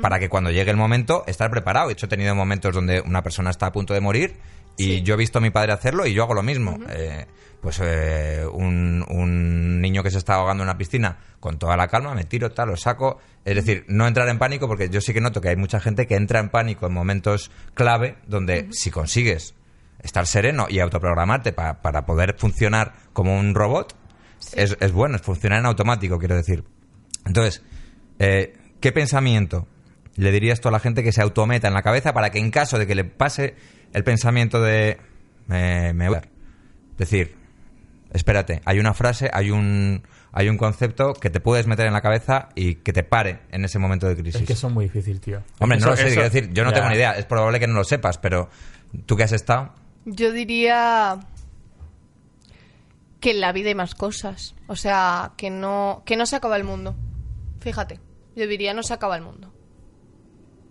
Para 0.00 0.20
que 0.20 0.28
cuando 0.28 0.50
llegue 0.52 0.70
el 0.70 0.76
momento, 0.76 1.24
estar 1.26 1.50
preparado. 1.50 1.88
De 1.88 1.94
hecho, 1.94 2.06
he 2.06 2.08
tenido 2.08 2.32
momentos 2.36 2.72
donde 2.72 3.00
una 3.00 3.22
persona 3.22 3.50
está 3.50 3.66
a 3.66 3.72
punto 3.72 3.92
de 3.92 4.00
morir 4.00 4.36
y 4.80 4.96
Sí. 4.96 5.02
yo 5.02 5.14
he 5.14 5.16
visto 5.16 5.38
a 5.38 5.40
mi 5.42 5.50
padre 5.50 5.72
hacerlo 5.72 6.06
y 6.06 6.12
yo 6.14 6.22
hago 6.24 6.34
lo 6.34 6.42
mismo. 6.42 6.78
Eh, 6.90 7.26
pues 7.60 7.78
eh, 7.82 8.44
un, 8.50 9.04
un 9.08 9.80
niño 9.80 10.02
que 10.02 10.10
se 10.10 10.16
está 10.18 10.34
ahogando 10.36 10.62
en 10.62 10.68
una 10.70 10.78
piscina, 10.78 11.18
con 11.40 11.58
toda 11.58 11.76
la 11.76 11.88
calma, 11.88 12.14
me 12.14 12.24
tiro, 12.24 12.50
tal, 12.52 12.68
lo 12.70 12.76
saco. 12.76 13.18
Es 13.44 13.54
decir, 13.54 13.84
no 13.88 14.06
entrar 14.06 14.28
en 14.28 14.38
pánico, 14.38 14.66
porque 14.66 14.88
yo 14.88 15.00
sí 15.00 15.12
que 15.12 15.20
noto 15.20 15.40
que 15.40 15.50
hay 15.50 15.56
mucha 15.56 15.78
gente 15.80 16.06
que 16.06 16.14
entra 16.14 16.40
en 16.40 16.48
pánico 16.48 16.86
en 16.86 16.94
momentos 16.94 17.50
clave 17.74 18.16
donde 18.26 18.68
si 18.70 18.90
consigues 18.90 19.54
estar 20.02 20.26
sereno 20.26 20.66
y 20.70 20.78
autoprogramarte 20.80 21.52
pa- 21.52 21.82
para 21.82 22.06
poder 22.06 22.34
funcionar 22.38 22.94
como 23.12 23.38
un 23.38 23.54
robot, 23.54 23.94
es, 24.54 24.76
es 24.80 24.92
bueno, 24.92 25.16
es 25.16 25.22
funcionar 25.22 25.58
en 25.60 25.66
automático, 25.66 26.18
quiero 26.18 26.36
decir. 26.36 26.64
Entonces, 27.26 27.62
eh, 28.18 28.54
¿qué 28.80 28.92
pensamiento 28.92 29.68
le 30.16 30.32
dirías 30.32 30.60
tú 30.60 30.68
a 30.68 30.72
la 30.72 30.80
gente 30.80 31.02
que 31.02 31.12
se 31.12 31.20
autometa 31.20 31.68
en 31.68 31.74
la 31.74 31.82
cabeza 31.82 32.14
para 32.14 32.30
que 32.30 32.38
en 32.38 32.50
caso 32.50 32.78
de 32.78 32.86
que 32.86 32.94
le 32.94 33.04
pase 33.04 33.54
el 33.92 34.04
pensamiento 34.04 34.60
de 34.60 34.98
me, 35.46 35.92
me 35.92 36.08
voy 36.08 36.18
a... 36.18 36.22
decir, 36.98 37.34
espérate, 38.12 38.60
hay 38.64 38.78
una 38.78 38.94
frase, 38.94 39.30
hay 39.32 39.50
un 39.50 40.02
hay 40.32 40.48
un 40.48 40.56
concepto 40.58 41.12
que 41.14 41.28
te 41.28 41.40
puedes 41.40 41.66
meter 41.66 41.86
en 41.86 41.92
la 41.92 42.02
cabeza 42.02 42.50
y 42.54 42.76
que 42.76 42.92
te 42.92 43.02
pare 43.02 43.40
en 43.50 43.64
ese 43.64 43.80
momento 43.80 44.06
de 44.06 44.14
crisis. 44.16 44.40
Es 44.42 44.46
que 44.46 44.52
es 44.52 44.64
muy 44.64 44.84
difícil, 44.84 45.20
tío. 45.20 45.42
Hombre, 45.58 45.78
no 45.78 45.86
lo 45.86 45.96
sé, 45.96 46.02
eso- 46.02 46.14
quiero 46.14 46.30
decir, 46.30 46.52
yo 46.52 46.62
no 46.62 46.70
ya. 46.70 46.76
tengo 46.76 46.88
ni 46.88 46.94
idea, 46.94 47.12
es 47.12 47.24
probable 47.26 47.58
que 47.58 47.66
no 47.66 47.74
lo 47.74 47.82
sepas, 47.84 48.18
pero 48.18 48.48
tú 49.06 49.16
que 49.16 49.24
has 49.24 49.32
estado, 49.32 49.74
Yo 50.04 50.30
diría 50.32 51.18
que 53.20 53.32
en 53.32 53.40
la 53.40 53.52
vida 53.52 53.68
hay 53.68 53.74
más 53.74 53.94
cosas. 53.94 54.54
O 54.66 54.76
sea, 54.76 55.32
que 55.36 55.50
no, 55.50 56.02
que 56.06 56.16
no 56.16 56.26
se 56.26 56.36
acaba 56.36 56.56
el 56.56 56.64
mundo. 56.64 56.94
Fíjate. 57.60 58.00
Yo 58.36 58.46
diría 58.46 58.72
no 58.72 58.82
se 58.82 58.94
acaba 58.94 59.16
el 59.16 59.22
mundo. 59.22 59.52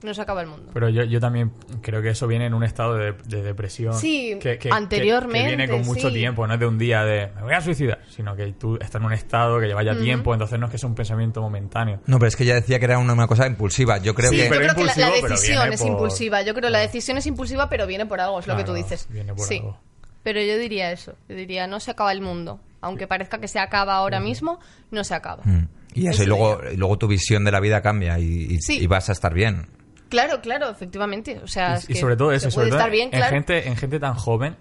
No 0.01 0.13
se 0.13 0.21
acaba 0.21 0.41
el 0.41 0.47
mundo. 0.47 0.71
Pero 0.73 0.87
yo, 0.89 1.03
yo 1.03 1.19
también 1.19 1.51
creo 1.81 2.01
que 2.01 2.09
eso 2.09 2.25
viene 2.25 2.45
en 2.45 2.53
un 2.53 2.63
estado 2.63 2.95
de, 2.95 3.13
de 3.25 3.43
depresión. 3.43 3.93
Sí, 3.95 4.37
que, 4.41 4.57
que- 4.57 4.69
anteriormente, 4.71 5.49
Que, 5.49 5.55
viene 5.57 5.67
con 5.69 5.85
mucho 5.85 6.07
sí. 6.07 6.13
tiempo, 6.13 6.47
no 6.47 6.53
es 6.53 6.59
de 6.59 6.65
un 6.67 6.77
día 6.77 7.03
de 7.03 7.27
me 7.35 7.41
voy 7.43 7.53
a 7.53 7.59
suicidar, 7.61 7.99
sino 8.09 8.33
que 8.35 8.53
tú 8.53 8.75
estás 8.75 8.95
en 9.01 9.05
un 9.05 9.11
estado 9.13 9.59
que 9.59 9.67
lleva 9.67 9.83
ya 9.83 9.97
tiempo, 9.97 10.31
entonces 10.33 10.57
no 10.57 10.67
es 10.67 10.71
que 10.71 10.77
sea 10.77 10.87
un 10.87 10.95
pensamiento 10.95 11.41
momentáneo. 11.41 11.99
No, 12.05 12.17
pero 12.17 12.27
es 12.29 12.35
que 12.37 12.45
ya 12.45 12.55
decía 12.55 12.79
que 12.79 12.85
era 12.85 12.97
una, 12.97 13.11
una 13.13 13.27
cosa 13.27 13.45
impulsiva. 13.45 13.97
Yo 13.97 14.15
creo 14.15 14.29
Sí, 14.29 14.37
que. 14.37 14.43
Yo 14.45 14.49
pero 14.49 14.61
creo 14.61 14.75
que 14.75 14.83
la, 14.85 14.95
la 14.95 15.17
impulsivo, 15.17 15.21
pero 15.21 15.35
decisión 15.35 15.73
es 15.73 15.79
por- 15.81 15.89
impulsiva. 15.89 16.41
Yo 16.43 16.53
creo 16.53 16.67
que 16.67 16.71
la 16.71 16.79
decisión 16.79 17.17
es 17.17 17.25
impulsiva, 17.27 17.69
pero 17.69 17.85
viene 17.85 18.05
por 18.05 18.21
algo, 18.21 18.39
es 18.39 18.47
lo 18.47 18.55
que 18.55 18.63
tú 18.63 18.73
dices. 18.73 19.07
viene 19.09 19.33
por 19.33 19.45
sí. 19.45 19.57
algo. 19.57 19.79
Pero 20.23 20.41
yo 20.41 20.57
diría 20.57 20.91
eso. 20.91 21.15
Yo 21.27 21.35
diría 21.35 21.67
no 21.67 21.79
se 21.79 21.91
acaba 21.91 22.11
el 22.11 22.21
mundo. 22.21 22.59
Aunque 22.81 23.07
parezca 23.07 23.39
que 23.39 23.47
se 23.49 23.59
acaba 23.59 23.95
ahora 23.95 24.21
mismo, 24.21 24.59
no 24.91 25.03
se 25.03 25.13
acaba. 25.13 25.43
Mm. 25.43 25.67
Y 25.95 26.01
eso, 26.07 26.11
Eso 26.11 26.23
y 26.23 26.25
luego, 26.27 26.59
y 26.71 26.77
luego 26.77 26.97
tu 26.97 27.07
visión 27.07 27.43
de 27.43 27.51
la 27.51 27.59
vida 27.59 27.81
cambia 27.81 28.19
y, 28.19 28.23
y- 28.53 28.61
Sí. 28.61 28.79
y 28.79 28.87
vas 28.87 29.09
a 29.09 29.11
estar 29.11 29.33
bien. 29.33 29.67
Claro, 30.09 30.41
claro, 30.41 30.69
efectivamente. 30.69 31.39
O 31.43 31.47
sea, 31.47 31.75
es 31.75 31.89
y, 31.89 31.95
sobre 31.95 32.17
todo 32.17 32.31
eso, 32.31 32.49
sobre 32.51 32.65
puede 32.65 32.69
todo 32.71 32.79
estar 32.79 32.91
bien, 32.91 33.05
en, 33.13 33.19
claro. 33.19 33.33
gente, 33.35 33.67
en 33.67 33.75
gente 33.77 33.99
tan 33.99 34.15
joven 34.15 34.57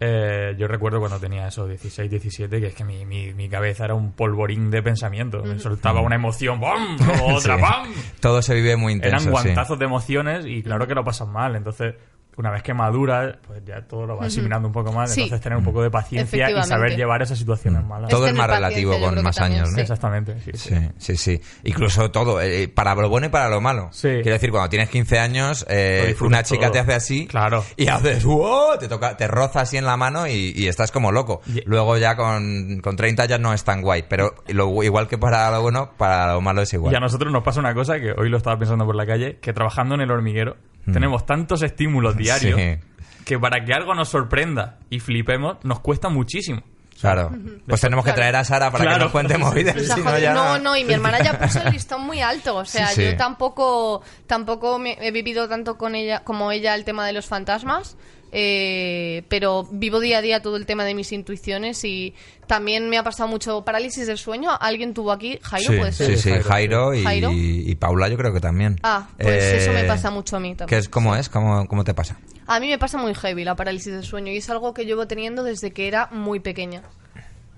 Eh, 0.00 0.54
yo 0.58 0.68
recuerdo 0.68 0.98
cuando 1.00 1.18
tenía 1.18 1.48
eso, 1.48 1.66
16, 1.66 2.10
17, 2.10 2.60
que 2.60 2.66
es 2.66 2.74
que 2.74 2.84
mi, 2.84 3.06
mi, 3.06 3.32
mi 3.32 3.48
cabeza 3.48 3.86
era 3.86 3.94
un 3.94 4.12
polvorín 4.12 4.70
de 4.70 4.82
pensamiento. 4.82 5.42
Me 5.42 5.58
soltaba 5.58 6.00
una 6.02 6.16
emoción, 6.16 6.60
¡bam! 6.60 6.96
Otra, 7.22 7.56
Sí. 7.56 7.62
¡bam! 7.62 7.88
Todo 8.20 8.42
se 8.42 8.54
vive 8.54 8.76
muy 8.76 8.92
intenso. 8.92 9.16
Eran 9.16 9.20
sí. 9.24 9.30
guantazos 9.30 9.78
de 9.78 9.84
emociones 9.86 10.44
y 10.46 10.62
claro 10.62 10.86
que 10.86 10.94
lo 10.94 11.04
pasas 11.04 11.28
mal. 11.28 11.56
Entonces, 11.56 11.94
una 12.36 12.50
vez 12.50 12.62
que 12.62 12.74
maduras, 12.74 13.36
pues 13.46 13.62
ya 13.64 13.80
todo 13.82 14.06
lo 14.06 14.16
vas 14.16 14.26
asimilando 14.26 14.68
un 14.68 14.72
poco 14.74 14.92
más. 14.92 15.12
Sí. 15.12 15.22
Entonces, 15.22 15.42
tener 15.42 15.56
un 15.58 15.64
poco 15.64 15.82
de 15.82 15.90
paciencia 15.90 16.50
y 16.50 16.62
saber 16.64 16.94
llevar 16.96 17.22
esas 17.22 17.38
situaciones 17.38 17.82
malas. 17.84 18.10
Todo 18.10 18.26
es 18.26 18.34
más 18.34 18.48
relativo 18.50 18.98
con 19.00 19.22
más 19.22 19.36
también, 19.36 19.60
años, 19.62 19.70
¿no? 19.70 19.76
sí. 19.76 19.80
Exactamente, 19.80 20.38
sí, 20.44 20.50
sí. 20.54 20.74
Sí, 20.74 20.90
sí, 20.98 21.16
sí. 21.16 21.40
Incluso 21.64 22.10
todo, 22.10 22.40
eh, 22.42 22.68
para 22.68 22.94
lo 22.94 23.08
bueno 23.08 23.28
y 23.28 23.30
para 23.30 23.48
lo 23.48 23.60
malo. 23.60 23.88
Sí. 23.92 24.08
Quiero 24.22 24.32
decir, 24.32 24.50
cuando 24.50 24.68
tienes 24.68 24.90
15 24.90 25.18
años, 25.18 25.64
eh, 25.68 26.14
una 26.20 26.42
chica 26.42 26.62
todo. 26.66 26.72
te 26.72 26.78
hace 26.80 26.94
así 26.94 27.26
Claro. 27.26 27.64
y 27.76 27.88
haces, 27.88 28.24
¡wow! 28.24 28.76
Te, 28.78 28.88
toca, 28.88 29.16
te 29.16 29.26
roza 29.28 29.62
así 29.62 29.76
en 29.78 29.86
la 29.86 29.96
mano 29.96 30.26
y, 30.26 30.52
y 30.54 30.68
estás 30.68 30.92
como 30.92 31.12
loco. 31.12 31.40
Y- 31.46 31.62
Luego 31.66 31.96
ya 31.96 32.16
con, 32.16 32.80
con 32.82 32.96
30 32.96 33.24
ya 33.24 33.38
no 33.38 33.52
es 33.54 33.64
tan 33.64 33.80
guay, 33.80 34.04
pero 34.08 34.34
lo, 34.48 34.82
igual 34.82 35.08
que 35.08 35.16
para 35.18 35.50
lo 35.50 35.62
bueno, 35.62 35.92
para 35.96 36.34
lo 36.34 36.40
malo 36.40 36.62
es 36.62 36.72
igual. 36.74 36.92
Y 36.92 36.96
a 36.96 37.00
nosotros 37.00 37.32
nos 37.32 37.42
pasa 37.42 37.60
una 37.60 37.72
cosa 37.74 37.98
que 37.98 38.12
hoy 38.12 38.28
lo 38.28 38.36
estaba 38.36 38.58
pensando 38.58 38.84
por 38.84 38.94
la 38.94 39.06
calle, 39.06 39.38
que 39.40 39.52
trabajando 39.52 39.94
en 39.94 40.02
el 40.02 40.10
hormiguero 40.10 40.56
tenemos 40.92 41.26
tantos 41.26 41.62
estímulos 41.62 42.16
diarios. 42.16 42.58
Sí. 42.60 42.78
que 43.24 43.38
para 43.38 43.64
que 43.64 43.72
algo 43.74 43.94
nos 43.94 44.08
sorprenda 44.08 44.78
y 44.88 45.00
flipemos 45.00 45.56
nos 45.64 45.80
cuesta 45.80 46.08
muchísimo. 46.08 46.62
Claro. 47.00 47.30
Pues 47.66 47.80
tenemos 47.82 48.04
que 48.06 48.10
Claro. 48.12 48.20
traer 48.20 48.36
a 48.36 48.44
Sara 48.44 48.70
para 48.70 48.94
que 48.94 48.98
nos 49.00 49.12
cuente 49.12 49.36
movidas. 49.38 49.76
O 49.76 49.80
sea, 49.80 49.96
si 49.96 50.02
no, 50.02 50.18
ya 50.18 50.32
no, 50.32 50.58
no, 50.58 50.76
y 50.78 50.84
mi 50.84 50.94
hermana 50.94 51.18
ya 51.22 51.38
puso 51.38 51.60
el 51.62 51.72
listón 51.72 52.00
muy 52.06 52.22
alto. 52.22 52.56
O 52.56 52.64
sea, 52.64 52.86
Sí, 52.86 53.02
sí. 53.02 53.04
yo 53.10 53.16
tampoco, 53.18 54.02
tampoco 54.26 54.78
me- 54.78 54.96
he 55.00 55.10
vivido 55.10 55.46
tanto 55.46 55.76
con 55.76 55.94
ella 55.94 56.20
como 56.24 56.52
ella 56.52 56.74
el 56.74 56.84
tema 56.84 57.06
de 57.06 57.12
los 57.12 57.26
fantasmas. 57.26 57.98
Eh, 58.38 59.22
pero 59.30 59.66
vivo 59.70 59.98
día 59.98 60.18
a 60.18 60.20
día 60.20 60.42
todo 60.42 60.56
el 60.58 60.66
tema 60.66 60.84
de 60.84 60.92
mis 60.94 61.10
intuiciones 61.10 61.82
y 61.84 62.14
también 62.46 62.90
me 62.90 62.98
ha 62.98 63.02
pasado 63.02 63.30
mucho 63.30 63.64
parálisis 63.64 64.06
del 64.06 64.18
sueño. 64.18 64.50
¿Alguien 64.60 64.92
tuvo 64.92 65.10
aquí? 65.10 65.38
Jairo, 65.40 65.72
Sí, 65.72 65.78
puede 65.78 65.92
ser. 65.92 66.06
sí, 66.08 66.16
sí, 66.18 66.30
Jairo, 66.30 66.42
Jairo 66.42 66.94
y, 66.94 67.02
Jairo. 67.02 67.30
y 67.32 67.74
Paula 67.76 68.08
yo 68.10 68.18
creo 68.18 68.34
que 68.34 68.40
también. 68.40 68.78
Ah, 68.82 69.08
pues 69.16 69.42
eso 69.42 69.72
me 69.72 69.80
Eh, 69.80 69.84
pasa 69.88 70.10
mucho 70.10 70.36
a 70.36 70.40
mí 70.40 70.50
también. 70.54 70.68
¿qué 70.68 70.76
es, 70.76 70.90
¿Cómo 70.90 71.16
es? 71.16 71.30
¿Cómo, 71.30 71.66
¿Cómo 71.66 71.82
te 71.82 71.94
pasa? 71.94 72.18
A 72.46 72.60
mí 72.60 72.68
me 72.68 72.78
pasa 72.78 72.98
muy 72.98 73.14
heavy 73.14 73.42
la 73.42 73.56
parálisis 73.56 73.90
del 73.94 74.04
sueño 74.04 74.30
y 74.30 74.36
es 74.36 74.50
algo 74.50 74.74
que 74.74 74.84
llevo 74.84 75.06
teniendo 75.06 75.42
desde 75.42 75.72
que 75.72 75.88
era 75.88 76.08
muy 76.12 76.38
pequeña. 76.40 76.82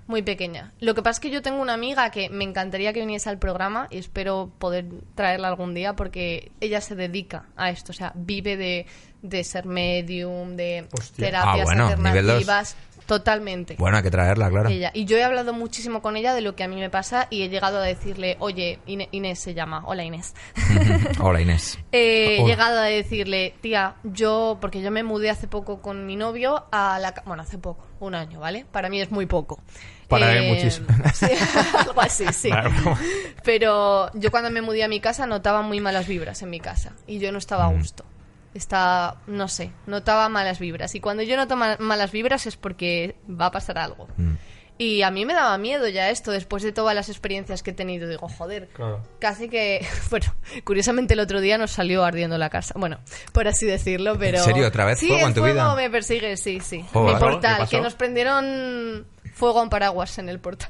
Muy 0.07 0.23
pequeña. 0.23 0.71
Lo 0.79 0.95
que 0.95 1.03
pasa 1.03 1.17
es 1.17 1.19
que 1.19 1.29
yo 1.29 1.43
tengo 1.43 1.61
una 1.61 1.73
amiga 1.75 2.09
que 2.09 2.29
me 2.31 2.43
encantaría 2.43 2.93
que 2.93 3.01
viniese 3.01 3.29
al 3.29 3.37
programa 3.37 3.87
y 3.91 3.99
espero 3.99 4.49
poder 4.57 4.85
traerla 5.13 5.49
algún 5.49 5.75
día 5.75 5.95
porque 5.95 6.51
ella 6.61 6.81
se 6.81 6.95
dedica 6.95 7.45
a 7.55 7.69
esto. 7.69 7.91
O 7.91 7.93
sea, 7.93 8.11
vive 8.15 8.57
de, 8.57 8.87
de 9.21 9.43
ser 9.43 9.65
medium, 9.65 10.55
de 10.55 10.87
Hostia. 10.91 11.25
terapias 11.27 11.59
Ah, 11.61 11.63
bueno, 11.63 11.87
alternativas. 11.87 12.75
Totalmente. 13.05 13.75
Bueno, 13.79 13.97
hay 13.97 14.03
que 14.03 14.11
traerla, 14.11 14.51
claro. 14.51 14.69
Ella. 14.69 14.91
Y 14.93 15.05
yo 15.05 15.17
he 15.17 15.23
hablado 15.23 15.51
muchísimo 15.51 15.99
con 16.03 16.15
ella 16.15 16.35
de 16.35 16.41
lo 16.41 16.55
que 16.55 16.63
a 16.63 16.67
mí 16.67 16.75
me 16.75 16.91
pasa 16.91 17.25
y 17.31 17.41
he 17.41 17.49
llegado 17.49 17.79
a 17.79 17.81
decirle, 17.81 18.37
oye, 18.39 18.77
Inés 18.85 19.39
se 19.39 19.55
llama, 19.55 19.81
hola 19.87 20.03
Inés. 20.03 20.35
Hola 21.19 21.41
Inés. 21.41 21.79
Eh, 21.91 22.37
He 22.39 22.45
llegado 22.45 22.79
a 22.79 22.83
decirle, 22.83 23.55
tía, 23.61 23.95
yo, 24.03 24.59
porque 24.61 24.81
yo 24.83 24.91
me 24.91 25.01
mudé 25.01 25.31
hace 25.31 25.47
poco 25.47 25.81
con 25.81 26.05
mi 26.05 26.15
novio 26.17 26.65
a 26.71 26.99
la... 26.99 27.15
Bueno, 27.25 27.41
hace 27.41 27.57
poco, 27.57 27.83
un 27.99 28.13
año, 28.13 28.39
¿vale? 28.39 28.65
Para 28.71 28.89
mí 28.89 29.01
es 29.01 29.09
muy 29.09 29.25
poco. 29.25 29.59
Para 30.07 30.31
él 30.37 30.53
muchísimo. 30.53 30.85
Sí, 31.15 31.25
algo 31.79 31.99
así, 32.01 32.25
sí. 32.31 32.49
Vale. 32.51 32.69
Pero 33.43 34.11
yo 34.13 34.29
cuando 34.29 34.51
me 34.51 34.61
mudé 34.61 34.83
a 34.83 34.87
mi 34.87 34.99
casa 34.99 35.25
notaba 35.25 35.63
muy 35.63 35.79
malas 35.79 36.07
vibras 36.07 36.43
en 36.43 36.51
mi 36.51 36.59
casa 36.59 36.93
y 37.07 37.17
yo 37.17 37.31
no 37.31 37.39
estaba 37.39 37.65
a 37.65 37.69
gusto. 37.69 38.05
Estaba, 38.59 39.21
no 39.25 39.47
sé, 39.47 39.71
notaba 39.87 40.27
malas 40.29 40.59
vibras. 40.59 40.93
Y 40.93 40.99
cuando 40.99 41.23
yo 41.23 41.37
noto 41.37 41.55
ma- 41.55 41.77
malas 41.79 42.11
vibras 42.11 42.45
es 42.45 42.57
porque 42.57 43.15
va 43.29 43.45
a 43.47 43.51
pasar 43.51 43.77
algo. 43.77 44.07
Y 44.77 45.01
a 45.01 45.11
mí 45.11 45.25
me 45.25 45.33
daba 45.33 45.57
miedo 45.57 45.87
ya 45.87 46.09
esto 46.09 46.31
después 46.31 46.61
de 46.63 46.71
todas 46.71 46.93
las 46.95 47.09
experiencias 47.09 47.63
que 47.63 47.71
he 47.71 47.73
tenido. 47.73 48.07
Digo, 48.07 48.27
joder, 48.29 48.67
Claro. 48.73 49.01
casi 49.19 49.49
que, 49.49 49.85
bueno, 50.09 50.27
curiosamente 50.65 51.13
el 51.15 51.19
otro 51.21 51.39
día 51.41 51.57
nos 51.57 51.71
salió 51.71 52.03
ardiendo 52.05 52.37
la 52.37 52.49
casa. 52.49 52.73
Bueno, 52.77 52.99
por 53.33 53.47
así 53.47 53.65
decirlo, 53.65 54.17
pero... 54.19 54.43
serio? 54.43 54.67
¿Otra 54.67 54.83
vez 54.85 54.99
sí, 54.99 55.07
fuego 55.07 55.21
en 55.23 55.27
el 55.29 55.33
tu 55.33 55.39
fuego 55.41 55.53
vida? 55.55 55.75
me 55.75 55.89
persigue, 55.89 56.35
sí, 56.37 56.59
sí. 56.59 56.85
Joder. 56.93 57.13
Mi 57.15 57.19
¿Qué 57.19 57.25
portal, 57.25 57.67
que 57.69 57.79
nos 57.81 57.95
prendieron 57.95 59.05
fuego 59.33 59.63
en 59.63 59.69
paraguas 59.69 60.17
en 60.17 60.27
el 60.29 60.39
portal. 60.39 60.69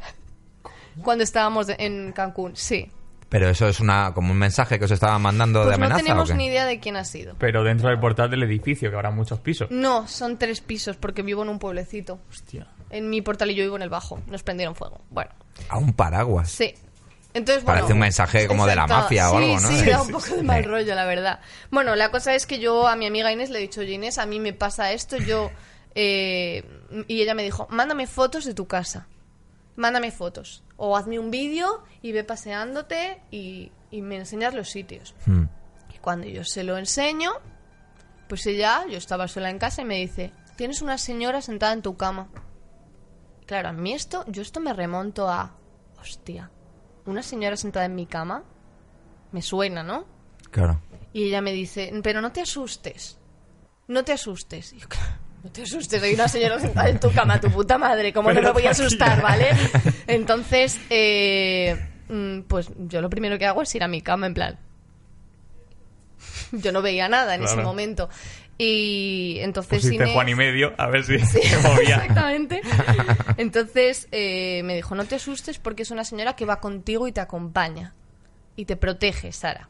Cuando 1.04 1.24
estábamos 1.24 1.68
en 1.70 2.12
Cancún, 2.12 2.56
sí. 2.56 2.92
Pero 3.30 3.48
eso 3.48 3.68
es 3.68 3.80
una 3.80 4.12
como 4.16 4.32
un 4.32 4.38
mensaje 4.40 4.80
que 4.80 4.86
os 4.86 4.92
estaban 4.92 5.22
mandando 5.22 5.60
de 5.60 5.66
Pues 5.68 5.78
no 5.78 5.86
amenaza 5.86 6.02
tenemos 6.02 6.30
¿o 6.30 6.34
qué? 6.34 6.38
ni 6.38 6.48
idea 6.48 6.66
de 6.66 6.80
quién 6.80 6.96
ha 6.96 7.04
sido. 7.06 7.36
Pero 7.38 7.64
dentro 7.64 7.90
del 7.90 8.00
portal 8.00 8.30
del 8.32 8.42
edificio, 8.44 8.90
que 8.90 8.96
habrá 8.96 9.12
muchos 9.12 9.40
pisos. 9.40 9.70
No, 9.70 10.08
son 10.08 10.38
tres 10.40 10.62
pisos 10.62 10.98
porque 10.98 11.22
vivo 11.22 11.44
en 11.44 11.50
un 11.50 11.60
pueblecito. 11.60 12.20
Hostia. 12.30 12.66
En 12.90 13.10
mi 13.10 13.22
portal 13.22 13.52
y 13.52 13.56
yo 13.56 13.64
vivo 13.64 13.76
en 13.76 13.84
el 13.84 13.90
bajo. 13.90 14.20
Nos 14.28 14.42
prendieron 14.42 14.74
fuego. 14.76 15.00
Bueno, 15.12 15.30
A 15.70 15.78
un 15.78 15.94
paraguas. 15.94 16.50
sí. 16.50 16.74
Entonces, 17.32 17.64
Parece 17.64 17.84
bueno, 17.84 17.94
un 17.96 18.00
mensaje 18.00 18.48
como 18.48 18.66
de 18.66 18.76
la 18.76 18.88
mafia 18.88 19.30
o 19.30 19.38
Sí, 19.38 19.44
algo, 19.44 19.60
¿no? 19.60 19.68
Sí, 19.70 19.76
Sí, 19.84 19.90
da 19.92 20.02
un 20.02 20.10
poco 20.10 20.36
de 20.36 20.42
mal 20.42 20.64
rollo, 20.64 20.96
la 20.96 21.06
verdad. 21.06 21.40
Bueno, 21.70 21.96
la 21.96 22.10
cosa 22.10 22.34
es 22.34 22.48
que 22.48 22.58
yo 22.58 22.88
a 22.88 22.96
mi 22.96 23.06
amiga 23.06 23.32
Inés 23.32 23.52
le 23.52 23.60
he 23.60 23.62
dicho, 23.62 23.82
oye 23.82 23.94
Inés, 23.94 24.18
a 24.18 24.26
mí 24.26 24.40
me 24.40 24.52
pasa 24.52 24.92
esto, 24.94 25.16
yo... 25.18 25.52
eh, 25.94 26.64
y 27.08 27.22
ella 27.22 27.36
me 27.36 27.44
dijo, 27.44 27.68
mándame 27.70 28.08
fotos 28.08 28.46
de 28.46 28.56
tu 28.56 28.66
casa. 28.68 29.06
Mándame 29.80 30.12
fotos. 30.12 30.64
O 30.76 30.98
hazme 30.98 31.20
un 31.20 31.32
vídeo 31.32 31.84
y 32.02 32.12
ve 32.12 32.26
paseándote 32.26 33.22
y, 33.32 33.72
y 33.92 34.02
me 34.02 34.18
enseñas 34.18 34.54
los 34.54 34.70
sitios. 34.70 35.16
Mm. 35.26 35.44
Y 35.96 35.98
cuando 36.00 36.28
yo 36.28 36.44
se 36.44 36.64
lo 36.64 36.78
enseño, 36.78 37.32
pues 38.28 38.46
ella, 38.46 38.86
yo 38.90 38.98
estaba 38.98 39.30
sola 39.30 39.50
en 39.50 39.58
casa 39.58 39.82
y 39.82 39.86
me 39.86 39.96
dice, 39.96 40.34
tienes 40.58 40.82
una 40.82 40.98
señora 40.98 41.42
sentada 41.42 41.72
en 41.72 41.82
tu 41.82 41.96
cama. 41.96 42.28
Claro, 43.46 43.70
a 43.70 43.72
mí 43.72 43.94
esto, 43.94 44.26
yo 44.28 44.42
esto 44.42 44.60
me 44.60 44.74
remonto 44.74 45.30
a, 45.30 45.56
hostia, 45.98 46.52
una 47.06 47.24
señora 47.24 47.56
sentada 47.56 47.86
en 47.86 47.96
mi 47.96 48.06
cama, 48.06 48.44
me 49.32 49.42
suena, 49.42 49.82
¿no? 49.82 50.04
Claro. 50.52 50.82
Y 51.14 51.24
ella 51.24 51.40
me 51.40 51.54
dice, 51.54 51.94
pero 52.04 52.20
no 52.20 52.34
te 52.34 52.42
asustes, 52.42 53.18
no 53.88 54.04
te 54.04 54.12
asustes. 54.12 54.74
Y 54.74 54.80
yo, 54.80 54.88
no 55.44 55.50
te 55.52 55.64
asustes, 55.64 56.02
hay 56.04 56.14
una 56.14 56.28
señora 56.28 56.60
sentada 56.60 56.90
en 56.90 57.00
tu 57.00 57.12
cama, 57.12 57.40
tu 57.40 57.50
puta 57.50 57.78
madre, 57.78 58.12
¿cómo 58.14 58.32
no 58.32 58.42
me 58.42 58.52
voy 58.52 58.66
a 58.66 58.72
asustar, 58.72 59.22
vale? 59.22 59.48
Entonces, 60.08 60.80
eh, 60.90 61.78
mm, 62.10 62.42
pues 62.42 62.70
yo 62.78 63.02
lo 63.02 63.10
primero 63.10 63.38
que 63.40 63.46
hago 63.46 63.62
es 63.62 63.74
ir 63.76 63.84
a 63.84 63.88
mi 63.88 64.02
cama, 64.02 64.28
en 64.28 64.34
plan. 64.34 64.60
Yo 66.52 66.72
no 66.72 66.82
veía 66.82 67.08
nada 67.08 67.36
en 67.36 67.44
ese 67.44 67.56
momento. 67.64 68.10
Y 68.58 69.38
entonces 69.40 69.82
Pusiste 69.82 70.04
Inés- 70.04 70.14
Juan 70.14 70.28
y 70.30 70.36
medio, 70.36 70.74
a 70.78 70.88
ver 70.88 71.06
si 71.06 71.18
se 71.20 71.58
movía. 71.60 71.96
Exactamente. 71.98 72.62
Entonces 73.38 74.08
eh, 74.12 74.62
me 74.66 74.76
dijo, 74.76 74.96
no 74.96 75.06
te 75.06 75.16
asustes 75.16 75.60
porque 75.60 75.84
es 75.84 75.92
una 75.92 76.04
señora 76.04 76.36
que 76.36 76.44
va 76.46 76.60
contigo 76.60 77.08
y 77.08 77.14
te 77.14 77.22
acompaña. 77.22 77.94
Y 78.58 78.66
te 78.66 78.76
protege, 78.76 79.32
Sara. 79.32 79.70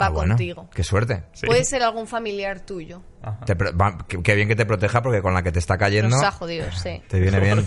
Va 0.00 0.06
Ah, 0.06 0.10
bueno, 0.10 0.30
contigo. 0.34 0.68
Qué 0.74 0.82
suerte. 0.84 1.24
Sí. 1.32 1.46
Puede 1.46 1.64
ser 1.64 1.82
algún 1.82 2.06
familiar 2.06 2.60
tuyo. 2.60 3.02
Te 3.44 3.54
va- 3.54 3.98
qué, 4.06 4.22
qué 4.22 4.34
bien 4.34 4.46
que 4.48 4.54
te 4.56 4.64
proteja 4.66 5.02
porque 5.02 5.20
con 5.22 5.34
la 5.34 5.42
que 5.42 5.50
te 5.50 5.58
está 5.58 5.76
cayendo 5.76 6.10
Nos 6.16 6.22
ha 6.24 6.30
jodido, 6.30 6.70
sí. 6.72 7.02
te 7.08 7.18
viene 7.18 7.40
bien. 7.40 7.66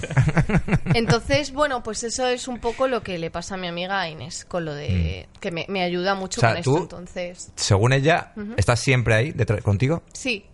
Entonces, 0.93 1.51
bueno, 1.51 1.83
pues 1.83 2.03
eso 2.03 2.27
es 2.27 2.47
un 2.47 2.59
poco 2.59 2.87
lo 2.87 3.01
que 3.03 3.17
le 3.17 3.29
pasa 3.31 3.55
a 3.55 3.57
mi 3.57 3.67
amiga 3.67 4.07
Inés 4.07 4.45
con 4.45 4.65
lo 4.65 4.73
de... 4.73 5.27
Que 5.39 5.51
me, 5.51 5.65
me 5.69 5.83
ayuda 5.83 6.15
mucho 6.15 6.39
Mm. 6.41 6.45
O 6.45 6.47
sea, 6.47 6.53
con 6.55 6.63
tú- 6.63 6.73
esto, 6.83 6.83
entonces... 6.99 7.51
Según 7.55 7.93
ella, 7.93 8.33
¿estás 8.57 8.79
siempre 8.79 9.15
ahí 9.15 9.31
detrás- 9.31 9.61
contigo? 9.61 10.03
Sí. 10.13 10.45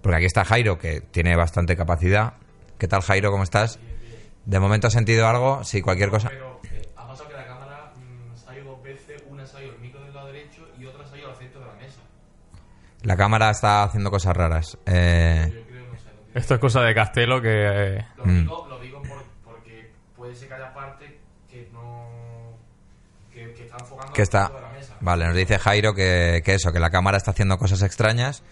Porque 0.00 0.16
aquí 0.16 0.26
está 0.26 0.44
Jairo, 0.44 0.78
que 0.78 1.00
tiene 1.00 1.34
bastante 1.36 1.76
capacidad. 1.76 2.34
¿Qué 2.78 2.86
tal, 2.88 3.02
Jairo? 3.02 3.30
¿Cómo 3.30 3.42
estás? 3.44 3.78
¿De 4.44 4.58
momento 4.60 4.86
has 4.88 4.92
sentido 4.92 5.26
algo? 5.28 5.62
Sí, 5.64 5.80
cualquier 5.82 6.10
cosa. 6.10 6.28
Pero 6.28 6.60
eh, 6.64 6.88
ha 6.96 7.06
pasado 7.06 7.28
que 7.28 7.36
la 7.36 7.46
cámara 7.46 7.92
mm, 7.96 8.36
se 8.36 8.50
ha 8.50 8.58
ido 8.58 8.72
dos 8.72 8.82
veces, 8.82 9.22
una 9.30 9.46
se 9.46 9.56
ha 9.56 9.62
ido 9.62 9.72
al 9.72 9.78
micro 9.80 10.00
del 10.04 10.12
lado 10.12 10.26
derecho 10.26 10.66
y 10.78 10.84
otra 10.86 11.06
se 11.06 11.14
ha 11.14 11.18
ido 11.18 11.30
al 11.30 11.36
centro 11.36 11.60
de 11.60 11.66
la 11.66 11.72
mesa. 11.74 12.00
La 13.02 13.16
cámara 13.16 13.50
está 13.50 13.82
haciendo 13.82 14.10
cosas 14.10 14.36
raras. 14.36 14.78
Eh, 14.86 15.52
Esto 16.34 16.54
es 16.54 16.60
cosa 16.60 16.80
de 16.82 16.94
Castelo 16.94 17.40
que... 17.42 17.48
eh, 17.98 18.06
Lo 18.18 18.24
Mm. 18.26 18.38
digo, 18.44 18.66
lo 18.68 18.80
digo 18.80 19.02
por- 19.02 19.24
porque 19.44 19.90
puede 20.16 20.34
ser 20.34 20.48
que 20.48 20.54
haya 20.54 20.72
parte 20.72 21.18
que 21.50 21.68
no... 21.72 22.56
que, 23.32 23.52
que 23.54 23.64
está 23.64 23.76
enfocando 23.78 24.12
que 24.12 24.22
está... 24.22 24.52
la 24.60 24.68
mesa. 24.78 24.96
Vale, 25.00 25.26
nos 25.26 25.36
dice 25.36 25.58
Jairo 25.58 25.94
que, 25.94 26.40
que 26.44 26.54
eso, 26.54 26.72
que 26.72 26.80
la 26.80 26.90
cámara 26.90 27.16
está 27.18 27.32
haciendo 27.32 27.58
cosas 27.58 27.82
extrañas. 27.82 28.42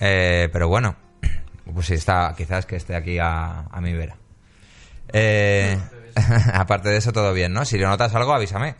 eh, 0.00 0.48
pero 0.52 0.68
bueno, 0.68 0.96
pues 1.74 1.86
sí, 1.86 1.94
está, 1.94 2.34
quizás 2.36 2.66
que 2.66 2.76
esté 2.76 2.94
aquí 2.96 3.18
a, 3.18 3.60
a 3.70 3.80
mi 3.80 3.92
vera. 3.94 4.16
Eh, 5.12 5.78
aparte 6.54 6.88
de 6.88 6.96
eso, 6.98 7.12
todo 7.12 7.32
bien, 7.32 7.52
¿no? 7.52 7.64
Si 7.64 7.78
le 7.78 7.86
notas 7.86 8.14
algo, 8.14 8.32
avísame. 8.34 8.74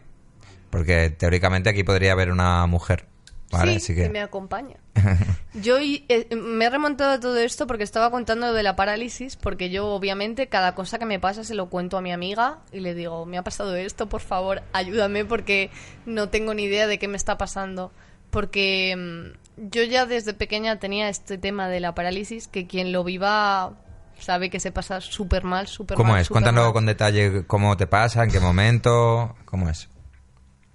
Porque 0.70 1.10
teóricamente 1.10 1.70
aquí 1.70 1.82
podría 1.82 2.12
haber 2.12 2.30
una 2.30 2.66
mujer. 2.66 3.06
Vale, 3.50 3.80
sí, 3.80 3.94
que... 3.94 4.04
que... 4.04 4.08
me 4.08 4.20
acompaña. 4.20 4.76
Yo 5.54 5.78
eh, 5.78 6.28
me 6.36 6.64
he 6.64 6.70
remontado 6.70 7.12
a 7.12 7.20
todo 7.20 7.36
esto 7.38 7.66
porque 7.66 7.82
estaba 7.82 8.10
contando 8.10 8.52
de 8.52 8.62
la 8.62 8.76
parálisis, 8.76 9.36
porque 9.36 9.68
yo 9.70 9.88
obviamente 9.88 10.48
cada 10.48 10.74
cosa 10.76 10.98
que 10.98 11.06
me 11.06 11.18
pasa 11.18 11.42
se 11.42 11.54
lo 11.54 11.68
cuento 11.68 11.96
a 11.98 12.00
mi 12.00 12.12
amiga 12.12 12.60
y 12.72 12.80
le 12.80 12.94
digo, 12.94 13.26
me 13.26 13.36
ha 13.36 13.42
pasado 13.42 13.74
esto, 13.74 14.08
por 14.08 14.20
favor, 14.20 14.62
ayúdame 14.72 15.24
porque 15.24 15.70
no 16.06 16.28
tengo 16.28 16.54
ni 16.54 16.64
idea 16.64 16.86
de 16.86 16.98
qué 16.98 17.08
me 17.08 17.16
está 17.16 17.36
pasando. 17.36 17.90
Porque 18.30 18.94
mm, 18.96 19.68
yo 19.70 19.82
ya 19.82 20.06
desde 20.06 20.34
pequeña 20.34 20.78
tenía 20.78 21.08
este 21.08 21.36
tema 21.36 21.68
de 21.68 21.80
la 21.80 21.94
parálisis, 21.94 22.46
que 22.46 22.68
quien 22.68 22.92
lo 22.92 23.02
viva 23.02 23.72
sabe 24.20 24.50
que 24.50 24.60
se 24.60 24.70
pasa 24.70 25.00
súper 25.00 25.44
mal, 25.44 25.66
súper 25.66 25.96
¿Cómo 25.96 26.12
mal. 26.12 26.20
es? 26.20 26.28
súper 26.28 26.42
Cuéntanos 26.42 26.64
mal. 26.66 26.72
con 26.72 26.86
detalle 26.86 27.44
cómo 27.46 27.76
te 27.76 27.86
pasa, 27.86 28.22
en 28.22 28.30
qué 28.30 28.38
momento, 28.38 29.34
cómo 29.44 29.68
es. 29.68 29.88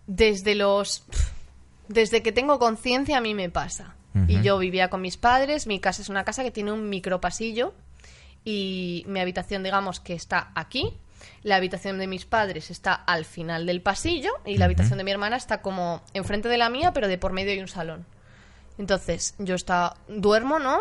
Desde 0.07 0.55
los... 0.55 1.05
Desde 1.87 2.23
que 2.23 2.31
tengo 2.31 2.59
conciencia 2.59 3.17
a 3.17 3.21
mí 3.21 3.33
me 3.33 3.49
pasa. 3.49 3.95
Y 4.27 4.41
yo 4.41 4.57
vivía 4.57 4.89
con 4.89 5.01
mis 5.01 5.17
padres, 5.17 5.67
mi 5.67 5.81
casa 5.81 6.01
es 6.01 6.07
una 6.07 6.23
casa 6.23 6.41
que 6.41 6.49
tiene 6.49 6.71
un 6.71 6.87
micropasillo 6.87 7.73
y 8.45 9.03
mi 9.07 9.19
habitación, 9.19 9.61
digamos, 9.61 9.99
que 9.99 10.13
está 10.13 10.51
aquí. 10.55 10.93
La 11.43 11.57
habitación 11.57 11.97
de 11.97 12.07
mis 12.07 12.25
padres 12.25 12.71
está 12.71 12.93
al 12.93 13.25
final 13.25 13.65
del 13.65 13.81
pasillo 13.81 14.31
y 14.45 14.57
la 14.57 14.65
habitación 14.65 14.97
de 14.99 15.03
mi 15.03 15.11
hermana 15.11 15.35
está 15.35 15.61
como 15.61 16.01
enfrente 16.13 16.47
de 16.47 16.57
la 16.57 16.69
mía, 16.69 16.93
pero 16.93 17.09
de 17.09 17.17
por 17.17 17.33
medio 17.33 17.51
hay 17.51 17.59
un 17.59 17.67
salón. 17.67 18.05
Entonces, 18.77 19.35
yo 19.37 19.55
está, 19.55 19.97
duermo, 20.07 20.59
¿no? 20.59 20.79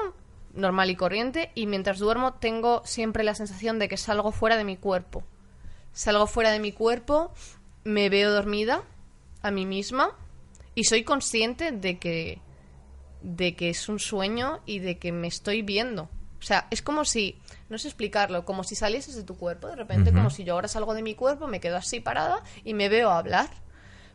Normal 0.52 0.90
y 0.90 0.96
corriente, 0.96 1.50
y 1.56 1.66
mientras 1.66 1.98
duermo 1.98 2.34
tengo 2.34 2.82
siempre 2.84 3.24
la 3.24 3.34
sensación 3.34 3.80
de 3.80 3.88
que 3.88 3.96
salgo 3.96 4.30
fuera 4.30 4.56
de 4.56 4.64
mi 4.64 4.76
cuerpo. 4.76 5.24
Salgo 5.92 6.28
fuera 6.28 6.52
de 6.52 6.60
mi 6.60 6.70
cuerpo, 6.70 7.32
me 7.82 8.08
veo 8.10 8.30
dormida 8.30 8.82
a 9.42 9.50
mí 9.50 9.66
misma 9.66 10.16
y 10.74 10.84
soy 10.84 11.04
consciente 11.04 11.72
de 11.72 11.98
que 11.98 12.40
de 13.22 13.56
que 13.56 13.70
es 13.70 13.88
un 13.88 13.98
sueño 13.98 14.60
y 14.66 14.80
de 14.80 14.98
que 14.98 15.10
me 15.10 15.28
estoy 15.28 15.62
viendo. 15.62 16.10
O 16.38 16.46
sea, 16.46 16.66
es 16.70 16.82
como 16.82 17.06
si, 17.06 17.38
no 17.70 17.78
sé 17.78 17.88
explicarlo, 17.88 18.44
como 18.44 18.64
si 18.64 18.74
salieses 18.74 19.16
de 19.16 19.22
tu 19.22 19.38
cuerpo, 19.38 19.68
de 19.68 19.76
repente, 19.76 20.12
como 20.12 20.28
si 20.28 20.44
yo 20.44 20.52
ahora 20.52 20.68
salgo 20.68 20.92
de 20.92 21.02
mi 21.02 21.14
cuerpo, 21.14 21.46
me 21.46 21.58
quedo 21.58 21.78
así 21.78 22.00
parada 22.00 22.42
y 22.64 22.74
me 22.74 22.90
veo 22.90 23.10
hablar. 23.10 23.48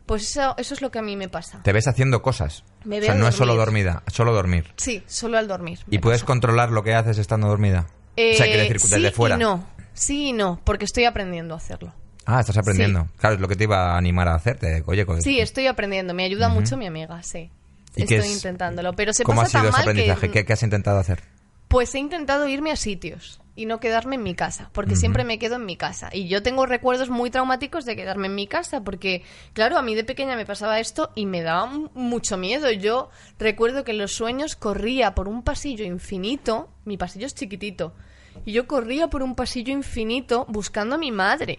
Pues 0.06 0.22
eso, 0.30 0.54
eso 0.56 0.74
es 0.74 0.80
lo 0.80 0.92
que 0.92 1.00
a 1.00 1.02
mí 1.02 1.16
me 1.16 1.28
pasa. 1.28 1.60
Te 1.64 1.72
ves 1.72 1.88
haciendo 1.88 2.22
cosas. 2.22 2.62
Me 2.84 3.00
o 3.00 3.02
sea, 3.02 3.14
no 3.14 3.26
es 3.26 3.34
solo 3.34 3.56
dormida, 3.56 4.04
solo 4.06 4.32
dormir. 4.32 4.72
Sí, 4.76 5.02
solo 5.06 5.38
al 5.38 5.48
dormir. 5.48 5.80
¿Y 5.90 5.98
puedes 5.98 6.20
pasa. 6.20 6.26
controlar 6.26 6.70
lo 6.70 6.84
que 6.84 6.94
haces 6.94 7.18
estando 7.18 7.48
dormida? 7.48 7.86
o 7.88 8.14
sea, 8.14 8.46
Eh, 8.46 8.48
quiero 8.48 8.62
decir, 8.62 8.80
sí 8.80 8.88
desde 8.90 9.10
fuera. 9.10 9.34
Y 9.34 9.38
no, 9.40 9.66
sí 9.92 10.28
y 10.28 10.32
no, 10.32 10.60
porque 10.64 10.84
estoy 10.84 11.04
aprendiendo 11.06 11.54
a 11.54 11.56
hacerlo. 11.56 11.92
Ah, 12.26 12.40
estás 12.40 12.56
aprendiendo. 12.58 13.08
Claro, 13.18 13.34
es 13.36 13.40
lo 13.40 13.48
que 13.48 13.56
te 13.56 13.64
iba 13.64 13.92
a 13.94 13.96
animar 13.98 14.28
a 14.28 14.34
hacerte. 14.34 14.82
Oye, 14.86 15.04
co- 15.06 15.20
Sí, 15.20 15.40
estoy 15.40 15.66
aprendiendo. 15.66 16.14
Me 16.14 16.24
ayuda 16.24 16.48
mucho 16.48 16.76
mi 16.76 16.86
amiga, 16.86 17.22
sí. 17.22 17.50
¿Y 17.96 18.04
qué 18.04 18.16
Estoy 18.16 18.30
es- 18.30 18.36
intentándolo. 18.36 18.92
Pero 18.92 19.12
se 19.12 19.24
¿Cómo 19.24 19.40
ha 19.40 19.44
pasa 19.44 19.60
sido 19.60 19.62
tan 19.62 19.68
ese 19.70 19.72
mal 19.78 19.82
aprendizaje? 19.82 20.26
que... 20.28 20.32
¿Qué, 20.32 20.44
qué 20.44 20.52
has 20.52 20.62
intentado 20.62 20.98
hacer? 20.98 21.22
Pues 21.68 21.94
he 21.94 21.98
intentado 21.98 22.46
irme 22.48 22.70
a 22.72 22.76
sitios 22.76 23.40
y 23.56 23.66
no 23.66 23.78
quedarme 23.78 24.16
en 24.16 24.22
mi 24.22 24.34
casa, 24.34 24.70
porque 24.72 24.96
siempre 24.96 25.22
me 25.22 25.38
quedo 25.38 25.56
en 25.56 25.66
mi 25.66 25.76
casa. 25.76 26.08
Y 26.12 26.26
yo 26.28 26.42
tengo 26.42 26.66
recuerdos 26.66 27.10
muy 27.10 27.30
traumáticos 27.30 27.84
de 27.84 27.94
quedarme 27.94 28.26
en 28.26 28.34
mi 28.34 28.46
casa, 28.48 28.82
porque, 28.82 29.22
claro, 29.52 29.76
a 29.78 29.82
mí 29.82 29.94
de 29.94 30.02
pequeña 30.02 30.34
me 30.34 30.46
pasaba 30.46 30.80
esto 30.80 31.10
y 31.14 31.26
me 31.26 31.42
daba 31.42 31.66
mucho 31.94 32.36
miedo. 32.36 32.70
Yo 32.72 33.10
recuerdo 33.38 33.84
que 33.84 33.90
en 33.92 33.98
los 33.98 34.12
sueños 34.12 34.56
corría 34.56 35.14
por 35.14 35.28
un 35.28 35.42
pasillo 35.42 35.84
infinito, 35.84 36.68
mi 36.84 36.96
pasillo 36.96 37.26
es 37.26 37.34
chiquitito, 37.34 37.92
y 38.44 38.52
yo 38.52 38.66
corría 38.66 39.08
por 39.08 39.22
un 39.22 39.34
pasillo 39.36 39.72
infinito 39.72 40.46
buscando 40.48 40.94
a 40.96 40.98
mi 40.98 41.12
madre. 41.12 41.58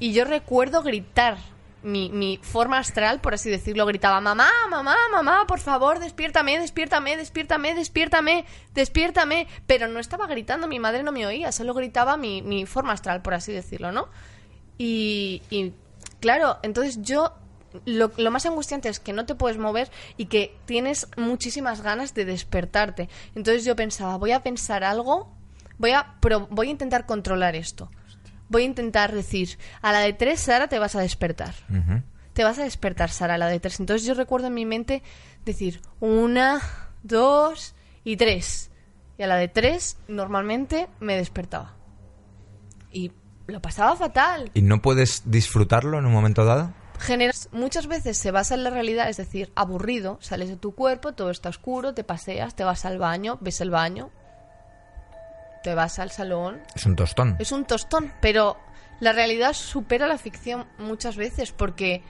Y 0.00 0.12
yo 0.12 0.24
recuerdo 0.24 0.82
gritar. 0.82 1.38
Mi, 1.82 2.08
mi 2.08 2.38
forma 2.40 2.78
astral, 2.78 3.20
por 3.20 3.34
así 3.34 3.50
decirlo, 3.50 3.84
gritaba, 3.84 4.18
mamá, 4.22 4.48
mamá, 4.70 4.96
mamá, 5.12 5.46
por 5.46 5.58
favor, 5.60 5.98
despiértame, 5.98 6.58
despiértame, 6.58 7.14
despiértame, 7.18 7.74
despiértame, 7.74 8.46
despiértame. 8.72 9.46
Pero 9.66 9.86
no 9.88 10.00
estaba 10.00 10.26
gritando, 10.26 10.66
mi 10.66 10.78
madre 10.78 11.02
no 11.02 11.12
me 11.12 11.26
oía, 11.26 11.52
solo 11.52 11.74
gritaba 11.74 12.16
mi, 12.16 12.40
mi 12.40 12.64
forma 12.64 12.94
astral, 12.94 13.20
por 13.20 13.34
así 13.34 13.52
decirlo, 13.52 13.92
¿no? 13.92 14.08
Y, 14.78 15.42
y, 15.50 15.74
claro, 16.20 16.56
entonces 16.62 17.02
yo 17.02 17.34
lo, 17.84 18.10
lo 18.16 18.30
más 18.30 18.46
angustiante 18.46 18.88
es 18.88 18.98
que 18.98 19.12
no 19.12 19.26
te 19.26 19.34
puedes 19.34 19.58
mover 19.58 19.90
y 20.16 20.24
que 20.26 20.56
tienes 20.64 21.06
muchísimas 21.18 21.82
ganas 21.82 22.14
de 22.14 22.24
despertarte. 22.24 23.10
Entonces 23.34 23.62
yo 23.66 23.76
pensaba, 23.76 24.16
voy 24.16 24.32
a 24.32 24.42
pensar 24.42 24.84
algo, 24.84 25.30
voy 25.76 25.90
a, 25.90 26.14
pro- 26.20 26.46
voy 26.50 26.68
a 26.68 26.70
intentar 26.70 27.04
controlar 27.04 27.56
esto. 27.56 27.90
Voy 28.48 28.62
a 28.62 28.66
intentar 28.66 29.12
decir, 29.12 29.58
a 29.82 29.92
la 29.92 30.00
de 30.00 30.12
tres, 30.12 30.40
Sara, 30.40 30.68
te 30.68 30.78
vas 30.78 30.94
a 30.94 31.00
despertar. 31.00 31.54
Te 32.32 32.44
vas 32.44 32.58
a 32.58 32.64
despertar, 32.64 33.10
Sara, 33.10 33.34
a 33.34 33.38
la 33.38 33.48
de 33.48 33.60
tres. 33.60 33.80
Entonces 33.80 34.06
yo 34.06 34.14
recuerdo 34.14 34.48
en 34.48 34.54
mi 34.54 34.66
mente 34.66 35.02
decir, 35.44 35.80
una, 36.00 36.60
dos 37.02 37.74
y 38.04 38.16
tres. 38.16 38.70
Y 39.16 39.22
a 39.22 39.26
la 39.26 39.36
de 39.36 39.48
tres, 39.48 39.98
normalmente 40.08 40.88
me 41.00 41.16
despertaba. 41.16 41.76
Y 42.90 43.12
lo 43.46 43.60
pasaba 43.60 43.96
fatal. 43.96 44.50
¿Y 44.54 44.62
no 44.62 44.80
puedes 44.82 45.22
disfrutarlo 45.30 45.98
en 45.98 46.06
un 46.06 46.12
momento 46.12 46.44
dado? 46.44 46.72
Generas, 46.98 47.48
muchas 47.52 47.86
veces 47.86 48.16
se 48.16 48.30
basa 48.30 48.54
en 48.54 48.64
la 48.64 48.70
realidad, 48.70 49.08
es 49.08 49.16
decir, 49.16 49.52
aburrido, 49.54 50.18
sales 50.20 50.48
de 50.48 50.56
tu 50.56 50.74
cuerpo, 50.74 51.12
todo 51.12 51.30
está 51.30 51.48
oscuro, 51.48 51.92
te 51.92 52.04
paseas, 52.04 52.54
te 52.54 52.64
vas 52.64 52.84
al 52.84 52.98
baño, 52.98 53.36
ves 53.40 53.60
el 53.60 53.70
baño, 53.70 54.10
te 55.64 55.74
vas 55.74 55.98
al 55.98 56.10
salón, 56.10 56.60
Es 56.76 56.84
un 56.84 56.94
tostón. 56.94 57.36
es 57.40 57.50
un 57.50 57.64
tostón, 57.64 58.12
pero 58.20 58.58
la 59.00 59.12
realidad 59.12 59.54
supera 59.54 60.06
la 60.06 60.18
ficción 60.18 60.66
muchas 60.78 61.16
veces 61.16 61.52
porque 61.52 62.02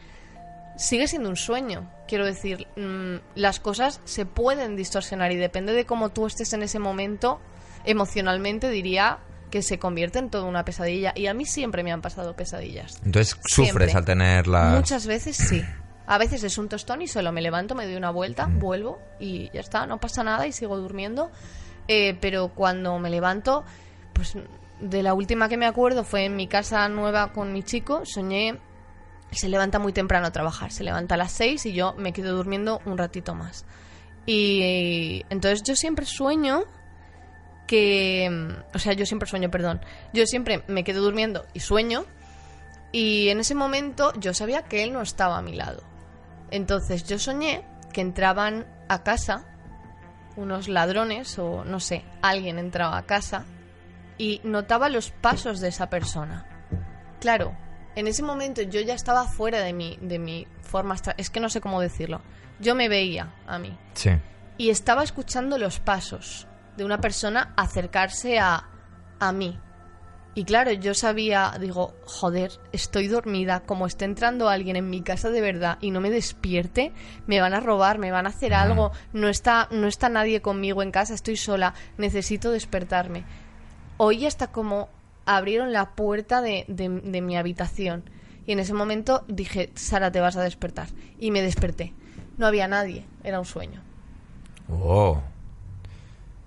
sigue 0.77 1.07
siendo 1.07 1.29
un 1.29 1.37
sueño. 1.37 1.89
Quiero 2.09 2.27
decir, 2.27 2.67
mm, 2.77 3.17
las 3.37 3.61
cosas 3.61 4.01
se 4.05 4.27
pueden 4.27 4.75
distorsionar 4.77 5.31
y 5.33 5.37
depende 5.37 5.73
de 5.73 5.87
cómo 5.87 6.11
tú 6.11 6.27
estés 6.27 6.53
en 6.53 6.65
ese 6.65 6.81
momento, 6.81 7.41
emocionalmente 7.85 8.69
diría 8.71 9.21
que 9.53 9.63
se 9.63 9.79
convierte 9.79 10.19
en 10.19 10.31
toda 10.31 10.45
una 10.45 10.65
pesadilla. 10.65 11.13
Y 11.15 11.29
a 11.29 11.35
mí 11.35 11.45
siempre 11.45 11.85
me 11.85 11.93
han 11.93 12.03
pasado 12.03 12.35
pesadillas. 12.35 13.01
Entonces 13.05 13.39
sufres 13.45 13.69
Siempre. 13.69 13.93
al 13.93 14.05
tener 14.05 14.47
las... 14.49 14.75
Muchas 14.75 15.07
veces 15.07 15.37
sí. 15.37 15.65
A 16.07 16.19
veces 16.19 16.43
es 16.43 16.59
un 16.59 16.69
tostón 16.69 17.03
y 17.03 17.07
solo 17.07 17.31
me 17.31 17.41
levanto, 17.41 17.77
me 17.77 17.87
doy 17.87 17.95
una 17.95 18.11
vuelta, 18.11 18.47
vuelvo 18.51 18.99
y 19.21 19.49
ya 19.55 19.61
está, 19.61 19.87
no 19.87 20.01
pasa 20.01 20.25
nada 20.25 20.47
y 20.47 20.53
sigo 20.53 20.77
durmiendo. 20.77 21.31
Eh, 21.89 22.17
pero 22.21 22.49
cuando 22.49 22.99
me 22.99 23.11
levanto, 23.11 23.65
pues 24.13 24.37
de 24.81 25.03
la 25.03 25.15
última 25.15 25.49
que 25.49 25.57
me 25.57 25.67
acuerdo 25.67 26.05
fue 26.05 26.25
en 26.25 26.37
mi 26.37 26.47
casa 26.47 26.89
nueva 26.89 27.33
con 27.33 27.53
mi 27.53 27.63
chico, 27.63 28.05
soñé, 28.05 28.59
se 29.31 29.49
levanta 29.49 29.79
muy 29.79 29.93
temprano 29.93 30.27
a 30.27 30.33
trabajar, 30.33 30.73
se 30.73 30.85
levanta 30.85 31.15
a 31.15 31.19
las 31.19 31.33
6 31.33 31.67
y 31.67 31.73
yo 31.73 31.95
me 31.95 32.13
quedo 32.13 32.35
durmiendo 32.35 32.81
un 32.85 32.99
ratito 32.99 33.35
más. 33.35 33.65
Y 34.27 35.25
entonces 35.29 35.63
yo 35.63 35.77
siempre 35.77 36.07
sueño 36.07 36.65
que, 37.67 38.57
o 38.73 38.79
sea, 38.79 38.93
yo 38.93 39.07
siempre 39.07 39.29
sueño, 39.29 39.51
perdón, 39.51 39.81
yo 40.13 40.27
siempre 40.27 40.65
me 40.67 40.85
quedo 40.85 41.03
durmiendo 41.03 41.47
y 41.53 41.61
sueño 41.61 42.05
y 42.93 43.29
en 43.29 43.41
ese 43.41 43.55
momento 43.55 44.13
yo 44.19 44.35
sabía 44.35 44.63
que 44.63 44.83
él 44.83 44.93
no 44.93 45.03
estaba 45.03 45.39
a 45.39 45.43
mi 45.43 45.55
lado. 45.55 45.83
Entonces 46.51 47.05
yo 47.05 47.19
soñé 47.19 47.65
que 47.93 48.01
entraban 48.01 48.67
a 48.89 49.03
casa 49.03 49.45
unos 50.37 50.69
ladrones 50.69 51.39
o 51.39 51.65
no 51.65 51.81
sé, 51.81 52.05
alguien 52.23 52.59
entraba 52.59 52.99
a 52.99 53.07
casa 53.07 53.45
y 54.19 54.41
notaba 54.45 54.89
los 54.89 55.11
pasos 55.11 55.61
de 55.61 55.69
esa 55.69 55.91
persona. 55.91 56.47
Claro, 57.21 57.57
en 57.97 58.07
ese 58.07 58.23
momento 58.23 58.63
yo 58.63 58.81
ya 58.81 58.95
estaba 58.95 59.25
fuera 59.27 59.61
de 59.61 59.73
mi, 59.73 59.99
de 60.01 60.19
mi 60.19 60.47
forma. 60.63 60.97
Es 61.17 61.31
que 61.31 61.41
no 61.41 61.49
sé 61.49 61.61
cómo 61.61 61.81
decirlo. 61.81 62.21
Yo 62.61 62.75
me 62.75 62.89
veía 62.89 63.33
a 63.47 63.59
mí 63.59 63.77
Sí. 63.95 64.11
y 64.59 64.71
estaba 64.71 65.03
escuchando 65.03 65.59
los 65.59 65.81
pasos 65.81 66.47
de 66.77 66.85
una 66.85 66.99
persona 67.01 67.53
acercarse 67.57 68.39
a, 68.39 68.69
a 69.21 69.33
mí. 69.33 69.59
Y 70.37 70.45
claro, 70.45 70.73
yo 70.73 70.95
sabía, 70.95 71.53
digo, 71.61 71.95
joder, 72.07 72.51
estoy 72.73 73.07
dormida, 73.07 73.61
como 73.61 73.87
esté 73.87 74.05
entrando 74.05 74.49
alguien 74.49 74.75
en 74.75 74.91
mi 74.91 75.01
casa 75.01 75.31
de 75.31 75.41
verdad 75.41 75.79
y 75.81 75.93
no 75.93 76.01
me 76.01 76.11
despierte, 76.11 76.93
me 77.29 77.41
van 77.41 77.55
a 77.55 77.61
robar, 77.61 77.99
me 77.99 78.11
van 78.11 78.27
a 78.27 78.31
hacer 78.31 78.53
algo, 78.53 78.91
no 79.13 79.29
está, 79.29 79.69
no 79.71 79.87
está 79.87 80.09
nadie 80.09 80.43
conmigo 80.43 80.83
en 80.83 80.91
casa, 80.91 81.15
estoy 81.15 81.37
sola, 81.37 81.75
necesito 81.99 82.51
despertarme. 82.51 83.25
Oí 83.97 84.27
hasta 84.27 84.49
como 84.49 84.89
abrieron 85.25 85.73
la 85.73 85.91
puerta 85.95 86.43
de, 86.43 86.65
de- 86.67 86.89
de 86.89 87.21
mi 87.23 87.37
habitación 87.37 88.03
y 88.45 88.53
en 88.53 88.59
ese 88.59 88.75
momento 88.75 89.25
dije, 89.29 89.71
Sara, 89.77 90.11
te 90.11 90.21
vas 90.21 90.37
a 90.37 90.43
despertar. 90.43 90.89
Y 91.21 91.31
me 91.31 91.43
desperté. 91.43 91.95
No 92.39 92.47
había 92.49 92.67
nadie, 92.67 93.07
era 93.23 93.39
un 93.39 93.47
sueño 93.47 93.81
Oh. 94.69 95.21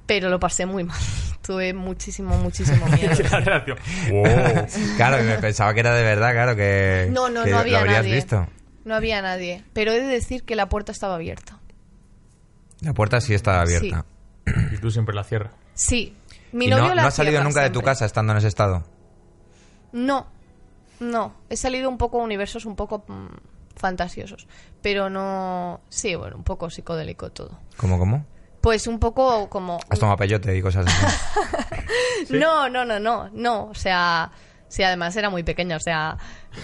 pero 0.06 0.30
lo 0.30 0.40
pasé 0.42 0.66
muy 0.66 0.84
mal. 0.84 0.98
Tuve 1.48 1.74
muchísimo, 1.74 2.38
muchísimo 2.38 2.86
miedo. 2.88 3.16
Wow. 4.12 4.68
Claro, 4.98 5.18
que 5.18 5.24
me 5.24 5.38
pensaba 5.38 5.74
que 5.74 5.80
era 5.80 5.96
de 5.96 6.04
verdad, 6.04 6.34
claro, 6.34 6.56
que, 6.58 7.08
No, 7.10 7.30
no, 7.30 7.46
que 7.46 7.52
no 7.52 7.60
había 7.60 7.72
lo 7.72 7.80
habrías 7.80 8.04
nadie. 8.04 8.16
visto. 8.16 8.48
No 8.84 8.96
había 8.96 9.22
nadie, 9.22 9.64
pero 9.72 9.94
he 9.94 10.00
de 10.02 10.08
decir 10.08 10.44
que 10.44 10.58
la 10.58 10.68
puerta 10.68 10.92
estaba 10.92 11.16
abierta. 11.16 11.60
La 12.82 12.94
puerta 12.94 13.22
sí 13.22 13.34
estaba 13.34 13.62
abierta. 13.62 14.04
Y 14.74 14.78
tú 14.78 14.92
siempre 14.92 15.16
la 15.16 15.24
cierras. 15.24 15.54
Sí, 15.74 16.14
mi 16.52 16.66
¿Y 16.66 16.70
novio 16.70 16.90
no, 16.90 16.96
la 16.96 17.02
no 17.04 17.08
has 17.08 17.14
salido 17.16 17.42
nunca 17.42 17.62
de 17.64 17.70
tu 17.70 17.82
casa 17.82 18.06
estando 18.06 18.34
en 18.34 18.40
ese 18.40 18.50
estado? 18.50 18.84
No, 19.94 20.28
no. 21.00 21.34
He 21.50 21.56
salido 21.56 21.90
un 21.90 21.98
poco 21.98 22.20
a 22.20 22.24
universos 22.26 22.66
un 22.66 22.76
poco 22.76 23.06
mm, 23.08 23.28
fantasiosos, 23.78 24.48
pero 24.82 25.10
no. 25.10 25.80
Sí, 25.88 26.14
bueno, 26.16 26.36
un 26.36 26.44
poco 26.44 26.70
psicodélico 26.70 27.32
todo. 27.32 27.58
¿Cómo, 27.78 27.98
cómo? 27.98 28.26
Pues 28.62 28.88
un 28.88 29.00
poco 29.00 29.50
como. 29.50 29.80
Has 29.90 30.00
tomado 30.00 30.18
peyote 30.18 30.56
y 30.58 30.62
cosas 30.62 30.86
así. 30.88 31.06
No, 32.30 32.68
no, 32.68 32.84
no, 32.84 33.00
no, 33.00 33.30
no. 33.32 33.66
O 33.66 33.74
sea, 33.76 34.32
Sí, 34.70 34.84
además 34.84 35.16
era 35.16 35.30
muy 35.30 35.44
pequeña, 35.44 35.78
o 35.78 35.80
sea, 35.80 36.18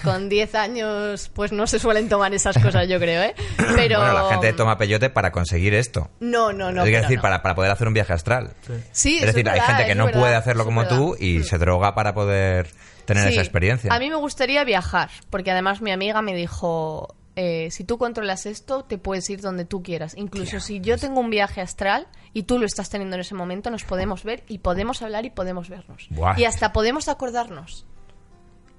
con 0.04 0.28
10 0.28 0.56
años 0.56 1.32
pues 1.34 1.54
no 1.54 1.68
se 1.68 1.80
suelen 1.80 2.10
tomar 2.10 2.34
esas 2.34 2.58
cosas, 2.58 2.88
yo 2.90 3.00
creo, 3.00 3.22
¿eh? 3.24 3.34
Pero... 3.76 4.00
Bueno, 4.00 4.14
la 4.14 4.30
gente 4.30 4.52
toma 4.54 4.78
peyote 4.78 5.10
para 5.10 5.32
conseguir 5.32 5.74
esto. 5.74 6.10
No, 6.20 6.52
no, 6.52 6.72
no. 6.72 6.84
es 6.84 6.92
decir, 6.92 7.18
no. 7.18 7.22
para, 7.22 7.42
para 7.42 7.56
poder 7.56 7.72
hacer 7.72 7.88
un 7.88 7.94
viaje 7.94 8.12
astral. 8.12 8.52
Sí, 8.92 9.18
es 9.18 9.24
eso 9.24 9.28
decir, 9.28 9.48
hay 9.48 9.54
verdad, 9.60 9.68
gente 9.68 9.86
que 9.86 9.92
es 9.92 9.98
no 9.98 10.06
verdad, 10.08 10.20
puede 10.20 10.36
hacerlo 10.36 10.66
como 10.66 10.82
es 10.82 10.90
verdad. 10.90 11.02
tú 11.06 11.16
y 11.18 11.44
se 11.44 11.58
droga 11.58 11.96
para 11.96 12.14
poder 12.14 12.68
tener 13.06 13.24
Sí. 13.24 13.30
esa 13.34 13.42
experiencia. 13.42 13.94
A 13.94 14.00
mí 14.00 14.10
me 14.10 14.18
gustaría 14.18 14.66
viajar, 14.66 15.10
porque 15.30 15.52
además 15.52 15.80
mi 15.82 15.92
amiga 15.94 16.22
me 16.22 16.36
dijo, 16.36 17.16
eh, 17.36 17.70
si 17.72 17.84
tú 17.84 17.98
controlas 17.98 18.46
esto, 18.46 18.84
te 18.84 18.98
puedes 18.98 19.30
ir 19.30 19.42
donde 19.42 19.66
tú 19.66 19.82
quieras. 19.82 20.14
Incluso 20.16 20.60
si 20.60 20.82
yo 20.82 20.98
tengo 20.98 21.20
un 21.20 21.30
viaje 21.30 21.62
astral 21.62 22.08
y 22.32 22.44
tú 22.44 22.60
lo 22.60 22.66
estás 22.66 22.90
teniendo 22.90 23.16
en 23.16 23.22
ese 23.22 23.34
momento, 23.34 23.72
nos 23.72 23.84
podemos 23.84 24.24
ver 24.24 24.44
y 24.48 24.60
podemos 24.60 25.02
hablar 25.02 25.26
y 25.26 25.32
podemos 25.32 25.70
vernos. 25.70 26.08
Buah. 26.12 26.40
Y 26.40 26.46
hasta 26.46 26.74
podemos 26.74 27.08
acordarnos. 27.08 27.86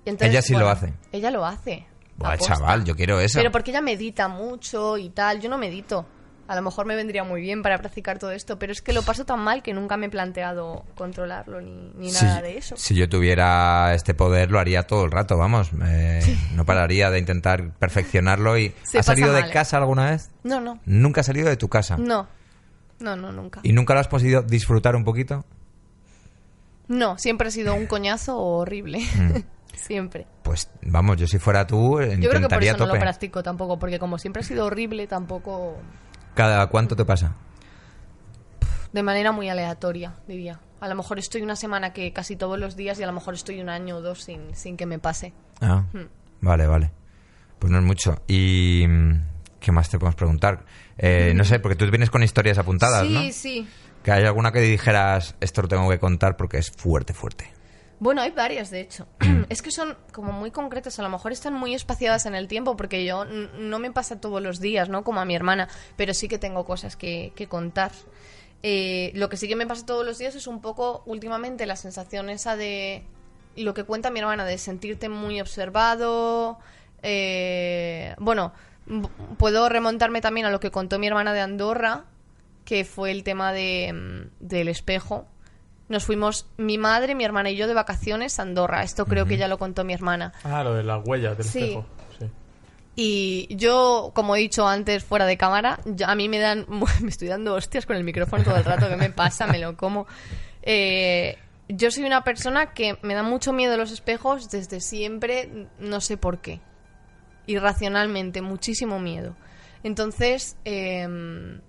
Y 0.04 0.10
Ella 0.24 0.42
sí 0.42 0.54
lo 0.54 0.68
hace. 0.68 0.92
Ella 1.12 1.30
lo 1.30 1.44
hace. 1.44 1.86
Buah, 2.16 2.34
aposta. 2.34 2.54
chaval, 2.54 2.84
yo 2.84 2.94
quiero 2.94 3.18
eso. 3.18 3.38
Pero 3.38 3.50
porque 3.50 3.72
ella 3.72 3.80
medita 3.80 4.28
mucho 4.28 4.98
y 4.98 5.10
tal. 5.10 5.40
Yo 5.40 5.48
no 5.48 5.58
medito. 5.58 6.06
A 6.46 6.54
lo 6.56 6.60
mejor 6.62 6.84
me 6.84 6.94
vendría 6.94 7.24
muy 7.24 7.40
bien 7.40 7.62
para 7.62 7.78
practicar 7.78 8.18
todo 8.18 8.30
esto, 8.30 8.58
pero 8.58 8.70
es 8.72 8.82
que 8.82 8.92
lo 8.92 9.02
paso 9.02 9.24
tan 9.24 9.40
mal 9.40 9.62
que 9.62 9.72
nunca 9.72 9.96
me 9.96 10.06
he 10.06 10.10
planteado 10.10 10.84
controlarlo 10.94 11.60
ni, 11.62 11.90
ni 11.96 12.10
Si- 12.10 12.22
nada 12.24 12.42
de 12.42 12.58
eso. 12.58 12.76
Si 12.76 12.94
yo 12.94 13.08
tuviera 13.08 13.94
este 13.94 14.12
poder, 14.12 14.50
lo 14.50 14.58
haría 14.58 14.82
todo 14.82 15.04
el 15.06 15.10
rato, 15.10 15.38
vamos. 15.38 15.70
Eh, 15.86 16.20
No 16.54 16.66
pararía 16.66 17.10
de 17.10 17.18
intentar 17.18 17.72
perfeccionarlo. 17.78 18.58
y 18.58 18.74
Se 18.82 18.98
¿Has 18.98 19.06
salido 19.06 19.32
de 19.32 19.40
mal, 19.40 19.50
¿eh? 19.50 19.52
casa 19.52 19.78
alguna 19.78 20.10
vez? 20.10 20.30
No, 20.42 20.60
no. 20.60 20.80
Nunca 20.84 21.20
has 21.22 21.26
salido 21.26 21.48
de 21.48 21.56
tu 21.56 21.68
casa. 21.68 21.96
No. 21.96 22.28
No, 23.00 23.16
no, 23.16 23.32
nunca. 23.32 23.60
¿Y 23.62 23.72
nunca 23.72 23.94
lo 23.94 24.00
has 24.00 24.08
podido 24.08 24.42
disfrutar 24.42 24.96
un 24.96 25.04
poquito? 25.04 25.44
No, 26.88 27.16
siempre 27.18 27.48
ha 27.48 27.50
sido 27.50 27.74
un 27.74 27.86
coñazo 27.86 28.38
horrible. 28.38 28.98
Mm. 29.00 29.38
siempre. 29.76 30.26
Pues 30.42 30.70
vamos, 30.82 31.16
yo 31.16 31.26
si 31.26 31.38
fuera 31.38 31.66
tú, 31.66 32.00
Yo 32.00 32.28
creo 32.30 32.42
que 32.42 32.48
por 32.54 32.62
eso 32.62 32.76
no 32.76 32.86
lo 32.92 33.00
practico 33.00 33.42
tampoco, 33.42 33.78
porque 33.78 33.98
como 33.98 34.18
siempre 34.18 34.40
ha 34.40 34.44
sido 34.44 34.66
horrible, 34.66 35.06
tampoco 35.06 35.78
¿Cada 36.34 36.66
cuánto 36.68 36.96
te 36.96 37.04
pasa? 37.04 37.36
de 38.92 39.02
manera 39.02 39.32
muy 39.32 39.48
aleatoria, 39.48 40.14
diría. 40.28 40.60
A 40.80 40.86
lo 40.86 40.94
mejor 40.94 41.18
estoy 41.18 41.42
una 41.42 41.56
semana 41.56 41.92
que 41.92 42.12
casi 42.12 42.36
todos 42.36 42.60
los 42.60 42.76
días 42.76 42.96
y 43.00 43.02
a 43.02 43.06
lo 43.08 43.12
mejor 43.12 43.34
estoy 43.34 43.60
un 43.60 43.68
año 43.68 43.96
o 43.96 44.00
dos 44.00 44.22
sin, 44.22 44.54
sin 44.54 44.76
que 44.76 44.86
me 44.86 45.00
pase. 45.00 45.32
Ah, 45.60 45.82
Hmm. 45.92 46.04
vale, 46.40 46.66
vale. 46.68 46.92
Pues 47.58 47.72
no 47.72 47.78
es 47.80 47.84
mucho. 47.84 48.22
¿Y 48.28 48.84
mm, 48.86 49.14
qué 49.58 49.72
más 49.72 49.88
te 49.90 49.98
podemos 49.98 50.14
preguntar? 50.14 50.64
Eh, 50.96 51.32
no 51.34 51.42
sé, 51.42 51.58
porque 51.58 51.74
tú 51.74 51.90
vienes 51.90 52.08
con 52.10 52.22
historias 52.22 52.56
apuntadas, 52.58 53.04
sí, 53.04 53.12
¿no? 53.12 53.20
sí. 53.32 53.68
Que 54.04 54.12
hay 54.12 54.24
alguna 54.26 54.52
que 54.52 54.60
dijeras, 54.60 55.34
esto 55.40 55.62
lo 55.62 55.68
tengo 55.68 55.90
que 55.90 55.98
contar 55.98 56.36
porque 56.36 56.58
es 56.58 56.70
fuerte, 56.70 57.14
fuerte. 57.14 57.50
Bueno, 58.00 58.22
hay 58.22 58.30
varias, 58.32 58.70
de 58.70 58.80
hecho. 58.80 59.06
es 59.48 59.62
que 59.62 59.70
son 59.70 59.96
como 60.12 60.32
muy 60.32 60.50
concretas, 60.50 60.98
a 60.98 61.02
lo 61.02 61.08
mejor 61.08 61.32
están 61.32 61.54
muy 61.54 61.74
espaciadas 61.74 62.26
en 62.26 62.34
el 62.34 62.48
tiempo, 62.48 62.76
porque 62.76 63.04
yo 63.04 63.24
no 63.24 63.78
me 63.78 63.90
pasa 63.90 64.20
todos 64.20 64.42
los 64.42 64.60
días, 64.60 64.88
¿no? 64.88 65.04
Como 65.04 65.20
a 65.20 65.24
mi 65.24 65.34
hermana, 65.34 65.68
pero 65.96 66.14
sí 66.14 66.28
que 66.28 66.38
tengo 66.38 66.64
cosas 66.64 66.96
que, 66.96 67.32
que 67.34 67.48
contar. 67.48 67.92
Eh, 68.62 69.12
lo 69.14 69.28
que 69.28 69.36
sí 69.36 69.46
que 69.46 69.56
me 69.56 69.66
pasa 69.66 69.84
todos 69.84 70.06
los 70.06 70.18
días 70.18 70.34
es 70.34 70.46
un 70.46 70.60
poco, 70.60 71.02
últimamente, 71.06 71.66
la 71.66 71.76
sensación 71.76 72.30
esa 72.30 72.56
de 72.56 73.04
lo 73.56 73.74
que 73.74 73.84
cuenta 73.84 74.10
mi 74.10 74.20
hermana, 74.20 74.44
de 74.44 74.58
sentirte 74.58 75.08
muy 75.08 75.40
observado. 75.40 76.58
eh, 77.02 78.14
bueno, 78.18 78.52
puedo 79.38 79.68
remontarme 79.68 80.20
también 80.20 80.46
a 80.46 80.50
lo 80.50 80.60
que 80.60 80.70
contó 80.70 80.98
mi 80.98 81.06
hermana 81.06 81.32
de 81.32 81.40
Andorra, 81.40 82.04
que 82.64 82.84
fue 82.84 83.10
el 83.10 83.22
tema 83.24 83.52
de, 83.52 83.92
mm, 83.92 84.46
del 84.46 84.68
espejo. 84.68 85.26
Nos 85.88 86.04
fuimos 86.04 86.46
mi 86.56 86.78
madre, 86.78 87.14
mi 87.14 87.24
hermana 87.24 87.50
y 87.50 87.56
yo 87.56 87.66
de 87.66 87.74
vacaciones 87.74 88.38
a 88.38 88.42
Andorra. 88.42 88.82
Esto 88.82 89.04
creo 89.06 89.26
que 89.26 89.36
ya 89.36 89.48
lo 89.48 89.58
contó 89.58 89.84
mi 89.84 89.92
hermana. 89.92 90.32
Ah, 90.42 90.64
lo 90.64 90.74
de 90.74 90.82
las 90.82 91.06
huellas 91.06 91.36
del 91.36 91.46
Sí. 91.46 91.58
espejo. 91.60 91.86
Sí. 92.18 92.26
Y 92.96 93.56
yo, 93.56 94.12
como 94.14 94.34
he 94.36 94.38
dicho 94.38 94.66
antes, 94.66 95.04
fuera 95.04 95.26
de 95.26 95.36
cámara, 95.36 95.80
yo- 95.84 96.06
a 96.06 96.14
mí 96.14 96.28
me 96.28 96.38
dan. 96.38 96.64
Me 97.02 97.10
estoy 97.10 97.28
dando 97.28 97.54
hostias 97.54 97.84
con 97.86 97.96
el 97.96 98.04
micrófono 98.04 98.44
todo 98.44 98.56
el 98.56 98.64
rato. 98.64 98.88
¿Qué 98.88 98.96
me 98.96 99.10
pasa? 99.10 99.46
Me 99.46 99.58
lo 99.58 99.76
como. 99.76 100.06
Eh, 100.62 101.36
yo 101.68 101.90
soy 101.90 102.04
una 102.04 102.24
persona 102.24 102.72
que 102.72 102.96
me 103.02 103.14
da 103.14 103.22
mucho 103.22 103.52
miedo 103.52 103.76
los 103.76 103.90
espejos 103.92 104.50
desde 104.50 104.80
siempre, 104.80 105.68
no 105.80 106.00
sé 106.00 106.16
por 106.16 106.38
qué. 106.38 106.60
Irracionalmente, 107.46 108.40
muchísimo 108.42 108.98
miedo. 109.00 109.36
Entonces, 109.82 110.56
em, 110.64 111.60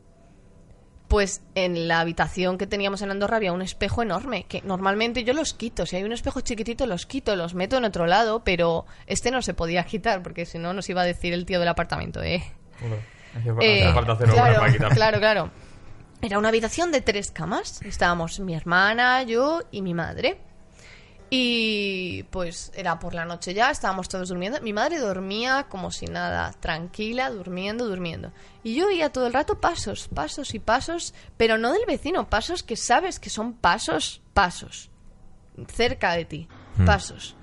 pues 1.16 1.42
en 1.56 1.88
la 1.88 2.02
habitación 2.02 2.58
que 2.58 2.68
teníamos 2.68 3.02
en 3.02 3.10
Andorra 3.10 3.38
había 3.38 3.54
un 3.54 3.62
espejo 3.62 4.04
enorme, 4.04 4.44
que 4.50 4.62
normalmente 4.64 5.24
yo 5.24 5.34
los 5.34 5.54
quito. 5.54 5.86
Si 5.86 5.96
hay 5.96 6.04
un 6.04 6.12
espejo 6.12 6.42
chiquitito, 6.42 6.88
los 6.88 7.06
quito, 7.06 7.38
los 7.38 7.54
meto 7.54 7.78
en 7.78 7.86
otro 7.86 8.06
lado, 8.06 8.44
pero 8.44 8.86
este 9.08 9.32
no 9.32 9.42
se 9.42 9.54
podía 9.54 9.86
quitar, 9.86 10.22
porque 10.22 10.46
si 10.46 10.60
no 10.60 10.74
nos 10.74 10.90
iba 10.90 11.04
a 11.04 11.06
decir 11.06 11.32
el 11.32 11.46
tío 11.46 11.58
del 11.62 11.70
apartamento, 11.70 12.22
¿eh? 12.22 12.44
Eh, 13.62 13.94
falta 13.94 14.18
claro, 14.18 14.60
para 14.60 14.90
claro, 14.90 15.20
claro. 15.20 15.52
Era 16.22 16.38
una 16.38 16.50
habitación 16.50 16.92
de 16.92 17.00
tres 17.00 17.32
camas. 17.32 17.82
Estábamos 17.84 18.42
mi 18.42 18.54
hermana, 18.54 19.24
yo 19.24 19.62
y 19.72 19.84
mi 19.84 19.94
madre. 19.94 20.42
Y 21.30 22.24
pues 22.30 22.72
era 22.76 23.00
por 23.00 23.16
la 23.16 23.26
noche 23.26 23.54
ya, 23.54 23.72
estábamos 23.72 24.10
todos 24.10 24.30
durmiendo. 24.30 24.62
Mi 24.62 24.74
madre 24.74 25.00
dormía 25.00 25.66
como 25.70 25.92
si 25.92 26.06
nada, 26.06 26.54
tranquila, 26.60 27.32
durmiendo, 27.32 27.88
durmiendo. 27.88 28.32
Y 28.64 28.76
yo 28.76 28.88
oía 28.88 29.12
todo 29.12 29.28
el 29.28 29.34
rato 29.34 29.60
pasos, 29.60 30.08
pasos 30.08 30.54
y 30.54 30.60
pasos, 30.60 31.14
pero 31.36 31.58
no 31.58 31.74
del 31.74 31.86
vecino, 31.88 32.30
pasos 32.30 32.62
que 32.62 32.76
sabes 32.76 33.20
que 33.20 33.30
son 33.30 33.54
pasos, 33.54 34.22
pasos, 34.34 34.92
cerca 35.68 36.14
de 36.14 36.26
ti, 36.26 36.48
pasos. 36.86 37.36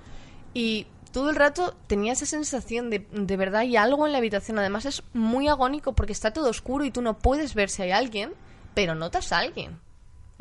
Y 0.55 0.87
todo 1.13 1.31
el 1.31 1.37
rato 1.37 1.77
tenía 1.87 2.13
esa 2.13 2.27
sensación 2.27 2.89
de, 2.89 3.07
de 3.11 3.37
verdad 3.37 3.63
hay 3.63 3.77
algo 3.77 4.07
en 4.07 4.13
la 4.13 4.19
habitación. 4.19 4.59
Además 4.59 4.87
es 4.87 5.03
muy 5.13 5.49
agónico 5.49 5.93
porque 5.93 6.13
está 6.13 6.33
todo 6.33 6.49
oscuro 6.49 6.85
y 6.85 6.91
tú 6.91 7.03
no 7.03 7.19
puedes 7.19 7.55
ver 7.55 7.69
si 7.69 7.83
hay 7.83 7.91
alguien, 7.91 8.33
pero 8.75 8.95
notas 8.95 9.33
a 9.33 9.39
alguien. 9.39 9.81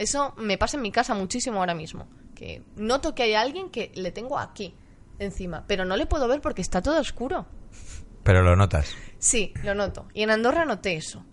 Eso 0.01 0.33
me 0.37 0.57
pasa 0.57 0.77
en 0.77 0.83
mi 0.83 0.91
casa 0.91 1.13
muchísimo 1.13 1.59
ahora 1.59 1.75
mismo. 1.75 2.07
Que 2.35 2.63
noto 2.75 3.13
que 3.13 3.23
hay 3.23 3.33
alguien 3.35 3.69
que 3.69 3.91
le 3.93 4.11
tengo 4.11 4.39
aquí, 4.39 4.73
encima, 5.19 5.65
pero 5.67 5.85
no 5.85 5.95
le 5.95 6.07
puedo 6.07 6.27
ver 6.27 6.41
porque 6.41 6.61
está 6.61 6.81
todo 6.81 6.99
oscuro. 6.99 7.45
Pero 8.23 8.41
lo 8.41 8.55
notas. 8.55 8.95
Sí, 9.19 9.53
lo 9.63 9.75
noto. 9.75 10.07
Y 10.13 10.23
en 10.23 10.31
Andorra 10.31 10.65
noté 10.65 10.95
eso. 10.95 11.23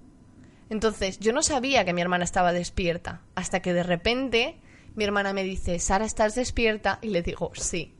Entonces, 0.71 1.19
yo 1.19 1.33
no 1.33 1.43
sabía 1.43 1.85
que 1.85 1.95
mi 1.95 2.03
hermana 2.03 2.25
estaba 2.25 2.53
despierta. 2.53 3.23
Hasta 3.35 3.61
que 3.61 3.73
de 3.73 3.83
repente 3.83 4.61
mi 4.95 5.05
hermana 5.05 5.33
me 5.33 5.45
dice, 5.45 5.79
Sara, 5.79 6.05
¿estás 6.05 6.35
despierta? 6.35 6.99
Y 7.01 7.09
le 7.09 7.23
digo, 7.23 7.53
sí. 7.55 7.95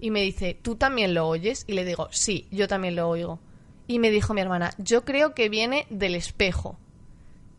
Y 0.00 0.10
me 0.10 0.22
dice, 0.22 0.54
¿tú 0.54 0.76
también 0.76 1.14
lo 1.14 1.26
oyes? 1.26 1.64
Y 1.66 1.72
le 1.72 1.84
digo, 1.84 2.08
sí, 2.12 2.46
yo 2.52 2.68
también 2.68 2.94
lo 2.94 3.08
oigo. 3.08 3.40
Y 3.88 3.98
me 3.98 4.10
dijo 4.10 4.34
mi 4.34 4.40
hermana, 4.40 4.70
yo 4.78 5.04
creo 5.04 5.34
que 5.34 5.48
viene 5.48 5.86
del 5.90 6.14
espejo. 6.14 6.78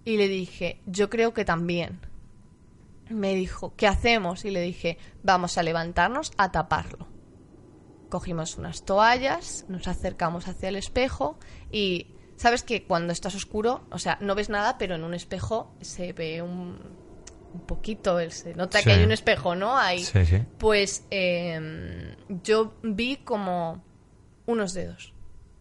Y 0.06 0.16
le 0.16 0.30
dije, 0.30 0.80
yo 0.86 1.10
creo 1.10 1.34
que 1.34 1.44
también. 1.44 2.00
Me 3.10 3.36
dijo, 3.36 3.74
¿qué 3.76 3.88
hacemos? 3.88 4.46
Y 4.46 4.52
le 4.52 4.62
dije, 4.62 4.98
vamos 5.24 5.58
a 5.58 5.64
levantarnos 5.64 6.32
a 6.38 6.52
taparlo. 6.52 7.08
Cogimos 8.10 8.58
unas 8.58 8.86
toallas, 8.86 9.66
nos 9.68 9.88
acercamos 9.88 10.48
hacia 10.48 10.70
el 10.70 10.76
espejo 10.76 11.38
y 11.72 12.08
sabes 12.38 12.64
que 12.64 12.86
cuando 12.86 13.14
estás 13.14 13.36
oscuro, 13.36 13.84
o 13.92 14.00
sea, 14.00 14.18
no 14.22 14.34
ves 14.34 14.50
nada, 14.50 14.78
pero 14.80 14.96
en 14.96 15.04
un 15.04 15.14
espejo 15.14 15.76
se 15.82 16.14
ve 16.14 16.42
un, 16.42 16.80
un 17.54 17.60
poquito, 17.68 18.18
se 18.32 18.56
nota 18.56 18.80
Sí. 18.80 18.86
que 18.86 18.92
hay 18.94 19.04
un 19.04 19.12
espejo, 19.12 19.56
¿no? 19.56 19.78
Hay, 19.78 20.04
Sí, 20.04 20.26
sí. 20.26 20.44
Pues 20.58 21.06
eh, 21.12 22.16
yo 22.44 22.74
vi 22.82 23.18
como 23.18 23.84
unos 24.48 24.74
dedos 24.74 25.14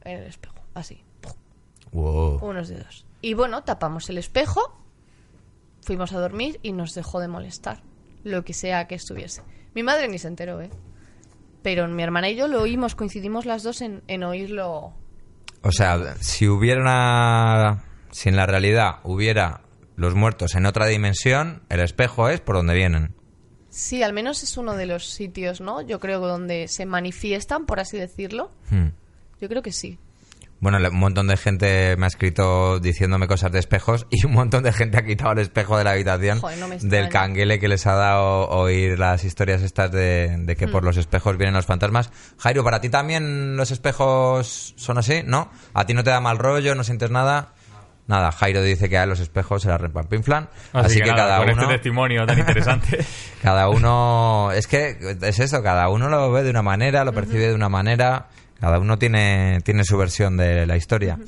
en 0.05 0.19
el 0.19 0.27
espejo, 0.27 0.55
así, 0.73 1.05
Wow. 1.93 2.39
unos 2.43 2.69
dedos. 2.69 3.05
Y 3.21 3.35
bueno, 3.35 3.65
tapamos 3.65 4.09
el 4.09 4.17
espejo, 4.17 4.78
fuimos 5.89 6.13
a 6.13 6.21
dormir 6.21 6.61
y 6.63 6.73
nos 6.73 6.95
dejó 6.95 7.19
de 7.19 7.29
molestar, 7.29 7.83
lo 8.23 8.45
que 8.45 8.53
sea 8.53 8.87
que 8.87 8.95
estuviese. 8.95 9.43
Mi 9.75 9.83
madre 9.83 10.07
ni 10.07 10.19
se 10.19 10.29
enteró, 10.29 10.61
¿eh? 10.61 10.69
Pero 11.63 11.89
mi 11.89 12.03
hermana 12.03 12.29
y 12.29 12.37
yo 12.37 12.47
lo 12.47 12.61
oímos, 12.61 12.95
coincidimos 12.95 13.47
las 13.47 13.63
dos 13.63 13.81
en, 13.81 14.03
en 14.07 14.23
oírlo. 14.23 14.93
O 15.63 15.73
sea, 15.73 16.15
si 16.21 16.47
hubiera 16.47 16.83
una... 16.83 17.85
Si 18.11 18.29
en 18.29 18.37
la 18.37 18.45
realidad 18.45 18.97
hubiera 19.03 19.63
los 19.97 20.15
muertos 20.15 20.57
en 20.57 20.67
otra 20.67 20.87
dimensión, 20.87 21.63
el 21.71 21.81
espejo 21.81 22.29
es 22.29 22.41
por 22.41 22.57
donde 22.57 22.75
vienen. 22.75 23.15
Sí, 23.71 24.03
al 24.03 24.13
menos 24.13 24.43
es 24.43 24.59
uno 24.59 24.77
de 24.77 24.85
los 24.85 25.07
sitios, 25.07 25.63
¿no? 25.63 25.81
Yo 25.81 26.01
creo 26.01 26.21
donde 26.21 26.69
se 26.69 26.85
manifiestan, 26.85 27.65
por 27.65 27.81
así 27.81 27.97
decirlo. 27.97 28.51
Hmm. 28.69 28.89
Yo 29.41 29.49
creo 29.49 29.63
que 29.63 29.73
sí. 29.73 29.99
Bueno, 30.61 30.79
le- 30.81 30.89
un 30.89 30.99
montón 30.99 31.29
de 31.29 31.37
gente 31.37 31.95
me 31.97 32.07
ha 32.07 32.09
escrito 32.09 32.81
diciéndome 32.81 33.29
cosas 33.29 33.53
de 33.53 33.61
espejos 33.61 34.07
y 34.11 34.27
un 34.27 34.33
montón 34.33 34.65
de 34.65 34.73
gente 34.73 34.99
ha 34.99 35.05
quitado 35.05 35.33
el 35.33 35.39
espejo 35.39 35.79
de 35.79 35.85
la 35.85 35.93
habitación 35.93 36.41
Joder, 36.41 36.59
no 36.59 36.69
del 36.83 37.09
canguele 37.09 37.61
que 37.61 37.69
les 37.69 37.87
ha 37.87 37.95
dado 37.95 38.49
oír 38.49 38.99
las 38.99 39.23
historias 39.25 39.63
estas 39.63 39.93
de, 39.93 40.35
de 40.39 40.57
que 40.57 40.67
Hmm. 40.67 40.73
por 40.73 40.83
los 40.85 40.97
espejos 40.97 41.37
vienen 41.37 41.55
los 41.55 41.67
fantasmas. 41.67 42.11
Jairo, 42.39 42.65
¿para 42.65 42.81
ti 42.81 42.89
también 42.89 43.57
los 43.57 43.71
espejos 43.71 44.75
son 44.77 44.99
así? 44.99 45.23
¿No? 45.25 45.51
¿A 45.75 45.87
ti 45.87 45.95
no 45.95 46.03
te 46.03 46.11
da 46.11 46.21
mal 46.21 46.39
rollo? 46.39 46.75
¿No 46.75 46.83
sientes 46.83 47.11
nada? 47.11 47.53
Nada, 48.09 48.33
Jairo 48.33 48.63
dice 48.63 48.89
que 48.89 48.97
a 48.99 49.05
los 49.07 49.21
espejos 49.21 49.63
se 49.63 49.69
la 49.69 49.77
repampinflan. 49.79 50.49
Así, 50.73 50.99
que, 51.01 51.11
nada, 51.11 51.17
cada 51.27 51.39
con 51.41 51.51
uno. 51.51 51.63
este 51.63 51.75
testimonio 51.75 52.25
tan 52.27 52.39
interesante. 52.39 53.05
Cada 53.43 53.69
uno. 53.69 54.51
Es 54.55 54.67
que 54.67 54.97
es 55.23 55.39
eso, 55.39 55.63
cada 55.63 55.89
uno 55.91 56.09
lo 56.09 56.33
ve 56.33 56.43
de 56.43 56.49
una 56.51 56.63
manera, 56.63 57.05
lo 57.05 57.13
percibe 57.13 57.49
de 57.49 57.55
una 57.55 57.69
manera. 57.69 58.29
Cada 58.61 58.79
uno 58.79 58.99
tiene, 58.99 59.61
tiene 59.65 59.85
su 59.85 59.97
versión 59.97 60.37
de 60.37 60.67
la 60.67 60.77
historia. 60.77 61.19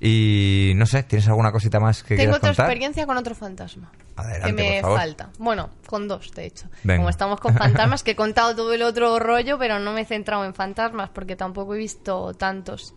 Y 0.00 0.72
no 0.74 0.84
sé, 0.86 1.04
¿tienes 1.04 1.28
alguna 1.28 1.52
cosita 1.52 1.78
más 1.78 2.02
que 2.02 2.16
Tengo 2.16 2.34
otra 2.36 2.48
contar? 2.50 2.66
experiencia 2.66 3.06
con 3.06 3.16
otro 3.16 3.34
fantasma. 3.36 3.92
Adelante, 4.16 4.46
que 4.46 4.52
me 4.52 4.72
por 4.72 4.80
favor. 4.82 4.98
falta. 4.98 5.30
Bueno, 5.38 5.70
con 5.86 6.08
dos, 6.08 6.32
de 6.34 6.46
hecho. 6.46 6.66
Venga. 6.82 6.98
Como 6.98 7.08
estamos 7.08 7.38
con 7.40 7.54
fantasmas, 7.54 8.02
que 8.04 8.12
he 8.12 8.16
contado 8.16 8.56
todo 8.56 8.72
el 8.72 8.82
otro 8.82 9.18
rollo, 9.20 9.58
pero 9.58 9.78
no 9.78 9.92
me 9.92 10.00
he 10.00 10.04
centrado 10.04 10.44
en 10.44 10.54
fantasmas 10.54 11.10
porque 11.10 11.36
tampoco 11.36 11.74
he 11.74 11.78
visto 11.78 12.34
tantos. 12.34 12.94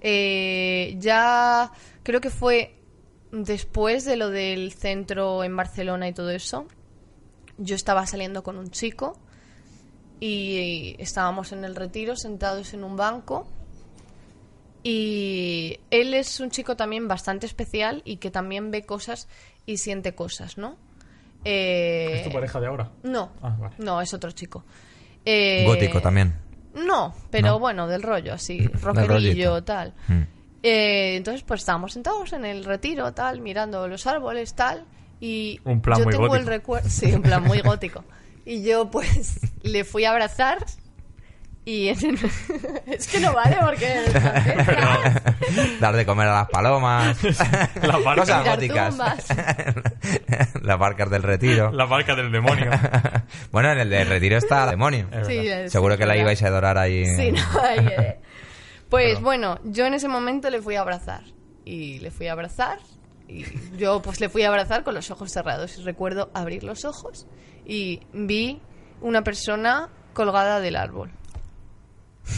Eh, 0.00 0.96
ya 0.98 1.70
creo 2.02 2.20
que 2.20 2.30
fue 2.30 2.74
después 3.30 4.04
de 4.04 4.16
lo 4.16 4.30
del 4.30 4.72
centro 4.72 5.44
en 5.44 5.56
Barcelona 5.56 6.08
y 6.08 6.12
todo 6.12 6.30
eso. 6.30 6.66
Yo 7.58 7.76
estaba 7.76 8.06
saliendo 8.06 8.42
con 8.42 8.56
un 8.58 8.70
chico 8.70 9.20
y 10.20 10.94
estábamos 10.98 11.52
en 11.52 11.64
el 11.64 11.74
retiro 11.74 12.14
sentados 12.14 12.74
en 12.74 12.84
un 12.84 12.96
banco 12.96 13.48
y 14.82 15.78
él 15.90 16.14
es 16.14 16.40
un 16.40 16.50
chico 16.50 16.76
también 16.76 17.06
bastante 17.08 17.46
especial 17.46 18.02
y 18.04 18.16
que 18.16 18.30
también 18.30 18.70
ve 18.70 18.82
cosas 18.86 19.28
y 19.66 19.76
siente 19.78 20.14
cosas, 20.14 20.56
¿no? 20.58 20.76
Eh, 21.44 22.12
¿Es 22.18 22.24
tu 22.24 22.32
pareja 22.32 22.60
de 22.60 22.66
ahora? 22.66 22.90
No, 23.02 23.30
Ah, 23.42 23.56
vale. 23.58 23.74
no, 23.78 24.00
es 24.00 24.12
otro 24.14 24.30
chico. 24.32 24.64
Eh, 25.24 25.64
Gótico 25.66 26.00
también. 26.00 26.34
No, 26.74 27.14
pero 27.30 27.48
No. 27.48 27.58
bueno, 27.58 27.86
del 27.88 28.02
rollo, 28.02 28.32
así, 28.34 28.66
rockerillo, 28.68 29.62
tal. 29.64 29.92
Mm. 30.08 30.22
Eh, 30.62 31.16
entonces, 31.16 31.42
pues 31.42 31.60
estábamos 31.60 31.92
sentados 31.92 32.32
en 32.32 32.44
el 32.44 32.64
retiro, 32.64 33.12
tal, 33.12 33.40
mirando 33.40 33.86
los 33.88 34.06
árboles, 34.06 34.54
tal, 34.54 34.84
y 35.20 35.58
Un 35.64 35.80
plan 35.80 35.98
yo 35.98 36.04
muy 36.04 36.12
tengo 36.12 36.36
el 36.36 36.46
recuerdo, 36.46 36.88
sí, 36.88 37.12
un 37.12 37.22
plan 37.22 37.42
muy 37.42 37.60
gótico. 37.62 38.04
Y 38.44 38.62
yo, 38.62 38.90
pues, 38.90 39.40
le 39.62 39.84
fui 39.84 40.04
a 40.04 40.10
abrazar 40.10 40.58
y 41.64 41.88
en 41.88 41.98
el- 42.04 42.18
es 42.86 43.06
que 43.06 43.20
no 43.20 43.34
vale 43.34 43.56
porque 43.64 43.86
Dar 45.80 45.94
de 45.94 46.06
comer 46.06 46.26
a 46.28 46.34
las 46.34 46.48
palomas. 46.48 47.22
Las 47.22 48.04
barcas. 48.04 48.44
Góticas. 48.46 48.96
las 50.62 50.78
barcas 50.78 51.10
del 51.10 51.22
retiro. 51.22 51.70
La 51.72 51.86
marca 51.86 52.14
del 52.16 52.32
demonio. 52.32 52.70
bueno, 53.52 53.72
en 53.72 53.78
el 53.80 53.90
del 53.90 54.08
retiro 54.08 54.36
está 54.38 54.64
el 54.64 54.70
demonio. 54.70 55.06
Es 55.12 55.26
Sí, 55.26 55.36
verdad. 55.36 55.64
es 55.64 55.72
Seguro 55.72 55.96
que 55.96 56.06
la 56.06 56.14
verdad. 56.14 56.22
ibais 56.22 56.42
a 56.42 56.46
adorar 56.48 56.78
ahí. 56.78 57.04
Sí, 57.14 57.32
no, 57.32 57.40
ahí, 57.62 57.78
eh. 57.86 58.20
Pues 58.88 59.06
Perdón. 59.08 59.24
bueno, 59.24 59.58
yo 59.64 59.86
en 59.86 59.94
ese 59.94 60.08
momento 60.08 60.50
le 60.50 60.60
fui 60.62 60.76
a 60.76 60.80
abrazar. 60.80 61.22
Y 61.64 61.98
le 62.00 62.10
fui 62.10 62.26
a 62.26 62.32
abrazar. 62.32 62.78
Y 63.30 63.44
yo 63.78 64.02
pues 64.02 64.20
le 64.20 64.28
fui 64.28 64.42
a 64.42 64.48
abrazar 64.48 64.82
con 64.84 64.94
los 64.94 65.10
ojos 65.10 65.30
cerrados. 65.30 65.78
Y 65.78 65.82
recuerdo 65.82 66.30
abrir 66.34 66.64
los 66.64 66.84
ojos 66.84 67.26
y 67.64 68.00
vi 68.12 68.60
una 69.00 69.22
persona 69.22 69.88
colgada 70.12 70.60
del 70.60 70.76
árbol. 70.76 71.10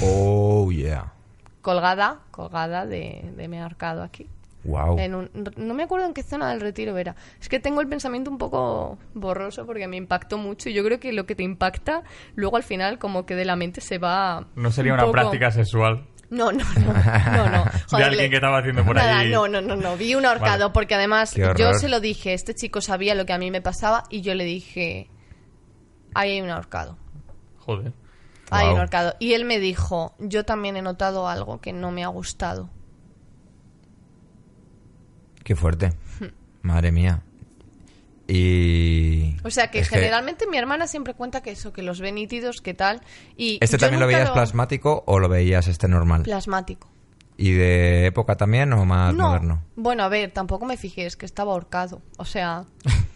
Oh, 0.00 0.70
yeah. 0.70 1.12
Colgada, 1.60 2.20
colgada 2.30 2.86
de, 2.86 3.32
de 3.36 3.48
mi 3.48 3.58
arcado 3.58 4.02
aquí. 4.02 4.28
Wow. 4.64 4.96
En 4.98 5.14
un- 5.16 5.30
no 5.56 5.74
me 5.74 5.82
acuerdo 5.82 6.06
en 6.06 6.14
qué 6.14 6.22
zona 6.22 6.50
del 6.50 6.60
retiro 6.60 6.96
era. 6.96 7.16
Es 7.40 7.48
que 7.48 7.58
tengo 7.58 7.80
el 7.80 7.88
pensamiento 7.88 8.30
un 8.30 8.38
poco 8.38 8.96
borroso 9.12 9.66
porque 9.66 9.88
me 9.88 9.96
impactó 9.96 10.38
mucho. 10.38 10.68
Y 10.68 10.72
yo 10.72 10.84
creo 10.84 11.00
que 11.00 11.12
lo 11.12 11.26
que 11.26 11.34
te 11.34 11.42
impacta, 11.42 12.04
luego 12.36 12.56
al 12.56 12.62
final, 12.62 12.98
como 13.00 13.26
que 13.26 13.34
de 13.34 13.44
la 13.44 13.56
mente 13.56 13.80
se 13.80 13.98
va. 13.98 14.46
No 14.54 14.70
sería 14.70 14.92
un 14.92 14.98
una 15.00 15.06
poco- 15.06 15.12
práctica 15.12 15.50
sexual 15.50 16.04
No, 16.32 16.50
no, 16.50 16.64
no. 16.80 16.92
No, 16.92 17.48
no. 17.50 17.64
de 17.98 18.04
alguien 18.04 18.22
le- 18.24 18.30
que 18.30 18.36
estaba 18.36 18.58
haciendo 18.58 18.84
por 18.86 18.96
Nada, 18.96 19.18
ahí. 19.18 19.30
no, 19.30 19.48
no, 19.48 19.60
no, 19.60 19.76
no. 19.76 19.96
Vi 19.98 20.14
un 20.14 20.24
ahorcado 20.24 20.60
Vale. 20.68 20.72
porque 20.72 20.94
además 20.94 21.34
yo 21.34 21.74
se 21.74 21.88
lo 21.90 22.00
dije. 22.00 22.32
Este 22.32 22.54
chico 22.54 22.80
sabía 22.80 23.14
lo 23.14 23.26
que 23.26 23.34
a 23.34 23.38
mí 23.38 23.50
me 23.50 23.60
pasaba 23.60 24.04
y 24.08 24.22
yo 24.22 24.34
le 24.34 24.44
dije: 24.44 25.10
Ahí 26.14 26.30
hay 26.32 26.40
un 26.40 26.48
ahorcado. 26.50 26.96
Joder. 27.58 27.92
Hay 28.50 28.68
un 28.68 28.78
ahorcado. 28.78 29.14
Y 29.18 29.34
él 29.34 29.44
me 29.44 29.58
dijo: 29.58 30.14
Yo 30.18 30.44
también 30.44 30.76
he 30.78 30.82
notado 30.82 31.28
algo 31.28 31.60
que 31.60 31.72
no 31.74 31.90
me 31.90 32.02
ha 32.02 32.08
gustado. 32.08 32.70
Qué 35.44 35.54
fuerte. 35.56 35.92
Madre 36.62 36.92
mía. 36.92 37.22
Y. 38.34 39.36
O 39.44 39.50
sea 39.50 39.70
que 39.70 39.84
generalmente 39.84 40.46
mi 40.46 40.56
hermana 40.56 40.86
siempre 40.86 41.12
cuenta 41.12 41.42
que 41.42 41.50
eso, 41.50 41.74
que 41.74 41.82
los 41.82 42.00
ve 42.00 42.12
nítidos, 42.12 42.62
que 42.62 42.72
tal. 42.72 43.02
Y 43.36 43.58
¿Este 43.60 43.76
también 43.76 44.00
lo 44.00 44.06
veías 44.06 44.30
plasmático 44.30 45.04
o 45.06 45.18
lo 45.18 45.28
veías 45.28 45.68
este 45.68 45.86
normal? 45.86 46.22
Plasmático. 46.22 46.88
¿Y 47.36 47.52
de 47.52 48.06
época 48.06 48.36
también 48.36 48.72
o 48.72 48.86
más 48.86 49.14
no. 49.14 49.26
moderno? 49.28 49.62
Bueno, 49.76 50.04
a 50.04 50.08
ver, 50.08 50.30
tampoco 50.30 50.64
me 50.64 50.78
fijé, 50.78 51.04
es 51.04 51.16
que 51.16 51.26
estaba 51.26 51.52
ahorcado. 51.52 52.00
O 52.16 52.24
sea, 52.24 52.64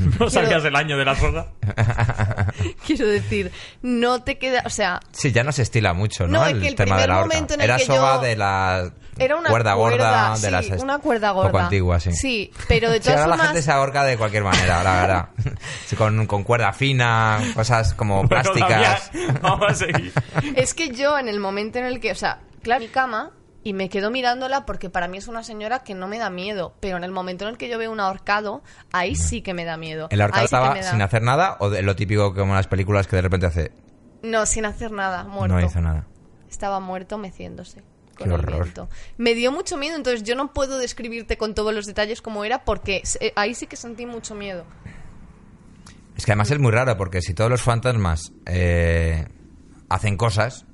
¿No 0.20 0.30
sabías 0.30 0.64
el 0.64 0.76
año 0.76 0.96
de 0.96 1.04
la 1.04 1.14
soga? 1.16 1.46
quiero 2.86 3.06
decir, 3.06 3.50
no 3.82 4.22
te 4.22 4.38
queda. 4.38 4.62
O 4.66 4.70
sea, 4.70 5.00
Sí, 5.12 5.32
ya 5.32 5.44
no 5.44 5.52
se 5.52 5.62
estila 5.62 5.92
mucho, 5.92 6.26
¿no? 6.26 6.38
No, 6.40 6.46
es 6.46 6.54
que 6.56 6.68
el 6.68 6.74
tema 6.74 6.96
de 6.96 7.02
primer 7.04 7.08
la 7.08 7.16
horca. 7.22 7.34
momento 7.34 7.54
en 7.54 7.60
el 7.60 7.64
Era 7.64 7.76
que 7.76 7.84
soga 7.86 8.14
yo- 8.16 8.20
de 8.22 8.36
la 8.36 8.92
Era 9.18 9.36
una 9.36 9.50
cuerda 9.50 9.74
gorda 9.74 9.96
cuerda, 9.96 10.30
de 10.34 10.38
sí, 10.38 10.50
las 10.50 10.66
est- 10.66 10.82
una 10.82 10.98
cuerda 10.98 11.32
Poco 11.34 11.42
gorda. 11.48 11.64
antigua, 11.64 12.00
sí. 12.00 12.12
Sí, 12.12 12.52
pero 12.68 12.90
de 12.90 12.96
Sí, 13.02 13.04
todas 13.04 13.18
ahora 13.20 13.28
la 13.28 13.34
formas- 13.36 13.46
gente 13.48 13.62
se 13.62 13.72
ahorca 13.72 14.04
de 14.04 14.16
cualquier 14.16 14.44
manera, 14.44 14.82
la 14.82 14.92
verdad. 15.00 15.28
Sí, 15.86 15.96
con, 15.96 16.26
con 16.26 16.44
cuerda 16.44 16.72
fina, 16.72 17.38
cosas 17.54 17.94
como 17.94 18.26
plásticas. 18.28 19.10
Bueno, 19.12 19.38
Vamos 19.42 19.70
a 19.70 19.74
seguir. 19.74 20.12
Es 20.56 20.74
que 20.74 20.90
yo 20.90 21.18
en 21.18 21.28
el 21.28 21.40
momento 21.40 21.78
en 21.78 21.84
el 21.86 22.00
que, 22.00 22.12
o 22.12 22.14
sea, 22.14 22.38
claro, 22.62 22.80
mi 22.80 22.88
cama 22.88 23.30
y 23.62 23.72
me 23.74 23.88
quedo 23.88 24.10
mirándola 24.10 24.64
porque 24.66 24.88
para 24.90 25.06
mí 25.08 25.18
es 25.18 25.28
una 25.28 25.42
señora 25.42 25.80
que 25.80 25.94
no 25.94 26.08
me 26.08 26.18
da 26.18 26.30
miedo, 26.30 26.74
pero 26.80 26.96
en 26.96 27.04
el 27.04 27.10
momento 27.12 27.44
en 27.44 27.50
el 27.50 27.58
que 27.58 27.68
yo 27.68 27.76
veo 27.78 27.92
un 27.92 28.00
ahorcado, 28.00 28.62
ahí 28.92 29.14
sí 29.16 29.42
que 29.42 29.52
me 29.54 29.64
da 29.64 29.76
miedo. 29.76 30.08
¿El 30.10 30.20
ahorcado 30.22 30.40
Ahí 30.40 30.44
estaba 30.46 30.74
da- 30.74 30.82
sin 30.90 31.02
hacer 31.02 31.22
nada 31.22 31.56
o 31.60 31.68
de 31.70 31.82
lo 31.82 31.94
típico 31.96 32.32
como 32.34 32.52
en 32.52 32.56
las 32.56 32.66
películas 32.68 33.06
que 33.06 33.16
de 33.16 33.22
repente 33.22 33.46
hace... 33.46 33.72
No, 34.22 34.46
sin 34.46 34.64
hacer 34.64 34.92
nada, 34.92 35.24
muerto. 35.24 35.54
No 35.56 35.64
hizo 35.66 35.80
nada. 35.80 36.06
Estaba 36.50 36.80
muerto 36.80 37.16
meciéndose. 37.18 37.82
Con 38.18 38.28
Qué 38.28 38.34
el 38.34 38.42
viento. 38.46 38.88
Me 39.16 39.34
dio 39.34 39.50
mucho 39.50 39.76
miedo, 39.78 39.96
entonces 39.96 40.22
yo 40.24 40.34
no 40.36 40.52
puedo 40.52 40.76
describirte 40.78 41.38
con 41.38 41.54
todos 41.54 41.72
los 41.74 41.86
detalles 41.86 42.20
cómo 42.20 42.44
era 42.44 42.64
porque 42.64 43.02
eh, 43.20 43.32
ahí 43.36 43.54
sí 43.54 43.66
que 43.66 43.76
sentí 43.76 44.04
mucho 44.04 44.34
miedo. 44.34 44.64
Es 46.16 46.26
que 46.26 46.32
además 46.32 46.50
es 46.50 46.58
muy 46.58 46.70
raro 46.70 46.96
porque 46.98 47.22
si 47.22 47.32
todos 47.32 47.48
los 47.50 47.62
fantasmas 47.62 48.32
eh, 48.44 49.26
hacen 49.88 50.18
cosas, 50.18 50.66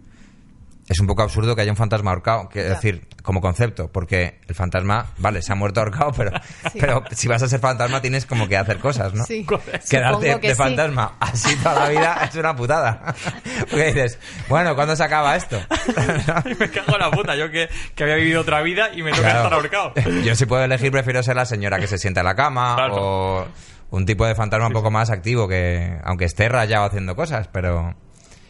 es 0.88 1.00
un 1.00 1.06
poco 1.08 1.22
absurdo 1.22 1.56
que 1.56 1.62
haya 1.62 1.70
un 1.72 1.76
fantasma 1.76 2.10
ahorcado, 2.12 2.48
que, 2.48 2.60
es 2.60 2.68
Ya. 2.68 2.74
decir, 2.74 3.08
como 3.22 3.40
concepto, 3.40 3.90
porque 3.90 4.40
el 4.46 4.54
fantasma, 4.54 5.06
vale, 5.18 5.42
se 5.42 5.50
ha 5.52 5.56
muerto 5.56 5.80
ahorcado, 5.80 6.12
pero, 6.16 6.30
Sí. 6.72 6.78
pero 6.80 7.02
si 7.10 7.26
vas 7.26 7.42
a 7.42 7.48
ser 7.48 7.58
fantasma 7.58 8.00
tienes 8.00 8.24
como 8.26 8.46
que 8.46 8.56
hacer 8.56 8.78
cosas, 8.78 9.12
¿no? 9.14 9.24
Sí. 9.24 9.44
Quedarte 9.90 10.38
que 10.40 10.48
de 10.48 10.54
sí. 10.54 10.58
fantasma 10.62 11.16
así 11.18 11.56
toda 11.56 11.74
la 11.80 11.88
vida 11.88 12.18
es 12.28 12.36
una 12.36 12.54
putada. 12.54 13.14
Porque 13.70 13.86
dices, 13.86 14.18
bueno, 14.48 14.74
¿cuándo 14.76 14.94
se 14.94 15.02
acaba 15.04 15.34
esto? 15.36 15.58
me 16.58 16.70
cago 16.70 16.94
en 16.94 17.00
la 17.00 17.10
puta. 17.10 17.34
Yo 17.36 17.50
que, 17.50 17.68
que 17.94 18.02
había 18.04 18.16
vivido 18.16 18.40
otra 18.42 18.62
vida 18.62 18.90
y 18.94 19.02
me 19.02 19.10
toca 19.10 19.22
Claro. 19.22 19.38
estar 19.38 19.54
ahorcado. 19.54 19.94
Yo 20.24 20.34
si 20.36 20.46
puedo 20.46 20.62
elegir 20.64 20.92
prefiero 20.92 21.22
ser 21.22 21.34
la 21.36 21.46
señora 21.46 21.78
que 21.80 21.86
se 21.88 21.98
sienta 21.98 22.20
en 22.20 22.26
la 22.26 22.34
cama 22.36 22.74
Claro. 22.76 22.94
o 22.96 23.46
un 23.90 24.06
tipo 24.06 24.24
de 24.26 24.34
fantasma 24.34 24.66
un 24.68 24.72
poco 24.72 24.90
más 24.90 25.10
activo 25.10 25.48
que 25.48 25.98
aunque 26.04 26.24
esté 26.26 26.48
rayado 26.48 26.84
haciendo 26.84 27.16
cosas, 27.16 27.48
pero 27.52 27.94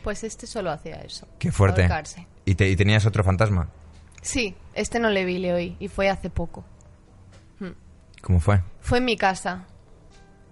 Pues 0.06 0.22
este 0.22 0.46
solo 0.46 0.70
hacía 0.70 1.00
eso. 1.00 1.26
qué 1.40 1.50
fuerte. 1.50 1.82
ahorcarse. 1.82 2.28
¿Y, 2.44 2.54
te- 2.54 2.68
y 2.70 2.76
tenías 2.76 3.04
otro 3.06 3.24
fantasma? 3.24 3.68
Sí, 4.22 4.54
este 4.72 5.00
no 5.00 5.10
le 5.10 5.24
vi, 5.24 5.38
le 5.38 5.52
oí 5.52 5.76
y 5.80 5.88
fue 5.88 6.08
hace 6.08 6.30
poco. 6.30 6.64
¿Cómo 8.22 8.38
fue? 8.38 8.60
Fue 8.80 8.98
en 8.98 9.04
mi 9.04 9.16
casa. 9.16 9.64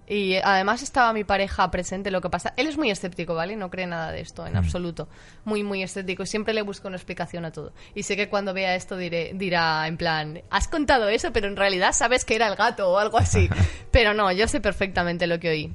Y 0.07 0.35
además 0.35 0.83
estaba 0.83 1.13
mi 1.13 1.23
pareja 1.23 1.71
presente, 1.71 2.11
lo 2.11 2.19
que 2.19 2.29
pasa... 2.29 2.53
Él 2.57 2.67
es 2.67 2.77
muy 2.77 2.91
escéptico, 2.91 3.33
¿vale? 3.33 3.55
No 3.55 3.69
cree 3.69 3.87
nada 3.87 4.11
de 4.11 4.19
esto, 4.19 4.45
en 4.45 4.57
absoluto. 4.57 5.07
Muy, 5.45 5.63
muy 5.63 5.83
escéptico. 5.83 6.23
Y 6.23 6.27
siempre 6.27 6.53
le 6.53 6.61
busco 6.61 6.89
una 6.89 6.97
explicación 6.97 7.45
a 7.45 7.51
todo. 7.53 7.71
Y 7.93 8.03
sé 8.03 8.17
que 8.17 8.27
cuando 8.27 8.53
vea 8.53 8.75
esto 8.75 8.97
diré, 8.97 9.31
dirá 9.35 9.87
en 9.87 9.95
plan, 9.95 10.41
has 10.49 10.67
contado 10.67 11.07
eso, 11.07 11.31
pero 11.31 11.47
en 11.47 11.55
realidad 11.55 11.93
sabes 11.93 12.25
que 12.25 12.35
era 12.35 12.47
el 12.49 12.55
gato 12.57 12.89
o 12.91 12.97
algo 12.99 13.17
así. 13.19 13.49
pero 13.91 14.13
no, 14.13 14.29
yo 14.33 14.49
sé 14.49 14.59
perfectamente 14.59 15.27
lo 15.27 15.39
que 15.39 15.49
oí. 15.49 15.73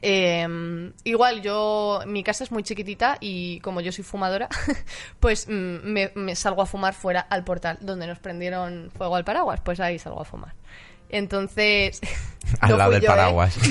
Eh, 0.00 0.92
igual 1.04 1.42
yo, 1.42 2.00
mi 2.06 2.22
casa 2.22 2.44
es 2.44 2.52
muy 2.52 2.62
chiquitita 2.62 3.18
y 3.20 3.60
como 3.60 3.80
yo 3.80 3.92
soy 3.92 4.04
fumadora, 4.04 4.48
pues 5.20 5.48
mm, 5.48 5.52
me, 5.84 6.12
me 6.14 6.34
salgo 6.34 6.62
a 6.62 6.66
fumar 6.66 6.94
fuera 6.94 7.20
al 7.20 7.44
portal 7.44 7.78
donde 7.80 8.06
nos 8.06 8.18
prendieron 8.18 8.90
fuego 8.96 9.16
al 9.16 9.24
paraguas, 9.24 9.60
pues 9.60 9.80
ahí 9.80 9.98
salgo 9.98 10.20
a 10.20 10.24
fumar. 10.24 10.54
Entonces, 11.12 12.00
Al 12.60 12.70
no 12.70 12.76
lado 12.78 12.90
del 12.92 13.02
yo, 13.02 13.06
¿eh? 13.06 13.10
paraguas. 13.10 13.56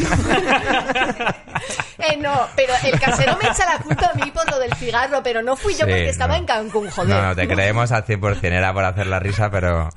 Eh, 2.00 2.18
no, 2.18 2.48
pero 2.56 2.74
el 2.84 3.00
casero 3.00 3.38
me 3.40 3.48
echa 3.48 3.64
la 3.72 3.78
culpa 3.78 4.10
a 4.12 4.16
mí 4.16 4.32
por 4.32 4.50
lo 4.50 4.58
del 4.58 4.74
cigarro, 4.74 5.22
pero 5.22 5.44
no 5.44 5.56
fui 5.56 5.74
yo 5.74 5.86
Sí, 5.86 5.92
porque 5.92 6.10
estaba 6.10 6.36
en 6.36 6.46
Cancún, 6.46 6.90
joder. 6.90 7.16
No, 7.16 7.22
no, 7.22 7.36
te 7.36 7.48
creemos 7.48 7.92
al 7.92 8.04
100%. 8.04 8.44
Era 8.44 8.74
por 8.74 8.84
hacer 8.84 9.06
la 9.06 9.20
risa, 9.20 9.52
pero... 9.52 9.90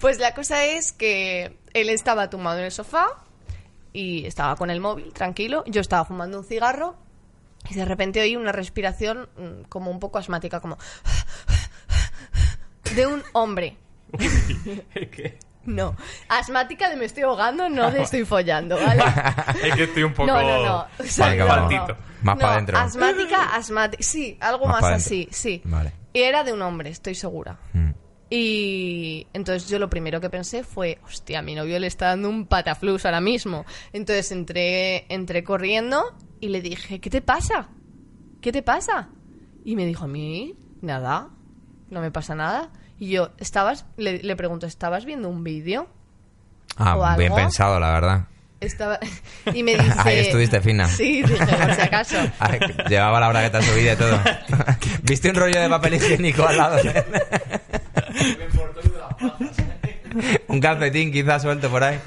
Pues 0.00 0.20
la 0.20 0.34
cosa 0.34 0.64
es 0.64 0.92
que 0.92 1.58
él 1.72 1.88
estaba 1.90 2.30
tumbado 2.30 2.60
en 2.60 2.66
el 2.66 2.70
sofá 2.70 3.06
y 3.94 4.26
estaba 4.26 4.56
con 4.56 4.68
el 4.68 4.80
móvil, 4.80 5.12
tranquilo. 5.14 5.64
Yo 5.66 5.80
estaba 5.80 6.04
fumando 6.04 6.36
un 6.36 6.44
cigarro 6.44 6.96
y 7.70 7.74
de 7.74 7.84
repente 7.86 8.20
oí 8.20 8.36
una 8.36 8.52
respiración 8.52 9.28
mm, 9.38 9.62
como 9.68 9.90
un 9.90 10.00
poco 10.00 10.18
asmática, 10.18 10.60
como... 10.60 10.76
de 12.94 13.06
un 13.06 13.22
hombre. 13.32 13.78
Es 14.94 15.08
que, 15.08 15.38
No, 15.64 15.96
asmática 16.28 16.90
de 16.90 16.96
me 16.96 17.06
estoy 17.06 17.22
ahogando, 17.22 17.68
no 17.68 17.90
de 17.90 18.02
estoy 18.02 18.24
follando, 18.24 18.76
¿vale? 18.76 19.02
es 19.62 19.74
que 19.74 19.84
estoy 19.84 20.02
un 20.02 20.12
poco 20.12 20.26
No, 20.26 20.42
no, 20.42 20.64
no. 20.64 20.86
O 20.98 21.04
sea, 21.04 21.28
Vale, 21.28 21.38
no. 21.38 21.86
Más 22.22 22.36
No, 22.36 22.40
para 22.40 22.52
adentro. 22.54 22.78
Asmática, 22.78 23.54
asmática. 23.54 24.02
Sí, 24.02 24.36
algo 24.40 24.66
Más 24.66 24.82
así, 24.84 25.28
sí. 25.30 25.62
Vale. 25.64 25.92
Y 26.12 26.22
era 26.22 26.42
de 26.42 26.52
un 26.52 26.62
hombre, 26.62 26.90
estoy 26.90 27.14
segura. 27.14 27.58
Mm. 27.72 27.90
Y 28.30 29.26
entonces 29.32 29.68
yo 29.68 29.78
lo 29.78 29.90
primero 29.90 30.20
que 30.20 30.30
pensé 30.30 30.64
fue, 30.64 30.98
hostia, 31.04 31.40
a 31.40 31.42
mi 31.42 31.54
novio 31.54 31.78
le 31.78 31.86
está 31.86 32.06
dando 32.06 32.28
un 32.28 32.46
pataflus 32.46 33.04
ahora 33.04 33.20
mismo. 33.20 33.64
Entonces 33.92 34.32
entré, 34.32 35.06
entré 35.12 35.44
corriendo 35.44 36.02
y 36.40 36.48
le 36.48 36.60
dije, 36.60 37.00
¿qué 37.00 37.10
te 37.10 37.20
pasa? 37.20 37.68
¿Qué 38.40 38.50
te 38.50 38.62
pasa? 38.62 39.08
Y 39.64 39.76
me 39.76 39.86
dijo, 39.86 40.04
a 40.04 40.08
mí, 40.08 40.56
nada, 40.80 41.28
no 41.90 42.00
me 42.00 42.10
pasa 42.10 42.34
nada. 42.34 42.70
Y 42.98 43.10
yo, 43.10 43.30
¿estabas? 43.38 43.86
Le, 43.96 44.22
le 44.22 44.36
pregunto, 44.36 44.66
¿estabas 44.66 45.04
viendo 45.04 45.28
un 45.28 45.44
vídeo? 45.44 45.88
Ah, 46.76 46.96
¿O 46.96 47.16
bien 47.16 47.32
algo? 47.32 47.36
pensado, 47.36 47.78
la 47.78 47.92
verdad. 47.92 48.28
Estaba... 48.60 48.98
Y 49.54 49.62
me 49.62 49.76
dice... 49.76 49.94
Ahí 49.98 50.18
estuviste 50.18 50.60
fina. 50.60 50.88
Sí, 50.88 51.22
dije, 51.22 51.36
por 51.36 51.74
si 51.74 51.80
acaso. 51.80 52.16
Ay, 52.38 52.58
Llevaba 52.88 53.20
la 53.20 53.28
bragueta 53.28 53.62
subida 53.62 53.92
y 53.92 53.96
todo. 53.96 54.18
¿Viste 55.02 55.28
un 55.28 55.36
rollo 55.36 55.60
de 55.60 55.68
papel 55.68 55.94
higiénico 55.94 56.46
al 56.46 56.56
lado? 56.56 56.78
un 60.48 60.60
calcetín 60.60 61.12
quizás 61.12 61.42
suelto 61.42 61.68
por 61.70 61.82
ahí. 61.84 61.98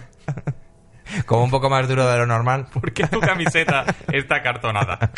Como 1.26 1.44
un 1.46 1.50
poco 1.52 1.70
más 1.70 1.88
duro 1.88 2.06
de 2.10 2.18
lo 2.18 2.26
normal. 2.26 2.68
¿por 2.74 2.92
qué 2.94 3.06
tu 3.08 3.20
camiseta 3.20 3.86
está 4.12 4.42
cartonada? 4.42 5.12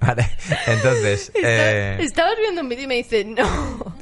Vale, 0.00 0.28
entonces... 0.66 1.32
Estaba- 1.34 1.48
eh, 1.48 1.96
Estabas 2.00 2.34
viendo 2.38 2.60
un 2.60 2.68
vídeo 2.68 2.84
y 2.84 2.86
me 2.86 2.94
dice, 2.96 3.24
no. 3.24 3.96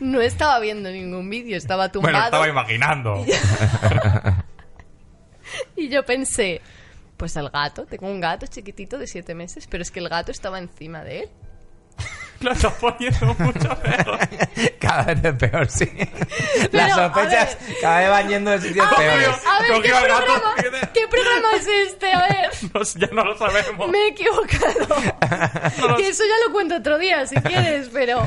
No 0.00 0.20
estaba 0.20 0.58
viendo 0.60 0.90
ningún 0.90 1.28
vídeo, 1.30 1.56
estaba 1.56 1.84
Me 1.84 1.88
lo 1.88 1.92
tumbado. 1.92 2.24
estaba 2.26 2.48
imaginando. 2.48 3.24
Y 5.76 5.88
yo 5.88 6.04
pensé, 6.04 6.60
pues 7.18 7.36
el 7.36 7.50
gato, 7.50 7.84
tengo 7.84 8.06
un 8.06 8.20
gato 8.20 8.46
chiquitito 8.46 8.96
de 8.98 9.06
siete 9.06 9.34
meses, 9.34 9.66
pero 9.68 9.82
es 9.82 9.90
que 9.90 10.00
el 10.00 10.08
gato 10.08 10.30
estaba 10.32 10.58
encima 10.58 11.02
de 11.04 11.20
él. 11.20 11.28
Lo 12.40 12.52
estás 12.52 12.72
poniendo 12.74 13.34
mucho 13.40 13.76
peor. 13.82 14.18
Cada 14.80 15.02
vez 15.14 15.24
es 15.24 15.34
peor, 15.34 15.68
sí. 15.68 15.90
Las 16.70 16.94
sospechas 16.94 17.58
ver. 17.66 17.76
cada 17.80 17.98
vez 17.98 18.10
van 18.10 18.28
yendo 18.28 18.52
en 18.52 18.62
sitios 18.62 18.86
A 18.86 18.90
ver, 19.00 19.10
peores. 19.10 19.28
a 19.44 19.60
ver, 19.62 19.82
¿qué 19.82 19.90
al 19.90 20.04
programa, 20.04 20.54
¿qué 20.94 21.08
programa 21.08 21.48
es 21.56 21.66
este? 21.66 22.12
A 22.12 22.22
ver, 22.22 22.50
No 22.74 22.82
ya 22.84 23.08
no 23.12 23.24
lo 23.24 23.36
sabemos. 23.36 23.90
me 23.90 23.98
he 23.98 24.08
equivocado. 24.10 25.96
Que 25.96 26.08
eso 26.08 26.22
ya 26.22 26.46
lo 26.46 26.52
cuento 26.52 26.76
otro 26.76 26.96
día, 26.98 27.26
si 27.26 27.34
quieres, 27.36 27.90
pero... 27.92 28.24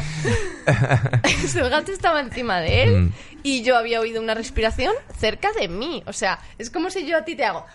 el 1.55 1.69
gato 1.69 1.91
estaba 1.93 2.19
encima 2.19 2.59
de 2.59 2.83
él 2.83 2.91
Mm. 3.01 3.13
y 3.43 3.63
yo 3.63 3.77
había 3.77 4.01
oído 4.01 4.21
una 4.21 4.33
respiración 4.33 4.93
cerca 5.17 5.53
de 5.53 5.69
mí. 5.69 6.03
O 6.05 6.11
sea, 6.13 6.39
es 6.57 6.69
como 6.69 6.89
si 6.89 7.05
yo 7.07 7.17
a 7.17 7.23
ti 7.23 7.35
te 7.35 7.45
hago... 7.45 7.65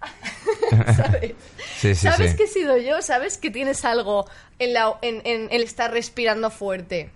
¿Sabes? 0.96 1.34
Sí, 1.78 1.94
sí, 1.94 2.06
¿Sabes 2.08 2.32
sí. 2.32 2.36
que 2.36 2.44
he 2.44 2.48
sido 2.48 2.76
yo? 2.76 3.02
¿Sabes 3.02 3.38
que 3.38 3.50
tienes 3.50 3.84
algo 3.84 4.28
en, 4.58 4.72
la, 4.72 4.98
en, 5.02 5.22
en 5.24 5.48
el 5.50 5.62
estar 5.62 5.92
respirando 5.92 6.50
fuerte? 6.50 7.10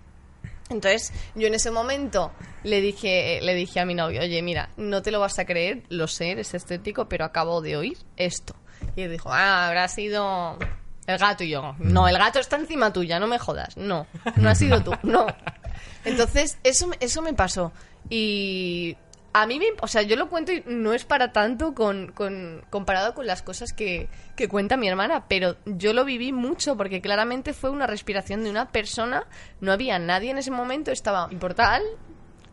Entonces, 0.70 1.12
yo 1.34 1.48
en 1.48 1.54
ese 1.54 1.70
momento 1.70 2.32
le 2.62 2.80
dije, 2.80 3.40
le 3.42 3.54
dije 3.54 3.80
a 3.80 3.84
mi 3.84 3.94
novio, 3.94 4.20
oye, 4.20 4.40
mira, 4.40 4.70
no 4.76 5.02
te 5.02 5.10
lo 5.10 5.18
vas 5.18 5.38
a 5.38 5.44
creer, 5.44 5.82
lo 5.88 6.06
sé, 6.06 6.30
eres 6.30 6.54
estético, 6.54 7.08
pero 7.08 7.24
acabo 7.24 7.60
de 7.60 7.76
oír 7.76 7.98
esto. 8.16 8.54
Y 8.94 9.02
él 9.02 9.10
dijo, 9.10 9.32
ah, 9.32 9.66
habrá 9.66 9.88
sido 9.88 10.58
el 11.06 11.18
gato. 11.18 11.42
Y 11.42 11.50
yo, 11.50 11.74
no, 11.78 12.06
el 12.08 12.16
gato 12.16 12.38
está 12.38 12.56
encima 12.56 12.92
tuya, 12.92 13.18
no 13.18 13.26
me 13.26 13.38
jodas. 13.38 13.76
No, 13.76 14.06
no 14.36 14.48
has 14.48 14.58
sido 14.58 14.82
tú, 14.82 14.92
no. 15.02 15.26
Entonces, 16.04 16.58
eso, 16.62 16.90
eso 17.00 17.20
me 17.20 17.34
pasó. 17.34 17.72
Y 18.08 18.96
a 19.32 19.46
mí 19.46 19.58
me... 19.58 19.66
O 19.80 19.86
sea, 19.86 20.02
yo 20.02 20.16
lo 20.16 20.28
cuento 20.28 20.52
y 20.52 20.62
no 20.66 20.92
es 20.92 21.04
para 21.04 21.32
tanto 21.32 21.74
con, 21.74 22.12
con- 22.12 22.62
comparado 22.70 23.14
con 23.14 23.26
las 23.26 23.42
cosas 23.42 23.72
que, 23.72 24.08
que 24.36 24.48
cuenta 24.48 24.76
mi 24.76 24.88
hermana, 24.88 25.26
pero 25.28 25.56
yo 25.66 25.92
lo 25.92 26.04
viví 26.04 26.32
mucho 26.32 26.76
porque 26.76 27.00
claramente 27.00 27.52
fue 27.52 27.70
una 27.70 27.86
respiración 27.86 28.42
de 28.44 28.50
una 28.50 28.70
persona, 28.72 29.26
no 29.60 29.72
había 29.72 29.98
nadie 29.98 30.30
en 30.30 30.38
ese 30.38 30.50
momento, 30.50 30.90
estaba 30.90 31.28
mi 31.28 31.36
portal, 31.36 31.82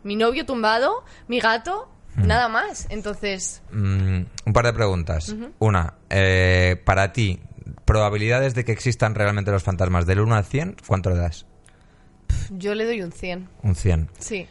mi 0.04 0.14
novio 0.16 0.46
tumbado, 0.46 1.04
mi 1.26 1.40
gato, 1.40 1.90
nada 2.16 2.48
más. 2.48 2.86
Entonces, 2.90 3.62
Mm, 3.72 4.22
un 4.46 4.52
par 4.52 4.64
de 4.66 4.72
preguntas. 4.72 5.34
Una, 5.58 5.94
eh, 6.10 6.80
para 6.84 7.12
ti, 7.12 7.40
probabilidades 7.84 8.54
de 8.54 8.64
que 8.64 8.72
existan 8.72 9.14
realmente 9.14 9.50
los 9.50 9.62
fantasmas 9.62 10.06
del 10.06 10.20
1 10.20 10.34
al 10.36 10.44
100, 10.44 10.76
¿cuánto 10.86 11.10
le 11.10 11.16
das? 11.16 11.46
yo 12.50 12.74
le 12.74 12.84
doy 12.84 13.02
un 13.02 13.10
100. 13.12 13.48
Un 13.62 13.74
100. 13.74 14.10
Sí. 14.18 14.46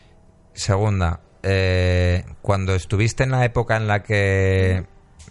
Segunda, 0.53 1.19
eh, 1.49 2.25
cuando 2.41 2.75
estuviste 2.75 3.23
en 3.23 3.31
la 3.31 3.45
época 3.45 3.77
en 3.77 3.87
la 3.87 4.03
que 4.03 4.85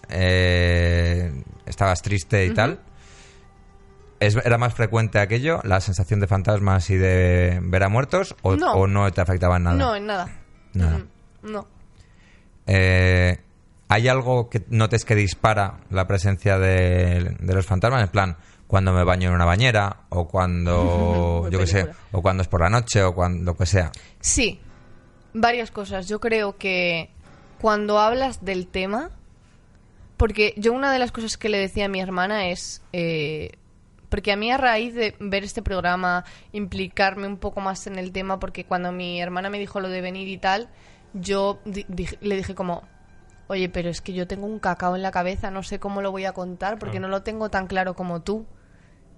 eh, 0.09 1.43
estabas 1.67 2.01
triste 2.03 2.47
y 2.47 2.55
tal, 2.55 2.81
¿es- 4.21 4.37
¿era 4.37 4.57
más 4.59 4.73
frecuente 4.75 5.19
aquello, 5.19 5.61
la 5.65 5.81
sensación 5.81 6.21
de 6.21 6.27
fantasmas 6.27 6.89
y 6.91 6.97
de 6.97 7.59
ver 7.63 7.83
a 7.83 7.89
muertos, 7.89 8.35
o 8.43 8.57
No. 8.57 8.73
o 8.73 8.87
no 8.87 9.11
te 9.13 9.21
afectaba 9.21 9.57
en 9.59 9.65
nada? 9.65 9.77
No, 9.77 9.95
en 9.97 10.07
nada. 10.07 10.29
Nada. 10.75 10.99
Mm, 10.99 11.53
No. 11.53 11.67
Eh, 12.67 13.39
¿Hay 13.89 14.09
algo 14.09 14.51
que 14.51 14.65
notes 14.69 15.05
que 15.05 15.15
dispara 15.15 15.79
la 15.91 16.09
presencia 16.09 16.59
de, 16.59 17.37
de 17.39 17.55
los 17.55 17.67
fantasmas? 17.67 18.03
En 18.03 18.09
plan, 18.09 18.37
cuando 18.67 18.93
me 18.93 19.05
baño 19.05 19.29
en 19.29 19.35
una 19.37 19.45
bañera, 19.45 20.07
o 20.09 20.27
cuando, 20.27 21.49
yo 21.53 21.59
qué 21.61 21.67
sé, 21.69 21.89
o 22.11 22.21
cuando 22.21 22.43
es 22.43 22.49
por 22.49 22.63
la 22.63 22.69
noche, 22.71 23.03
o 23.05 23.15
cuando 23.15 23.45
lo 23.53 23.57
que 23.57 23.65
sea. 23.67 23.93
Sí, 24.21 24.61
varias 25.37 25.71
cosas. 25.71 26.09
Yo 26.09 26.19
creo 26.21 26.57
que 26.57 27.11
cuando 27.61 27.99
hablas 27.99 28.45
del 28.45 28.67
tema, 28.67 29.11
porque 30.17 30.55
yo 30.57 30.73
una 30.73 30.93
de 30.93 30.99
las 30.99 31.13
cosas 31.13 31.37
que 31.37 31.49
le 31.49 31.59
decía 31.59 31.87
a 31.87 31.89
mi 31.89 32.01
hermana 32.01 32.49
es, 32.49 32.83
eh, 32.93 33.53
porque 34.09 34.33
a 34.33 34.37
mí 34.37 34.51
a 34.51 34.57
raíz 34.57 34.95
de 34.95 35.15
ver 35.21 35.45
este 35.45 35.63
programa, 35.63 36.25
implicarme 36.53 37.27
un 37.27 37.37
poco 37.37 37.61
más 37.61 37.87
en 37.87 37.99
el 37.99 38.13
tema, 38.13 38.39
porque 38.39 38.65
cuando 38.65 38.93
mi 38.93 39.21
hermana 39.21 39.51
me 39.51 39.59
dijo 39.59 39.81
lo 39.81 39.89
de 39.89 40.01
venir 40.01 40.29
y 40.29 40.39
tal, 40.39 40.69
yo 41.13 41.61
le 41.65 42.37
dije 42.37 42.55
como, 42.55 42.83
oye, 43.49 43.69
pero 43.69 43.91
es 43.91 44.01
que 44.01 44.13
yo 44.13 44.27
tengo 44.27 44.47
un 44.47 44.59
cacao 44.59 44.97
en 44.97 45.03
la 45.03 45.11
cabeza, 45.11 45.51
no 45.51 45.63
sé 45.63 45.79
cómo 45.79 46.03
lo 46.03 46.13
voy 46.13 46.25
a 46.25 46.33
contar, 46.33 46.79
porque 46.79 47.01
no 47.01 47.09
lo 47.09 47.23
tengo 47.23 47.51
tan 47.51 47.67
claro 47.67 47.95
como 47.95 48.23
tú. 48.23 48.47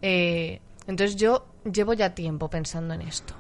Eh, 0.03 0.61
entonces 0.87 1.17
yo 1.17 1.47
llevo 1.71 1.93
ya 1.93 2.15
tiempo 2.15 2.49
pensando 2.49 2.95
en 2.95 3.03
esto. 3.03 3.35